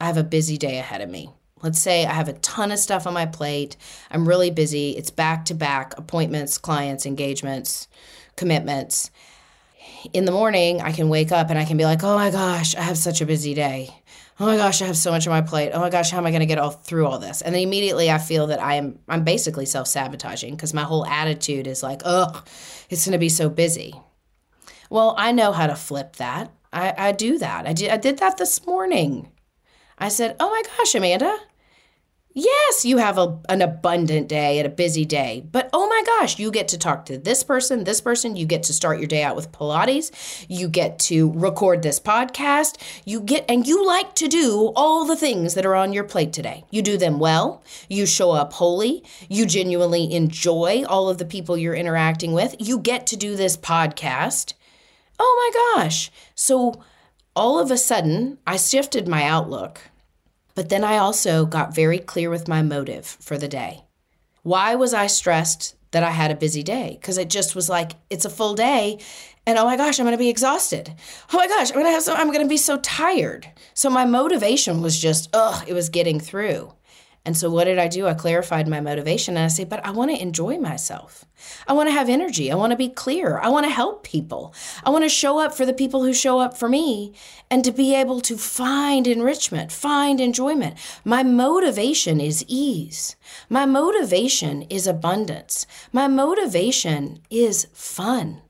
I 0.00 0.06
have 0.06 0.16
a 0.16 0.24
busy 0.24 0.58
day 0.58 0.78
ahead 0.78 1.00
of 1.00 1.08
me, 1.08 1.30
let's 1.62 1.80
say 1.80 2.04
I 2.04 2.12
have 2.12 2.28
a 2.28 2.32
ton 2.34 2.72
of 2.72 2.80
stuff 2.80 3.06
on 3.06 3.14
my 3.14 3.26
plate, 3.26 3.76
I'm 4.10 4.26
really 4.26 4.50
busy, 4.50 4.90
it's 4.90 5.10
back 5.10 5.44
to 5.46 5.54
back 5.54 5.96
appointments, 5.96 6.58
clients, 6.58 7.06
engagements, 7.06 7.86
commitments 8.34 9.12
in 10.12 10.24
the 10.24 10.32
morning, 10.32 10.80
I 10.80 10.92
can 10.92 11.08
wake 11.08 11.32
up 11.32 11.50
and 11.50 11.58
I 11.58 11.64
can 11.64 11.76
be 11.76 11.84
like, 11.84 12.02
oh 12.02 12.16
my 12.16 12.30
gosh, 12.30 12.74
I 12.74 12.82
have 12.82 12.98
such 12.98 13.20
a 13.20 13.26
busy 13.26 13.54
day. 13.54 13.90
Oh 14.40 14.46
my 14.46 14.56
gosh, 14.56 14.80
I 14.82 14.86
have 14.86 14.96
so 14.96 15.10
much 15.10 15.26
on 15.26 15.32
my 15.32 15.40
plate. 15.40 15.72
Oh 15.72 15.80
my 15.80 15.90
gosh, 15.90 16.10
how 16.10 16.18
am 16.18 16.26
I 16.26 16.30
going 16.30 16.40
to 16.40 16.46
get 16.46 16.58
all 16.58 16.70
through 16.70 17.06
all 17.06 17.18
this? 17.18 17.42
And 17.42 17.54
then 17.54 17.62
immediately 17.62 18.10
I 18.10 18.18
feel 18.18 18.46
that 18.48 18.62
I 18.62 18.74
am 18.74 19.00
I'm 19.08 19.24
basically 19.24 19.66
self-sabotaging 19.66 20.54
because 20.54 20.72
my 20.72 20.84
whole 20.84 21.04
attitude 21.06 21.66
is 21.66 21.82
like, 21.82 22.02
ugh, 22.04 22.46
it's 22.88 23.04
going 23.04 23.12
to 23.12 23.18
be 23.18 23.28
so 23.28 23.48
busy. 23.48 23.94
Well, 24.90 25.14
I 25.18 25.32
know 25.32 25.52
how 25.52 25.66
to 25.66 25.74
flip 25.74 26.16
that. 26.16 26.52
I, 26.72 26.94
I 26.96 27.12
do 27.12 27.38
that. 27.38 27.66
I 27.66 27.72
did, 27.72 27.90
I 27.90 27.96
did 27.96 28.18
that 28.18 28.38
this 28.38 28.66
morning. 28.66 29.32
I 29.98 30.08
said, 30.08 30.36
oh 30.38 30.50
my 30.50 30.62
gosh, 30.76 30.94
Amanda, 30.94 31.36
Yes, 32.34 32.84
you 32.84 32.98
have 32.98 33.16
a, 33.16 33.38
an 33.48 33.62
abundant 33.62 34.28
day 34.28 34.58
and 34.58 34.66
a 34.66 34.70
busy 34.70 35.04
day, 35.04 35.44
but 35.50 35.70
oh 35.72 35.88
my 35.88 36.02
gosh, 36.04 36.38
you 36.38 36.50
get 36.50 36.68
to 36.68 36.78
talk 36.78 37.06
to 37.06 37.16
this 37.16 37.42
person, 37.42 37.84
this 37.84 38.00
person. 38.02 38.36
You 38.36 38.44
get 38.44 38.62
to 38.64 38.74
start 38.74 38.98
your 38.98 39.08
day 39.08 39.22
out 39.22 39.34
with 39.34 39.50
Pilates. 39.50 40.46
You 40.46 40.68
get 40.68 40.98
to 41.00 41.32
record 41.32 41.82
this 41.82 41.98
podcast. 41.98 42.76
You 43.06 43.20
get, 43.22 43.46
and 43.48 43.66
you 43.66 43.84
like 43.84 44.14
to 44.16 44.28
do 44.28 44.72
all 44.76 45.06
the 45.06 45.16
things 45.16 45.54
that 45.54 45.64
are 45.64 45.74
on 45.74 45.94
your 45.94 46.04
plate 46.04 46.32
today. 46.34 46.64
You 46.70 46.82
do 46.82 46.98
them 46.98 47.18
well. 47.18 47.64
You 47.88 48.04
show 48.04 48.32
up 48.32 48.52
wholly. 48.52 49.02
You 49.28 49.46
genuinely 49.46 50.12
enjoy 50.12 50.84
all 50.86 51.08
of 51.08 51.18
the 51.18 51.24
people 51.24 51.56
you're 51.56 51.74
interacting 51.74 52.34
with. 52.34 52.54
You 52.58 52.78
get 52.78 53.06
to 53.08 53.16
do 53.16 53.36
this 53.36 53.56
podcast. 53.56 54.52
Oh 55.18 55.50
my 55.76 55.82
gosh. 55.82 56.12
So 56.34 56.84
all 57.34 57.58
of 57.58 57.70
a 57.70 57.78
sudden, 57.78 58.38
I 58.46 58.58
shifted 58.58 59.08
my 59.08 59.24
outlook 59.24 59.80
but 60.58 60.70
then 60.70 60.82
I 60.82 60.96
also 60.96 61.46
got 61.46 61.72
very 61.72 62.00
clear 62.00 62.30
with 62.30 62.48
my 62.48 62.62
motive 62.62 63.06
for 63.06 63.38
the 63.38 63.46
day. 63.46 63.84
Why 64.42 64.74
was 64.74 64.92
I 64.92 65.06
stressed 65.06 65.76
that 65.92 66.02
I 66.02 66.10
had 66.10 66.32
a 66.32 66.34
busy 66.34 66.64
day? 66.64 66.98
Because 67.00 67.16
it 67.16 67.30
just 67.30 67.54
was 67.54 67.68
like, 67.68 67.92
it's 68.10 68.24
a 68.24 68.28
full 68.28 68.54
day. 68.54 68.98
And 69.46 69.56
oh 69.56 69.66
my 69.66 69.76
gosh, 69.76 70.00
I'm 70.00 70.04
going 70.04 70.16
to 70.16 70.18
be 70.18 70.28
exhausted. 70.28 70.92
Oh 71.32 71.36
my 71.36 71.46
gosh, 71.46 71.70
I'm 71.70 71.74
going 71.74 71.86
to 71.86 71.92
have 71.92 72.02
so, 72.02 72.12
I'm 72.12 72.32
going 72.32 72.42
to 72.42 72.48
be 72.48 72.56
so 72.56 72.76
tired. 72.78 73.48
So 73.74 73.88
my 73.88 74.04
motivation 74.04 74.82
was 74.82 74.98
just, 74.98 75.30
ugh, 75.32 75.62
it 75.68 75.74
was 75.74 75.90
getting 75.90 76.18
through. 76.18 76.72
And 77.28 77.36
so, 77.36 77.50
what 77.50 77.64
did 77.64 77.78
I 77.78 77.88
do? 77.88 78.06
I 78.06 78.14
clarified 78.14 78.66
my 78.66 78.80
motivation 78.80 79.36
and 79.36 79.44
I 79.44 79.48
say, 79.48 79.64
but 79.64 79.84
I 79.84 79.90
want 79.90 80.10
to 80.10 80.18
enjoy 80.18 80.56
myself. 80.56 81.26
I 81.66 81.74
want 81.74 81.90
to 81.90 81.92
have 81.92 82.08
energy. 82.08 82.50
I 82.50 82.54
want 82.54 82.70
to 82.70 82.76
be 82.76 82.88
clear. 82.88 83.38
I 83.38 83.50
want 83.50 83.66
to 83.66 83.70
help 83.70 84.02
people. 84.02 84.54
I 84.82 84.88
want 84.88 85.04
to 85.04 85.10
show 85.10 85.38
up 85.38 85.52
for 85.52 85.66
the 85.66 85.74
people 85.74 86.02
who 86.02 86.14
show 86.14 86.38
up 86.38 86.56
for 86.56 86.70
me 86.70 87.12
and 87.50 87.62
to 87.66 87.70
be 87.70 87.94
able 87.94 88.22
to 88.22 88.38
find 88.38 89.06
enrichment, 89.06 89.70
find 89.70 90.22
enjoyment. 90.22 90.78
My 91.04 91.22
motivation 91.22 92.18
is 92.18 92.46
ease. 92.48 93.14
My 93.50 93.66
motivation 93.66 94.62
is 94.62 94.86
abundance. 94.86 95.66
My 95.92 96.08
motivation 96.08 97.20
is 97.28 97.66
fun. 97.74 98.40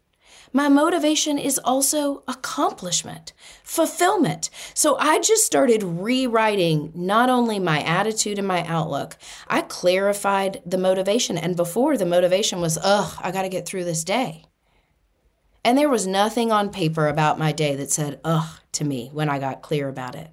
My 0.53 0.69
motivation 0.69 1.39
is 1.39 1.59
also 1.59 2.23
accomplishment, 2.27 3.33
fulfillment. 3.63 4.51
So 4.75 4.97
I 4.99 5.21
just 5.21 5.45
started 5.45 5.83
rewriting 5.83 6.93
not 6.95 7.29
only 7.29 7.59
my 7.59 7.83
attitude 7.83 8.39
and 8.39 8.49
my 8.49 8.65
outlook, 8.65 9.17
I 9.47 9.63
clarified 9.63 10.63
the 10.65 10.79
motivation. 10.79 11.37
And 11.37 11.57
before, 11.57 11.97
the 11.97 12.07
motivation 12.07 12.61
was, 12.61 12.79
ugh, 12.83 13.19
I 13.23 13.31
got 13.31 13.43
to 13.43 13.49
get 13.49 13.67
through 13.67 13.85
this 13.85 14.05
day. 14.05 14.45
And 15.65 15.77
there 15.77 15.89
was 15.89 16.07
nothing 16.07 16.51
on 16.51 16.71
paper 16.71 17.09
about 17.09 17.39
my 17.39 17.53
day 17.53 17.75
that 17.77 17.91
said, 17.91 18.21
ugh, 18.25 18.61
to 18.73 18.85
me 18.85 19.11
when 19.13 19.29
I 19.29 19.39
got 19.39 19.63
clear 19.63 19.89
about 19.89 20.15
it. 20.15 20.31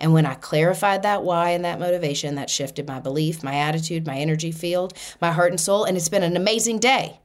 And 0.00 0.12
when 0.12 0.26
I 0.26 0.34
clarified 0.34 1.02
that 1.02 1.24
why 1.24 1.50
and 1.50 1.64
that 1.64 1.80
motivation, 1.80 2.36
that 2.36 2.50
shifted 2.50 2.86
my 2.86 3.00
belief, 3.00 3.42
my 3.42 3.54
attitude, 3.54 4.06
my 4.06 4.16
energy 4.16 4.52
field, 4.52 4.94
my 5.20 5.32
heart 5.32 5.50
and 5.50 5.60
soul. 5.60 5.84
And 5.84 5.96
it's 5.96 6.08
been 6.08 6.22
an 6.22 6.36
amazing 6.36 6.78
day. 6.78 7.20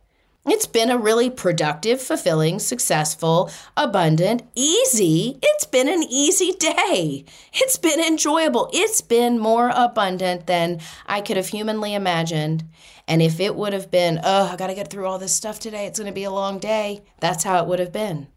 It's 0.45 0.65
been 0.65 0.91
a 0.91 0.97
really 0.97 1.29
productive, 1.29 2.01
fulfilling, 2.01 2.59
successful, 2.59 3.49
abundant, 3.77 4.43
easy. 4.55 5.39
It's 5.41 5.65
been 5.65 5.87
an 5.87 6.03
easy 6.03 6.51
day. 6.51 7.23
It's 7.53 7.77
been 7.77 8.01
enjoyable. 8.01 8.69
It's 8.73 8.99
been 8.99 9.39
more 9.39 9.71
abundant 9.73 10.47
than 10.47 10.81
I 11.05 11.21
could 11.21 11.37
have 11.37 11.47
humanly 11.47 11.93
imagined. 11.93 12.65
And 13.07 13.21
if 13.21 13.39
it 13.39 13.55
would 13.55 13.71
have 13.71 13.89
been, 13.89 14.19
oh, 14.21 14.49
I 14.51 14.57
got 14.57 14.67
to 14.67 14.75
get 14.75 14.89
through 14.89 15.05
all 15.05 15.17
this 15.17 15.33
stuff 15.33 15.61
today, 15.61 15.85
it's 15.85 15.99
going 15.99 16.11
to 16.11 16.13
be 16.13 16.25
a 16.25 16.31
long 16.31 16.59
day, 16.59 17.03
that's 17.21 17.45
how 17.45 17.61
it 17.61 17.67
would 17.67 17.79
have 17.79 17.93
been. 17.93 18.27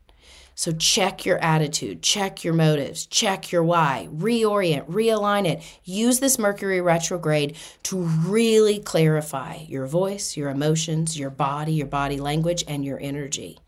So 0.59 0.72
check 0.72 1.26
your 1.26 1.36
attitude, 1.38 2.02
check 2.02 2.42
your 2.42 2.54
motives, 2.54 3.04
check 3.04 3.52
your 3.52 3.62
why, 3.62 4.09
reorient, 4.11 4.88
realign 4.88 5.46
it. 5.46 5.62
Use 5.84 6.18
this 6.18 6.38
Mercury 6.38 6.80
retrograde 6.80 7.59
to 7.82 7.98
really 7.98 8.78
clarify 8.78 9.57
your 9.68 9.84
voice, 9.84 10.34
your 10.34 10.48
emotions, 10.48 11.18
your 11.18 11.28
body, 11.28 11.74
your 11.74 11.86
body 11.86 12.18
language, 12.18 12.64
and 12.66 12.86
your 12.86 12.98
energy. 13.02 13.59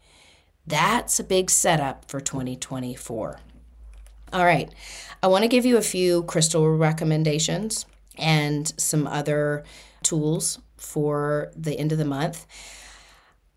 That's 0.66 1.20
a 1.20 1.24
big 1.24 1.51
setup 1.51 2.11
for 2.11 2.20
2024. 2.20 3.39
All 4.32 4.45
right, 4.45 4.72
I 5.22 5.26
want 5.26 5.43
to 5.43 5.49
give 5.49 5.66
you 5.66 5.76
a 5.76 5.82
few 5.82 6.22
crystal 6.22 6.74
recommendations 6.74 7.84
and 8.16 8.66
some 8.78 9.07
other 9.07 9.62
tools 10.03 10.59
for 10.78 11.53
the 11.55 11.78
end 11.78 11.93
of 11.93 11.99
the 11.99 12.07
month. 12.07 12.47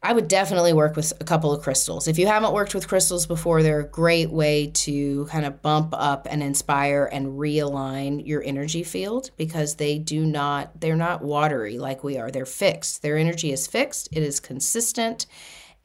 I 0.04 0.14
would 0.14 0.28
definitely 0.28 0.74
work 0.74 0.96
with 0.96 1.14
a 1.22 1.24
couple 1.24 1.54
of 1.54 1.62
crystals. 1.62 2.08
If 2.08 2.18
you 2.18 2.26
haven't 2.26 2.54
worked 2.54 2.74
with 2.74 2.88
crystals 2.88 3.28
before, 3.28 3.62
they're 3.62 3.82
a 3.82 3.88
great 3.88 4.32
way 4.32 4.72
to 4.74 5.26
kind 5.28 5.46
of 5.46 5.62
bump 5.62 5.94
up 5.96 6.28
and 6.28 6.42
inspire 6.42 7.08
and 7.12 7.38
realign 7.38 8.26
your 8.26 8.42
energy 8.44 8.82
field 8.82 9.30
because 9.38 9.76
they 9.76 10.00
do 10.00 10.26
not, 10.26 10.82
they're 10.82 10.96
not 10.96 11.22
watery 11.24 11.78
like 11.78 12.04
we 12.04 12.18
are. 12.18 12.32
They're 12.32 12.48
fixed. 12.48 13.04
Their 13.04 13.16
energy 13.16 13.52
is 13.52 13.68
fixed, 13.68 14.10
it 14.12 14.24
is 14.24 14.40
consistent, 14.40 15.28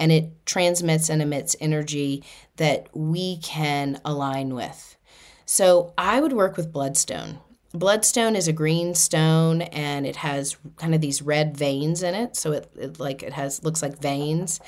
and 0.01 0.11
it 0.11 0.47
transmits 0.47 1.11
and 1.11 1.21
emits 1.21 1.55
energy 1.61 2.25
that 2.57 2.89
we 2.95 3.37
can 3.39 4.01
align 4.03 4.55
with. 4.55 4.97
So 5.45 5.93
I 5.99 6.21
would 6.23 6.33
work 6.33 6.57
with 6.57 6.73
Bloodstone. 6.73 7.41
Bloodstone 7.79 8.37
is 8.37 8.49
a 8.49 8.53
green 8.53 8.95
stone 8.95 9.62
and 9.62 10.07
it 10.07 10.16
has 10.16 10.57
kind 10.77 10.95
of 10.95 11.01
these 11.01 11.22
red 11.22 11.57
veins 11.57 12.03
in 12.03 12.14
it. 12.14 12.37
So 12.37 12.53
it, 12.53 12.70
it 12.77 13.01
like 13.01 13.22
it 13.22 13.33
has 13.33 13.62
looks 13.64 13.83
like 13.83 14.01
veins, 14.01 14.61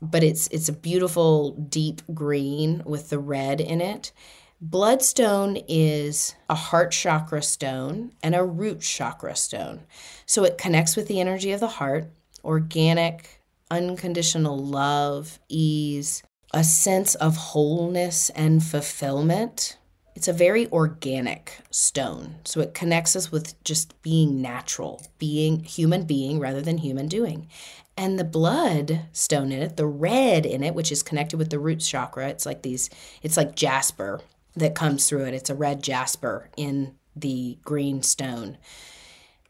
but 0.00 0.22
it's 0.22 0.48
it's 0.48 0.68
a 0.68 0.72
beautiful 0.72 1.52
deep 1.52 2.02
green 2.12 2.82
with 2.84 3.10
the 3.10 3.18
red 3.18 3.60
in 3.60 3.80
it. 3.80 4.12
Bloodstone 4.60 5.58
is 5.68 6.34
a 6.48 6.54
heart 6.54 6.92
chakra 6.92 7.42
stone 7.42 8.12
and 8.22 8.34
a 8.34 8.44
root 8.44 8.80
chakra 8.80 9.36
stone. 9.36 9.82
So 10.24 10.44
it 10.44 10.56
connects 10.56 10.96
with 10.96 11.08
the 11.08 11.20
energy 11.20 11.52
of 11.52 11.60
the 11.60 11.66
heart, 11.66 12.06
organic, 12.44 13.42
unconditional 13.70 14.56
love, 14.56 15.38
ease, 15.48 16.22
a 16.52 16.64
sense 16.64 17.14
of 17.16 17.36
wholeness 17.36 18.30
and 18.30 18.62
fulfillment 18.62 19.76
it's 20.14 20.28
a 20.28 20.32
very 20.32 20.68
organic 20.70 21.58
stone. 21.70 22.36
So 22.44 22.60
it 22.60 22.74
connects 22.74 23.16
us 23.16 23.32
with 23.32 23.62
just 23.64 24.00
being 24.02 24.40
natural, 24.40 25.02
being 25.18 25.64
human 25.64 26.04
being 26.04 26.38
rather 26.38 26.62
than 26.62 26.78
human 26.78 27.08
doing. 27.08 27.48
And 27.96 28.18
the 28.18 28.24
blood 28.24 29.02
stone 29.12 29.52
in 29.52 29.62
it, 29.62 29.76
the 29.76 29.86
red 29.86 30.46
in 30.46 30.62
it, 30.62 30.74
which 30.74 30.92
is 30.92 31.02
connected 31.02 31.36
with 31.36 31.50
the 31.50 31.58
root 31.58 31.80
chakra, 31.80 32.28
it's 32.28 32.46
like 32.46 32.62
these, 32.62 32.90
it's 33.22 33.36
like 33.36 33.54
jasper 33.54 34.20
that 34.56 34.74
comes 34.74 35.08
through 35.08 35.24
it. 35.24 35.34
It's 35.34 35.50
a 35.50 35.54
red 35.54 35.82
jasper 35.82 36.48
in 36.56 36.94
the 37.16 37.58
green 37.64 38.02
stone. 38.02 38.58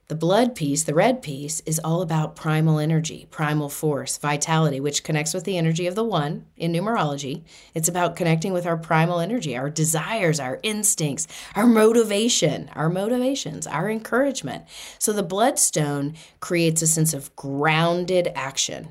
The 0.06 0.14
blood 0.14 0.54
piece, 0.54 0.82
the 0.82 0.92
red 0.92 1.22
piece, 1.22 1.60
is 1.60 1.80
all 1.82 2.02
about 2.02 2.36
primal 2.36 2.78
energy, 2.78 3.26
primal 3.30 3.70
force, 3.70 4.18
vitality, 4.18 4.78
which 4.78 5.02
connects 5.02 5.32
with 5.32 5.44
the 5.44 5.56
energy 5.56 5.86
of 5.86 5.94
the 5.94 6.04
one 6.04 6.44
in 6.58 6.74
numerology. 6.74 7.42
It's 7.72 7.88
about 7.88 8.14
connecting 8.14 8.52
with 8.52 8.66
our 8.66 8.76
primal 8.76 9.18
energy, 9.18 9.56
our 9.56 9.70
desires, 9.70 10.38
our 10.38 10.60
instincts, 10.62 11.26
our 11.56 11.66
motivation, 11.66 12.70
our 12.74 12.90
motivations, 12.90 13.66
our 13.66 13.88
encouragement. 13.88 14.64
So 14.98 15.10
the 15.10 15.22
bloodstone 15.22 16.16
creates 16.38 16.82
a 16.82 16.86
sense 16.86 17.14
of 17.14 17.34
grounded 17.34 18.30
action. 18.34 18.88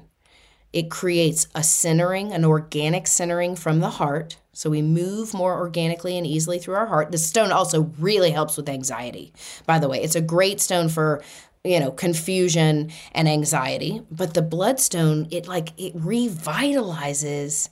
It 0.74 0.89
creates 0.89 1.47
a 1.55 1.63
centering, 1.63 2.34
an 2.34 2.43
organic 2.43 3.07
centering 3.07 3.55
from 3.55 3.80
the 3.80 3.91
heart 3.91 4.38
so 4.53 4.69
we 4.69 4.84
move 4.84 5.34
more 5.34 5.57
organically 5.57 6.15
and 6.15 6.28
easily 6.28 6.59
through 6.59 6.76
our 6.76 6.86
heart. 6.86 7.11
The 7.11 7.17
stone 7.17 7.51
also 7.51 7.91
really 7.97 8.30
helps 8.30 8.55
with 8.55 8.69
anxiety. 8.69 9.34
By 9.65 9.80
the 9.80 9.89
way, 9.89 10.01
it's 10.01 10.15
a 10.15 10.21
great 10.21 10.61
stone 10.61 10.89
for 10.89 11.24
you 11.63 11.80
know 11.80 11.91
confusion 11.91 12.91
and 13.13 13.30
anxiety 13.30 14.01
but 14.11 14.34
the 14.34 14.41
bloodstone 14.41 15.30
it 15.32 15.47
like 15.47 15.69
it 15.80 15.95
revitalizes 15.97 17.69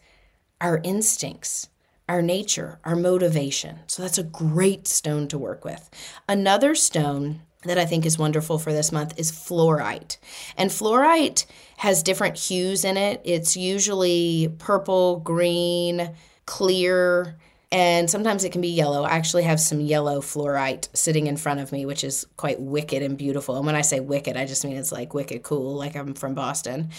our 0.62 0.80
instincts 0.86 1.68
our 2.08 2.22
nature 2.22 2.80
our 2.86 2.95
motivation 2.95 3.80
so 3.88 4.02
that's 4.02 4.18
a 4.18 4.24
great 4.24 4.88
stone 4.88 5.28
to 5.28 5.38
work 5.38 5.66
with 5.66 5.89
another 6.30 6.74
stone 6.74 7.41
that 7.64 7.78
I 7.78 7.86
think 7.86 8.05
is 8.05 8.18
wonderful 8.18 8.57
for 8.57 8.74
this 8.74 8.91
month 8.91 9.14
is 9.18 9.32
fluorite. 9.32 10.18
And 10.57 10.70
fluorite 10.70 11.45
has 11.78 12.03
different 12.03 12.38
hues 12.38 12.84
in 12.84 12.97
it. 12.97 13.22
It's 13.24 13.55
usually 13.55 14.53
purple, 14.59 15.18
green, 15.20 16.12
clear, 16.45 17.38
and 17.74 18.09
sometimes 18.09 18.43
it 18.43 18.51
can 18.51 18.59
be 18.59 18.68
yellow. 18.68 19.03
I 19.03 19.12
actually 19.12 19.43
have 19.43 19.59
some 19.59 19.80
yellow 19.80 20.20
fluorite 20.20 20.89
sitting 20.93 21.28
in 21.28 21.38
front 21.38 21.62
of 21.62 21.72
me, 21.72 21.86
which 21.86 22.03
is 22.03 22.28
quite 22.36 22.59
wicked 22.59 23.01
and 23.01 23.18
beautiful. 23.18 23.55
And 23.55 23.66
when 23.66 23.76
I 23.76 23.82
say 23.82 24.01
wicked, 24.01 24.36
I 24.36 24.45
just 24.45 24.66
mean 24.66 24.76
it's 24.76 24.91
like 24.91 25.14
wicked 25.14 25.43
cool, 25.43 25.76
like 25.76 25.95
I'm 25.95 26.14
from 26.14 26.34
Boston. 26.34 26.89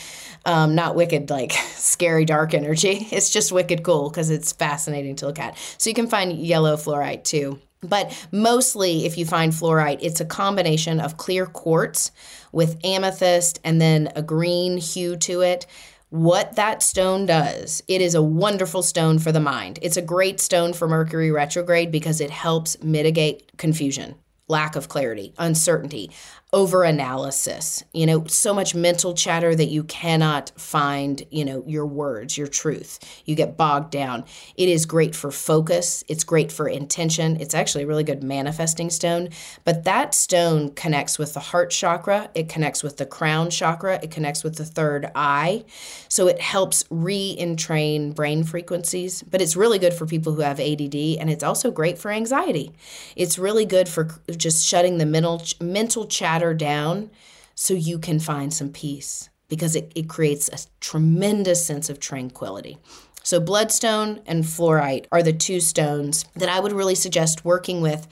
Um, 0.46 0.74
not 0.74 0.94
wicked, 0.94 1.28
like 1.28 1.52
scary, 1.74 2.24
dark 2.24 2.54
energy. 2.54 3.08
It's 3.12 3.28
just 3.28 3.52
wicked 3.52 3.82
cool 3.82 4.08
because 4.08 4.30
it's 4.30 4.52
fascinating 4.52 5.16
to 5.16 5.26
look 5.26 5.38
at. 5.38 5.58
So 5.76 5.90
you 5.90 5.94
can 5.94 6.06
find 6.06 6.32
yellow 6.32 6.76
fluorite 6.76 7.24
too. 7.24 7.60
But 7.82 8.26
mostly, 8.30 9.06
if 9.06 9.18
you 9.18 9.26
find 9.26 9.52
fluorite, 9.52 9.98
it's 10.02 10.20
a 10.20 10.24
combination 10.24 11.00
of 11.00 11.16
clear 11.16 11.46
quartz 11.46 12.12
with 12.52 12.78
amethyst 12.84 13.60
and 13.64 13.80
then 13.80 14.12
a 14.14 14.22
green 14.22 14.76
hue 14.78 15.16
to 15.16 15.40
it 15.40 15.66
what 16.12 16.56
that 16.56 16.82
stone 16.82 17.24
does. 17.24 17.82
It 17.88 18.02
is 18.02 18.14
a 18.14 18.20
wonderful 18.20 18.82
stone 18.82 19.18
for 19.18 19.32
the 19.32 19.40
mind. 19.40 19.78
It's 19.80 19.96
a 19.96 20.02
great 20.02 20.40
stone 20.40 20.74
for 20.74 20.86
Mercury 20.86 21.30
retrograde 21.30 21.90
because 21.90 22.20
it 22.20 22.28
helps 22.28 22.82
mitigate 22.82 23.56
confusion, 23.56 24.16
lack 24.46 24.76
of 24.76 24.90
clarity, 24.90 25.32
uncertainty, 25.38 26.10
over 26.54 26.84
analysis, 26.84 27.82
you 27.94 28.04
know, 28.04 28.26
so 28.26 28.52
much 28.52 28.74
mental 28.74 29.14
chatter 29.14 29.54
that 29.54 29.68
you 29.68 29.82
cannot 29.84 30.52
find, 30.56 31.22
you 31.30 31.46
know, 31.46 31.64
your 31.66 31.86
words, 31.86 32.36
your 32.36 32.46
truth. 32.46 32.98
You 33.24 33.34
get 33.34 33.56
bogged 33.56 33.90
down. 33.90 34.24
It 34.56 34.68
is 34.68 34.84
great 34.84 35.14
for 35.14 35.30
focus, 35.30 36.04
it's 36.08 36.24
great 36.24 36.52
for 36.52 36.68
intention. 36.68 37.40
It's 37.40 37.54
actually 37.54 37.84
a 37.84 37.86
really 37.86 38.04
good 38.04 38.22
manifesting 38.22 38.90
stone, 38.90 39.30
but 39.64 39.84
that 39.84 40.12
stone 40.12 40.72
connects 40.72 41.18
with 41.18 41.32
the 41.32 41.40
heart 41.40 41.70
chakra, 41.70 42.28
it 42.34 42.50
connects 42.50 42.82
with 42.82 42.98
the 42.98 43.06
crown 43.06 43.48
chakra, 43.48 43.98
it 44.02 44.10
connects 44.10 44.44
with 44.44 44.56
the 44.56 44.66
third 44.66 45.10
eye. 45.14 45.64
So 46.08 46.26
it 46.26 46.40
helps 46.40 46.84
re-entrain 46.90 48.12
brain 48.12 48.44
frequencies, 48.44 49.22
but 49.22 49.40
it's 49.40 49.56
really 49.56 49.78
good 49.78 49.94
for 49.94 50.04
people 50.04 50.34
who 50.34 50.42
have 50.42 50.60
ADD 50.60 50.94
and 51.18 51.30
it's 51.30 51.42
also 51.42 51.70
great 51.70 51.96
for 51.96 52.10
anxiety. 52.10 52.72
It's 53.16 53.38
really 53.38 53.64
good 53.64 53.88
for 53.88 54.08
just 54.36 54.66
shutting 54.66 54.98
the 54.98 55.06
mental 55.06 55.42
mental 55.62 56.06
chatter 56.06 56.41
down 56.54 57.10
so 57.54 57.74
you 57.74 57.98
can 57.98 58.18
find 58.18 58.52
some 58.52 58.70
peace 58.70 59.30
because 59.48 59.76
it, 59.76 59.92
it 59.94 60.08
creates 60.08 60.48
a 60.48 60.58
tremendous 60.80 61.64
sense 61.64 61.88
of 61.90 62.00
tranquility. 62.00 62.78
So, 63.22 63.38
bloodstone 63.38 64.20
and 64.26 64.44
fluorite 64.44 65.06
are 65.12 65.22
the 65.22 65.32
two 65.32 65.60
stones 65.60 66.24
that 66.34 66.48
I 66.48 66.58
would 66.58 66.72
really 66.72 66.96
suggest 66.96 67.44
working 67.44 67.80
with 67.80 68.08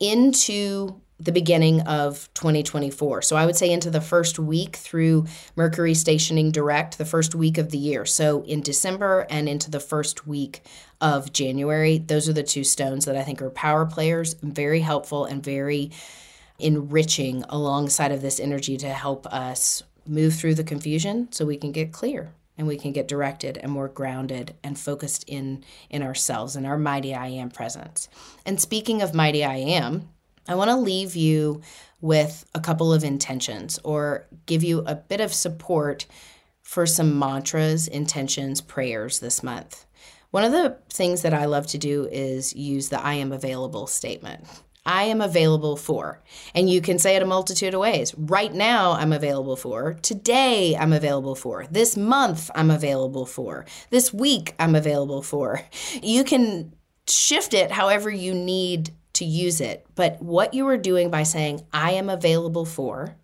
into 0.00 1.00
the 1.20 1.32
beginning 1.32 1.82
of 1.82 2.30
2024. 2.34 3.22
So 3.22 3.36
I 3.36 3.44
would 3.44 3.56
say 3.56 3.70
into 3.70 3.90
the 3.90 4.00
first 4.00 4.38
week 4.38 4.76
through 4.76 5.26
Mercury 5.54 5.92
stationing 5.92 6.50
direct, 6.50 6.96
the 6.96 7.04
first 7.04 7.34
week 7.34 7.58
of 7.58 7.70
the 7.70 7.78
year. 7.78 8.06
So 8.06 8.42
in 8.44 8.62
December 8.62 9.26
and 9.28 9.48
into 9.48 9.70
the 9.70 9.80
first 9.80 10.26
week 10.26 10.62
of 11.00 11.32
January, 11.32 11.98
those 11.98 12.28
are 12.28 12.32
the 12.32 12.42
two 12.42 12.64
stones 12.64 13.04
that 13.04 13.16
I 13.16 13.22
think 13.22 13.42
are 13.42 13.50
power 13.50 13.84
players, 13.84 14.34
very 14.42 14.80
helpful 14.80 15.26
and 15.26 15.44
very 15.44 15.90
enriching 16.60 17.44
alongside 17.48 18.12
of 18.12 18.22
this 18.22 18.40
energy 18.40 18.76
to 18.78 18.88
help 18.88 19.26
us 19.26 19.82
move 20.06 20.34
through 20.34 20.54
the 20.54 20.64
confusion 20.64 21.30
so 21.32 21.44
we 21.44 21.56
can 21.56 21.72
get 21.72 21.92
clear 21.92 22.32
and 22.58 22.66
we 22.66 22.76
can 22.76 22.92
get 22.92 23.08
directed 23.08 23.56
and 23.58 23.72
more 23.72 23.88
grounded 23.88 24.54
and 24.62 24.78
focused 24.78 25.24
in 25.26 25.64
in 25.88 26.02
ourselves 26.02 26.56
and 26.56 26.66
our 26.66 26.76
mighty 26.76 27.14
I 27.14 27.28
am 27.28 27.50
presence. 27.50 28.08
And 28.44 28.60
speaking 28.60 29.02
of 29.02 29.14
mighty 29.14 29.44
I 29.44 29.56
am, 29.56 30.10
I 30.46 30.54
want 30.54 30.68
to 30.68 30.76
leave 30.76 31.16
you 31.16 31.62
with 32.00 32.44
a 32.54 32.60
couple 32.60 32.92
of 32.92 33.04
intentions 33.04 33.78
or 33.84 34.26
give 34.46 34.62
you 34.62 34.80
a 34.80 34.94
bit 34.94 35.20
of 35.20 35.32
support 35.32 36.06
for 36.62 36.86
some 36.86 37.18
mantras, 37.18 37.88
intentions, 37.88 38.60
prayers 38.60 39.20
this 39.20 39.42
month. 39.42 39.86
One 40.30 40.44
of 40.44 40.52
the 40.52 40.76
things 40.88 41.22
that 41.22 41.34
I 41.34 41.46
love 41.46 41.66
to 41.68 41.78
do 41.78 42.08
is 42.10 42.54
use 42.54 42.88
the 42.88 43.02
I 43.02 43.14
am 43.14 43.32
available 43.32 43.86
statement. 43.86 44.44
I 44.90 45.04
am 45.04 45.20
available 45.20 45.76
for. 45.76 46.20
And 46.52 46.68
you 46.68 46.80
can 46.80 46.98
say 46.98 47.14
it 47.14 47.22
a 47.22 47.24
multitude 47.24 47.74
of 47.74 47.80
ways. 47.80 48.12
Right 48.18 48.52
now, 48.52 48.90
I'm 48.90 49.12
available 49.12 49.54
for. 49.54 49.94
Today, 50.02 50.76
I'm 50.76 50.92
available 50.92 51.36
for. 51.36 51.64
This 51.70 51.96
month, 51.96 52.50
I'm 52.56 52.72
available 52.72 53.24
for. 53.24 53.66
This 53.90 54.12
week, 54.12 54.52
I'm 54.58 54.74
available 54.74 55.22
for. 55.22 55.62
You 56.02 56.24
can 56.24 56.72
shift 57.06 57.54
it 57.54 57.70
however 57.70 58.10
you 58.10 58.34
need 58.34 58.90
to 59.12 59.24
use 59.24 59.60
it. 59.60 59.86
But 59.94 60.20
what 60.20 60.54
you 60.54 60.66
are 60.66 60.76
doing 60.76 61.08
by 61.08 61.22
saying, 61.22 61.60
I 61.72 61.92
am 61.92 62.10
available 62.10 62.64
for, 62.64 63.14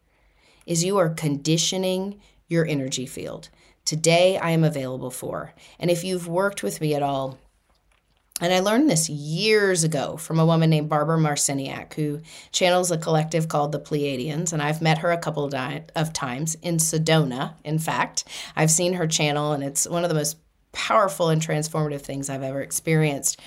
is 0.66 0.84
you 0.84 0.98
are 0.98 1.10
conditioning 1.10 2.20
your 2.46 2.64
energy 2.64 3.06
field. 3.06 3.48
Today, 3.84 4.38
I 4.38 4.50
am 4.50 4.62
available 4.62 5.10
for. 5.10 5.52
And 5.80 5.90
if 5.90 6.04
you've 6.04 6.28
worked 6.28 6.62
with 6.62 6.80
me 6.80 6.94
at 6.94 7.02
all, 7.02 7.38
and 8.40 8.52
I 8.52 8.60
learned 8.60 8.90
this 8.90 9.08
years 9.08 9.82
ago 9.82 10.18
from 10.18 10.38
a 10.38 10.44
woman 10.44 10.68
named 10.68 10.90
Barbara 10.90 11.16
Marciniak, 11.16 11.94
who 11.94 12.20
channels 12.52 12.90
a 12.90 12.98
collective 12.98 13.48
called 13.48 13.72
the 13.72 13.80
Pleiadians. 13.80 14.52
And 14.52 14.60
I've 14.60 14.82
met 14.82 14.98
her 14.98 15.10
a 15.10 15.18
couple 15.18 15.44
of 15.44 16.12
times 16.12 16.54
in 16.56 16.76
Sedona, 16.76 17.54
in 17.64 17.78
fact. 17.78 18.24
I've 18.54 18.70
seen 18.70 18.92
her 18.94 19.06
channel, 19.06 19.52
and 19.52 19.64
it's 19.64 19.88
one 19.88 20.04
of 20.04 20.10
the 20.10 20.14
most 20.14 20.36
powerful 20.72 21.30
and 21.30 21.40
transformative 21.40 22.02
things 22.02 22.28
I've 22.28 22.42
ever 22.42 22.60
experienced. 22.60 23.40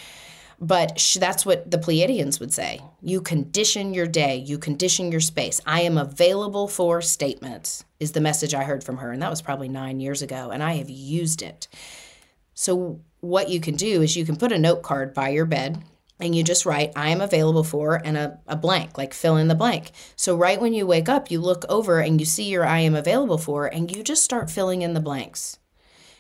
But 0.59 0.99
sh- 0.99 1.17
that's 1.17 1.45
what 1.45 1.69
the 1.69 1.77
Pleiadians 1.77 2.39
would 2.39 2.51
say. 2.51 2.81
You 3.01 3.21
condition 3.21 3.93
your 3.93 4.07
day, 4.07 4.37
you 4.37 4.57
condition 4.57 5.11
your 5.11 5.21
space. 5.21 5.61
I 5.67 5.81
am 5.81 5.97
available 5.97 6.67
for 6.67 7.01
statements, 7.01 7.85
is 7.99 8.13
the 8.13 8.21
message 8.21 8.55
I 8.55 8.63
heard 8.63 8.83
from 8.83 8.97
her. 8.97 9.11
And 9.11 9.21
that 9.21 9.29
was 9.29 9.41
probably 9.41 9.69
nine 9.69 9.99
years 9.99 10.23
ago, 10.23 10.49
and 10.49 10.63
I 10.63 10.73
have 10.73 10.89
used 10.89 11.43
it. 11.43 11.67
So, 12.55 12.99
what 13.21 13.49
you 13.49 13.59
can 13.59 13.75
do 13.75 14.01
is 14.01 14.15
you 14.15 14.25
can 14.25 14.35
put 14.35 14.51
a 14.51 14.57
note 14.57 14.81
card 14.81 15.13
by 15.13 15.29
your 15.29 15.45
bed 15.45 15.83
and 16.19 16.35
you 16.35 16.43
just 16.43 16.65
write, 16.65 16.91
I 16.95 17.09
am 17.09 17.21
available 17.21 17.63
for, 17.63 17.95
and 18.03 18.17
a, 18.17 18.39
a 18.45 18.57
blank, 18.57 18.97
like 18.97 19.13
fill 19.13 19.37
in 19.37 19.47
the 19.47 19.55
blank. 19.55 19.91
So, 20.17 20.35
right 20.35 20.59
when 20.59 20.73
you 20.73 20.85
wake 20.85 21.07
up, 21.07 21.31
you 21.31 21.39
look 21.39 21.63
over 21.69 21.99
and 21.99 22.19
you 22.19 22.25
see 22.25 22.43
your 22.43 22.65
I 22.65 22.79
am 22.79 22.93
available 22.93 23.37
for, 23.37 23.67
and 23.67 23.93
you 23.95 24.03
just 24.03 24.23
start 24.23 24.49
filling 24.49 24.81
in 24.81 24.93
the 24.93 24.99
blanks. 24.99 25.59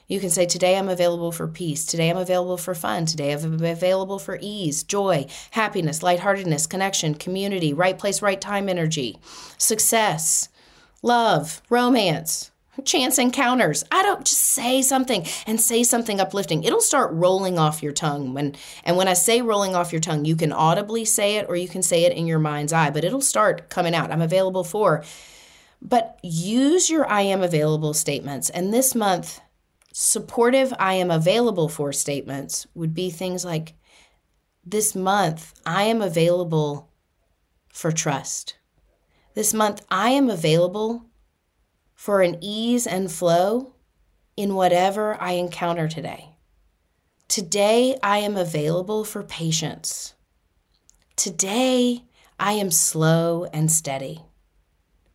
You 0.07 0.19
can 0.19 0.29
say, 0.29 0.45
Today 0.45 0.77
I'm 0.77 0.89
available 0.89 1.31
for 1.31 1.47
peace. 1.47 1.85
Today 1.85 2.09
I'm 2.09 2.17
available 2.17 2.57
for 2.57 2.73
fun. 2.73 3.05
Today 3.05 3.33
I'm 3.33 3.61
available 3.63 4.19
for 4.19 4.39
ease, 4.41 4.83
joy, 4.83 5.27
happiness, 5.51 6.01
lightheartedness, 6.01 6.65
connection, 6.65 7.13
community, 7.13 7.73
right 7.73 7.97
place, 7.97 8.21
right 8.21 8.39
time 8.39 8.69
energy, 8.69 9.19
success, 9.57 10.47
love, 11.03 11.61
romance, 11.69 12.51
chance 12.85 13.17
encounters. 13.17 13.83
I 13.91 14.01
don't 14.03 14.25
just 14.25 14.41
say 14.41 14.81
something 14.81 15.25
and 15.45 15.59
say 15.59 15.83
something 15.83 16.19
uplifting. 16.19 16.63
It'll 16.63 16.81
start 16.81 17.11
rolling 17.13 17.57
off 17.57 17.83
your 17.83 17.93
tongue 17.93 18.33
when 18.33 18.55
and 18.83 18.97
when 18.97 19.07
I 19.07 19.13
say 19.13 19.41
rolling 19.41 19.75
off 19.75 19.91
your 19.91 20.01
tongue, 20.01 20.25
you 20.25 20.35
can 20.35 20.51
audibly 20.51 21.05
say 21.05 21.37
it 21.37 21.45
or 21.49 21.55
you 21.55 21.67
can 21.67 21.81
say 21.81 22.05
it 22.05 22.13
in 22.13 22.27
your 22.27 22.39
mind's 22.39 22.73
eye, 22.73 22.89
but 22.89 23.03
it'll 23.03 23.21
start 23.21 23.69
coming 23.69 23.95
out. 23.95 24.11
I'm 24.11 24.21
available 24.21 24.63
for. 24.63 25.03
But 25.81 26.19
use 26.23 26.89
your 26.89 27.09
I 27.09 27.21
am 27.21 27.41
available 27.41 27.93
statements. 27.93 28.49
And 28.49 28.73
this 28.73 28.95
month 28.95 29.39
supportive 29.93 30.73
I 30.79 30.93
am 30.95 31.11
available 31.11 31.69
for 31.69 31.91
statements 31.91 32.67
would 32.73 32.93
be 32.93 33.09
things 33.09 33.43
like 33.43 33.73
this 34.65 34.95
month 34.95 35.53
I 35.65 35.83
am 35.83 36.01
available 36.01 36.89
for 37.73 37.91
trust. 37.91 38.55
This 39.33 39.53
month 39.53 39.85
I 39.89 40.11
am 40.11 40.29
available 40.29 41.08
for 41.99 42.21
an 42.21 42.37
ease 42.39 42.87
and 42.87 43.11
flow 43.11 43.73
in 44.37 44.55
whatever 44.55 45.21
I 45.21 45.33
encounter 45.33 45.89
today. 45.89 46.29
Today 47.27 47.97
I 48.01 48.19
am 48.19 48.37
available 48.37 49.03
for 49.03 49.21
patience. 49.21 50.13
Today 51.17 52.05
I 52.39 52.53
am 52.53 52.71
slow 52.71 53.49
and 53.51 53.69
steady. 53.69 54.23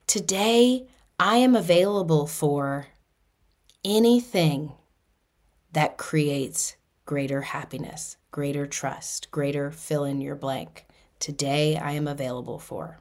Today 0.07 0.87
I 1.19 1.37
am 1.37 1.57
available 1.57 2.27
for 2.27 2.89
anything 3.83 4.75
that 5.73 5.97
creates 5.97 6.77
greater 7.07 7.41
happiness, 7.41 8.19
greater 8.31 8.67
trust, 8.67 9.31
greater 9.31 9.71
fill 9.71 10.05
in 10.05 10.21
your 10.21 10.37
blank. 10.37 10.85
Today 11.19 11.79
I 11.79 11.93
am 11.93 12.07
available 12.07 12.59
for. 12.59 13.01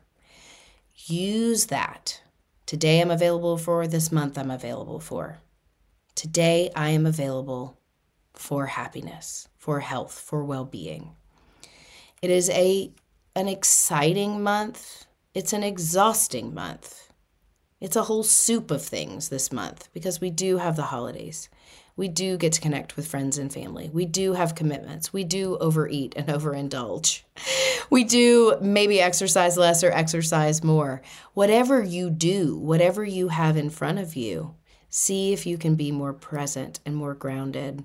Use 0.96 1.66
that. 1.66 2.23
Today 2.66 3.02
I'm 3.02 3.12
available 3.12 3.58
for, 3.58 3.88
this 3.88 4.12
month 4.12 4.38
I'm 4.38 4.52
available 4.52 5.00
for. 5.00 5.40
Today 6.16 6.70
I 6.76 6.90
am 6.90 7.06
available 7.06 7.78
for 8.34 8.68
happiness, 8.68 9.48
for 9.58 9.82
health, 9.82 10.20
for 10.20 10.44
well 10.44 10.66
being. 10.66 11.12
It 12.22 12.30
is 12.30 12.50
a, 12.50 12.92
an 13.36 13.48
exciting 13.48 14.42
month, 14.42 15.06
it's 15.34 15.54
an 15.54 15.64
exhausting 15.64 16.54
month. 16.54 17.12
It's 17.82 17.98
a 17.98 18.04
whole 18.04 18.24
soup 18.24 18.72
of 18.72 18.82
things 18.82 19.28
this 19.28 19.52
month 19.52 19.90
because 19.94 20.22
we 20.22 20.30
do 20.30 20.58
have 20.58 20.78
the 20.78 20.84
holidays. 20.84 21.50
We 21.96 22.08
do 22.08 22.38
get 22.38 22.54
to 22.54 22.62
connect 22.62 22.96
with 22.96 23.08
friends 23.08 23.38
and 23.38 23.54
family. 23.54 23.90
We 23.94 24.06
do 24.06 24.34
have 24.34 24.56
commitments. 24.56 25.14
We 25.14 25.24
do 25.24 25.58
overeat 25.58 26.14
and 26.16 26.28
overindulge. 26.28 27.24
We 27.90 28.06
do 28.06 28.56
maybe 28.62 29.02
exercise 29.02 29.58
less 29.58 29.84
or 29.84 29.92
exercise 29.92 30.64
more. 30.64 31.02
Whatever 31.34 31.84
you 31.84 32.10
do, 32.10 32.58
whatever 32.58 33.04
you 33.04 33.28
have 33.28 33.58
in 33.58 33.70
front 33.70 34.00
of 34.00 34.16
you, 34.16 34.56
see 34.90 35.34
if 35.34 35.46
you 35.46 35.58
can 35.58 35.76
be 35.76 35.92
more 35.92 36.14
present 36.14 36.80
and 36.86 36.96
more 36.96 37.14
grounded. 37.14 37.84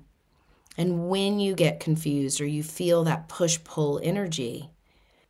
And 0.77 1.09
when 1.09 1.39
you 1.39 1.53
get 1.53 1.79
confused 1.81 2.39
or 2.39 2.45
you 2.45 2.63
feel 2.63 3.03
that 3.03 3.27
push 3.27 3.59
pull 3.63 3.99
energy, 4.01 4.71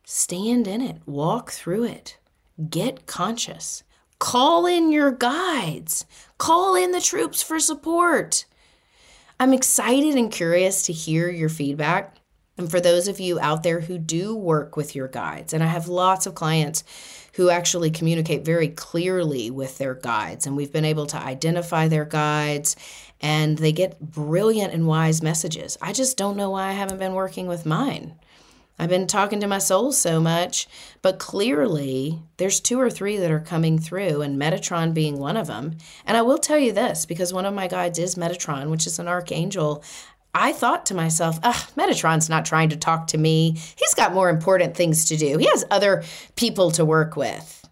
stand 0.04 0.68
in 0.68 0.80
it, 0.80 0.98
walk 1.04 1.50
through 1.50 1.84
it, 1.84 2.18
get 2.70 3.06
conscious. 3.06 3.82
Call 4.20 4.66
in 4.66 4.92
your 4.92 5.10
guides. 5.10 6.06
Call 6.38 6.74
in 6.74 6.92
the 6.92 7.00
troops 7.00 7.42
for 7.42 7.58
support. 7.58 8.44
I'm 9.40 9.54
excited 9.54 10.16
and 10.16 10.30
curious 10.30 10.82
to 10.82 10.92
hear 10.92 11.30
your 11.30 11.48
feedback. 11.48 12.14
And 12.58 12.70
for 12.70 12.78
those 12.78 13.08
of 13.08 13.20
you 13.20 13.40
out 13.40 13.62
there 13.62 13.80
who 13.80 13.96
do 13.96 14.36
work 14.36 14.76
with 14.76 14.94
your 14.94 15.08
guides, 15.08 15.54
and 15.54 15.62
I 15.62 15.66
have 15.66 15.88
lots 15.88 16.26
of 16.26 16.34
clients 16.34 16.84
who 17.36 17.48
actually 17.48 17.90
communicate 17.90 18.44
very 18.44 18.68
clearly 18.68 19.50
with 19.50 19.78
their 19.78 19.94
guides, 19.94 20.46
and 20.46 20.58
we've 20.58 20.70
been 20.74 20.84
able 20.84 21.06
to 21.06 21.16
identify 21.16 21.88
their 21.88 22.04
guides, 22.04 22.76
and 23.22 23.56
they 23.56 23.72
get 23.72 23.98
brilliant 23.98 24.74
and 24.74 24.86
wise 24.86 25.22
messages. 25.22 25.78
I 25.80 25.94
just 25.94 26.18
don't 26.18 26.36
know 26.36 26.50
why 26.50 26.68
I 26.68 26.72
haven't 26.72 26.98
been 26.98 27.14
working 27.14 27.46
with 27.46 27.64
mine. 27.64 28.16
I've 28.80 28.88
been 28.88 29.06
talking 29.06 29.40
to 29.40 29.46
my 29.46 29.58
soul 29.58 29.92
so 29.92 30.22
much, 30.22 30.66
but 31.02 31.18
clearly 31.18 32.18
there's 32.38 32.60
two 32.60 32.80
or 32.80 32.88
three 32.88 33.18
that 33.18 33.30
are 33.30 33.38
coming 33.38 33.78
through, 33.78 34.22
and 34.22 34.40
Metatron 34.40 34.94
being 34.94 35.18
one 35.18 35.36
of 35.36 35.48
them. 35.48 35.76
And 36.06 36.16
I 36.16 36.22
will 36.22 36.38
tell 36.38 36.58
you 36.58 36.72
this 36.72 37.04
because 37.04 37.30
one 37.30 37.44
of 37.44 37.52
my 37.52 37.68
guides 37.68 37.98
is 37.98 38.14
Metatron, 38.14 38.70
which 38.70 38.86
is 38.86 38.98
an 38.98 39.06
archangel. 39.06 39.84
I 40.32 40.52
thought 40.52 40.86
to 40.86 40.94
myself, 40.94 41.38
ah, 41.42 41.68
Metatron's 41.76 42.30
not 42.30 42.46
trying 42.46 42.70
to 42.70 42.76
talk 42.78 43.08
to 43.08 43.18
me. 43.18 43.58
He's 43.76 43.92
got 43.92 44.14
more 44.14 44.30
important 44.30 44.74
things 44.74 45.04
to 45.06 45.16
do. 45.18 45.36
He 45.36 45.46
has 45.48 45.62
other 45.70 46.02
people 46.36 46.70
to 46.70 46.82
work 46.82 47.16
with. 47.16 47.68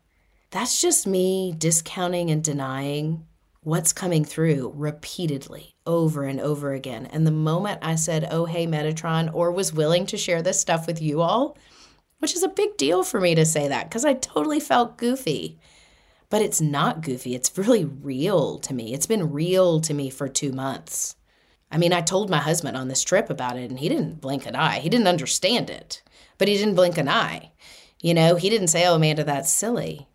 That's 0.51 0.79
just 0.79 1.07
me 1.07 1.55
discounting 1.57 2.31
and 2.31 2.45
denying 2.45 3.25
what's 3.63 3.93
coming 3.93 4.25
through 4.25 4.73
repeatedly 4.75 5.75
over 5.87 6.25
and 6.25 6.41
over 6.41 6.73
again. 6.73 7.07
And 7.07 7.27
the 7.27 7.31
moment 7.31 7.81
I 7.83 7.97
said, 7.97 8.29
oh, 8.31 8.45
hey, 8.45 8.67
Metatron, 8.67 9.33
or 9.35 9.51
was 9.51 9.73
willing 9.73 10.07
to 10.07 10.17
share 10.17 10.43
this 10.43 10.61
stuff 10.61 10.87
with 10.87 11.03
you 11.03 11.21
all, 11.21 11.57
which 12.19 12.35
is 12.35 12.43
a 12.43 12.49
big 12.49 12.77
deal 12.77 13.03
for 13.03 13.21
me 13.21 13.35
to 13.35 13.45
say 13.45 13.69
that 13.69 13.89
because 13.89 14.05
I 14.05 14.15
totally 14.15 14.61
felt 14.61 14.99
goofy. 14.99 15.59
But 16.31 16.43
it's 16.43 16.61
not 16.61 17.01
goofy. 17.01 17.35
It's 17.35 17.57
really 17.57 17.85
real 17.85 18.59
to 18.61 18.75
me. 18.75 18.93
It's 18.93 19.07
been 19.07 19.33
real 19.33 19.81
to 19.81 19.95
me 19.95 20.11
for 20.11 20.29
two 20.29 20.53
months. 20.53 21.17
I 21.71 21.79
mean, 21.79 21.93
I 21.93 22.01
told 22.01 22.31
my 22.31 22.39
husband 22.39 22.77
on 22.77 22.89
this 22.89 23.03
trip 23.03 23.31
about 23.31 23.57
it, 23.57 23.71
and 23.71 23.79
he 23.79 23.89
didn't 23.89 24.21
blink 24.21 24.47
an 24.47 24.57
eye. 24.57 24.79
He 24.79 24.89
didn't 24.89 25.07
understand 25.07 25.71
it, 25.71 26.03
but 26.37 26.49
he 26.49 26.57
didn't 26.57 26.75
blink 26.75 26.99
an 26.99 27.09
eye. 27.09 27.53
You 28.01 28.15
know, 28.15 28.37
he 28.37 28.49
didn't 28.49 28.69
say, 28.69 28.87
Oh, 28.87 28.95
Amanda, 28.95 29.25
that's 29.25 29.53
silly. 29.53 30.09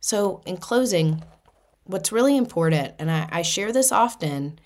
So, 0.00 0.42
in 0.44 0.58
closing, 0.58 1.22
what's 1.84 2.12
really 2.12 2.36
important, 2.36 2.94
and 2.98 3.10
I, 3.10 3.28
I 3.30 3.42
share 3.42 3.72
this 3.72 3.92
often, 3.92 4.58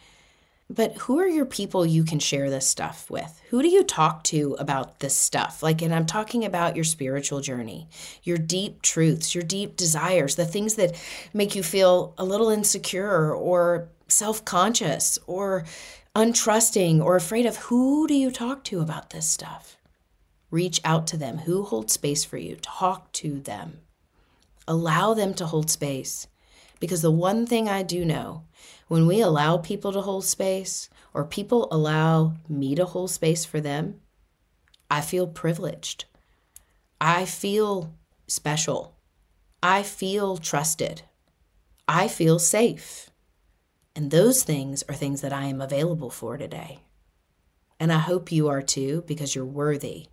but 0.71 0.97
who 0.99 1.19
are 1.19 1.27
your 1.27 1.47
people 1.47 1.87
you 1.87 2.05
can 2.05 2.19
share 2.19 2.51
this 2.51 2.69
stuff 2.69 3.11
with? 3.11 3.41
Who 3.49 3.63
do 3.63 3.69
you 3.69 3.83
talk 3.83 4.23
to 4.25 4.55
about 4.59 5.01
this 5.01 5.17
stuff? 5.17 5.63
Like, 5.63 5.81
and 5.81 5.95
I'm 5.95 6.05
talking 6.05 6.45
about 6.45 6.77
your 6.77 6.85
spiritual 6.85 7.41
journey, 7.41 7.89
your 8.23 8.37
deep 8.37 8.83
truths, 8.83 9.35
your 9.35 9.45
deep 9.45 9.77
desires, 9.77 10.37
the 10.37 10.45
things 10.45 10.75
that 10.75 10.95
make 11.33 11.55
you 11.55 11.63
feel 11.63 12.15
a 12.19 12.25
little 12.25 12.51
insecure 12.51 13.35
or 13.35 13.89
self 14.09 14.45
conscious 14.45 15.19
or 15.27 15.65
untrusting 16.15 17.03
or 17.03 17.17
afraid 17.17 17.47
of. 17.47 17.57
Who 17.57 18.07
do 18.07 18.15
you 18.15 18.31
talk 18.31 18.65
to 18.65 18.81
about 18.81 19.11
this 19.11 19.27
stuff? 19.27 19.79
Reach 20.51 20.81
out 20.85 21.07
to 21.09 21.17
them. 21.17 21.39
Who 21.39 21.63
holds 21.63 21.95
space 21.95 22.25
for 22.25 22.37
you? 22.37 22.57
Talk 22.57 23.11
to 23.13 23.41
them. 23.41 23.79
Allow 24.67 25.15
them 25.15 25.33
to 25.35 25.47
hold 25.47 25.71
space. 25.71 26.27
Because 26.81 27.03
the 27.03 27.11
one 27.11 27.47
thing 27.47 27.69
I 27.69 27.83
do 27.83 28.05
know 28.05 28.45
when 28.89 29.07
we 29.07 29.21
allow 29.21 29.59
people 29.59 29.93
to 29.93 30.01
hold 30.01 30.25
space, 30.25 30.89
or 31.13 31.25
people 31.25 31.69
allow 31.71 32.35
me 32.49 32.75
to 32.75 32.85
hold 32.85 33.11
space 33.11 33.45
for 33.45 33.61
them, 33.61 34.01
I 34.91 35.01
feel 35.01 35.27
privileged. 35.27 36.07
I 37.01 37.25
feel 37.25 37.95
special. 38.27 38.97
I 39.63 39.83
feel 39.83 40.37
trusted. 40.37 41.03
I 41.87 42.09
feel 42.09 42.39
safe. 42.39 43.11
And 43.95 44.11
those 44.11 44.43
things 44.45 44.85
are 44.89 44.95
things 44.95 45.21
that 45.21 45.33
I 45.33 45.47
am 45.47 45.61
available 45.61 46.11
for 46.11 46.37
today. 46.37 46.81
And 47.81 47.93
I 47.93 47.99
hope 47.99 48.33
you 48.33 48.49
are 48.49 48.63
too, 48.63 49.05
because 49.07 49.35
you're 49.35 49.45
worthy 49.45 50.07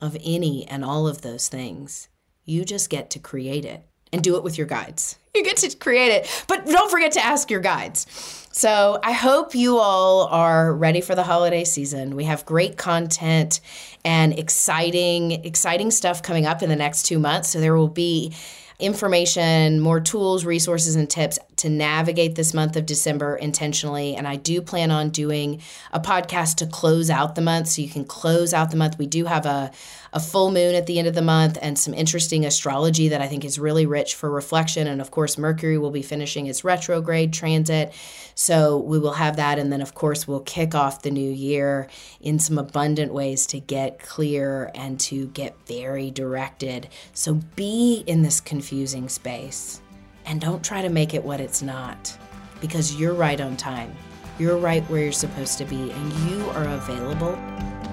of 0.00 0.16
any 0.24 0.66
and 0.68 0.84
all 0.84 1.06
of 1.06 1.22
those 1.22 1.48
things. 1.48 2.08
You 2.44 2.64
just 2.64 2.90
get 2.90 3.10
to 3.10 3.18
create 3.18 3.64
it 3.64 3.84
and 4.12 4.22
do 4.22 4.36
it 4.36 4.42
with 4.42 4.58
your 4.58 4.66
guides. 4.66 5.18
You 5.34 5.44
get 5.44 5.58
to 5.58 5.76
create 5.76 6.10
it, 6.12 6.44
but 6.48 6.66
don't 6.66 6.90
forget 6.90 7.12
to 7.12 7.24
ask 7.24 7.50
your 7.50 7.60
guides. 7.60 8.06
So 8.52 8.98
I 9.02 9.12
hope 9.12 9.54
you 9.54 9.78
all 9.78 10.26
are 10.26 10.74
ready 10.74 11.00
for 11.00 11.14
the 11.14 11.22
holiday 11.22 11.62
season. 11.64 12.16
We 12.16 12.24
have 12.24 12.44
great 12.44 12.76
content 12.76 13.60
and 14.04 14.36
exciting, 14.36 15.44
exciting 15.44 15.92
stuff 15.92 16.22
coming 16.22 16.46
up 16.46 16.62
in 16.62 16.68
the 16.68 16.76
next 16.76 17.04
two 17.04 17.20
months. 17.20 17.50
So 17.50 17.60
there 17.60 17.76
will 17.76 17.88
be 17.88 18.34
information, 18.80 19.78
more 19.78 20.00
tools, 20.00 20.44
resources, 20.44 20.96
and 20.96 21.08
tips 21.08 21.38
to 21.56 21.68
navigate 21.68 22.34
this 22.34 22.52
month 22.52 22.76
of 22.76 22.86
December 22.86 23.36
intentionally. 23.36 24.16
And 24.16 24.26
I 24.26 24.36
do 24.36 24.60
plan 24.62 24.90
on 24.90 25.10
doing 25.10 25.60
a 25.92 26.00
podcast 26.00 26.56
to 26.56 26.66
close 26.66 27.10
out 27.10 27.34
the 27.34 27.42
month 27.42 27.68
so 27.68 27.82
you 27.82 27.88
can 27.88 28.04
close 28.04 28.52
out 28.52 28.70
the 28.70 28.76
month. 28.76 28.98
We 28.98 29.06
do 29.06 29.26
have 29.26 29.46
a, 29.46 29.70
a 30.12 30.20
full 30.20 30.50
moon 30.50 30.74
at 30.74 30.86
the 30.86 30.98
end 30.98 31.06
of 31.06 31.14
the 31.14 31.22
month 31.22 31.56
and 31.62 31.78
some 31.78 31.94
interesting 31.94 32.44
astrology 32.44 33.08
that 33.08 33.20
I 33.20 33.28
think 33.28 33.44
is 33.44 33.58
really 33.58 33.86
rich 33.86 34.14
for 34.14 34.30
reflection. 34.30 34.86
And 34.86 35.00
of 35.00 35.10
course, 35.10 35.38
Mercury 35.38 35.78
will 35.78 35.90
be 35.90 36.02
finishing 36.02 36.46
its 36.46 36.64
retrograde 36.64 37.32
transit. 37.32 37.92
So 38.34 38.78
we 38.78 38.98
will 38.98 39.12
have 39.12 39.36
that. 39.36 39.58
And 39.58 39.72
then, 39.72 39.80
of 39.80 39.94
course, 39.94 40.26
we'll 40.26 40.40
kick 40.40 40.74
off 40.74 41.02
the 41.02 41.10
new 41.10 41.30
year 41.30 41.88
in 42.20 42.38
some 42.38 42.58
abundant 42.58 43.12
ways 43.12 43.46
to 43.48 43.60
get 43.60 43.98
clear 44.00 44.70
and 44.74 44.98
to 45.00 45.26
get 45.28 45.54
very 45.66 46.10
directed. 46.10 46.88
So 47.12 47.34
be 47.54 48.02
in 48.06 48.22
this 48.22 48.40
confusing 48.40 49.08
space 49.08 49.80
and 50.26 50.40
don't 50.40 50.64
try 50.64 50.82
to 50.82 50.88
make 50.88 51.14
it 51.14 51.24
what 51.24 51.40
it's 51.40 51.62
not 51.62 52.16
because 52.60 52.94
you're 52.96 53.14
right 53.14 53.40
on 53.40 53.56
time. 53.56 53.94
You're 54.38 54.56
right 54.56 54.82
where 54.84 55.02
you're 55.02 55.12
supposed 55.12 55.58
to 55.58 55.66
be, 55.66 55.90
and 55.90 56.12
you 56.30 56.48
are 56.50 56.64
available 56.64 57.38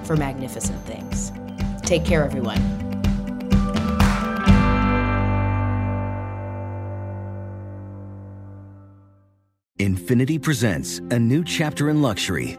for 0.04 0.16
magnificent 0.16 0.80
things. 0.86 1.30
Take 1.88 2.04
care, 2.04 2.22
everyone. 2.22 2.58
Infiniti 9.78 10.42
presents 10.42 10.98
a 10.98 11.18
new 11.18 11.42
chapter 11.42 11.88
in 11.88 12.02
luxury, 12.02 12.58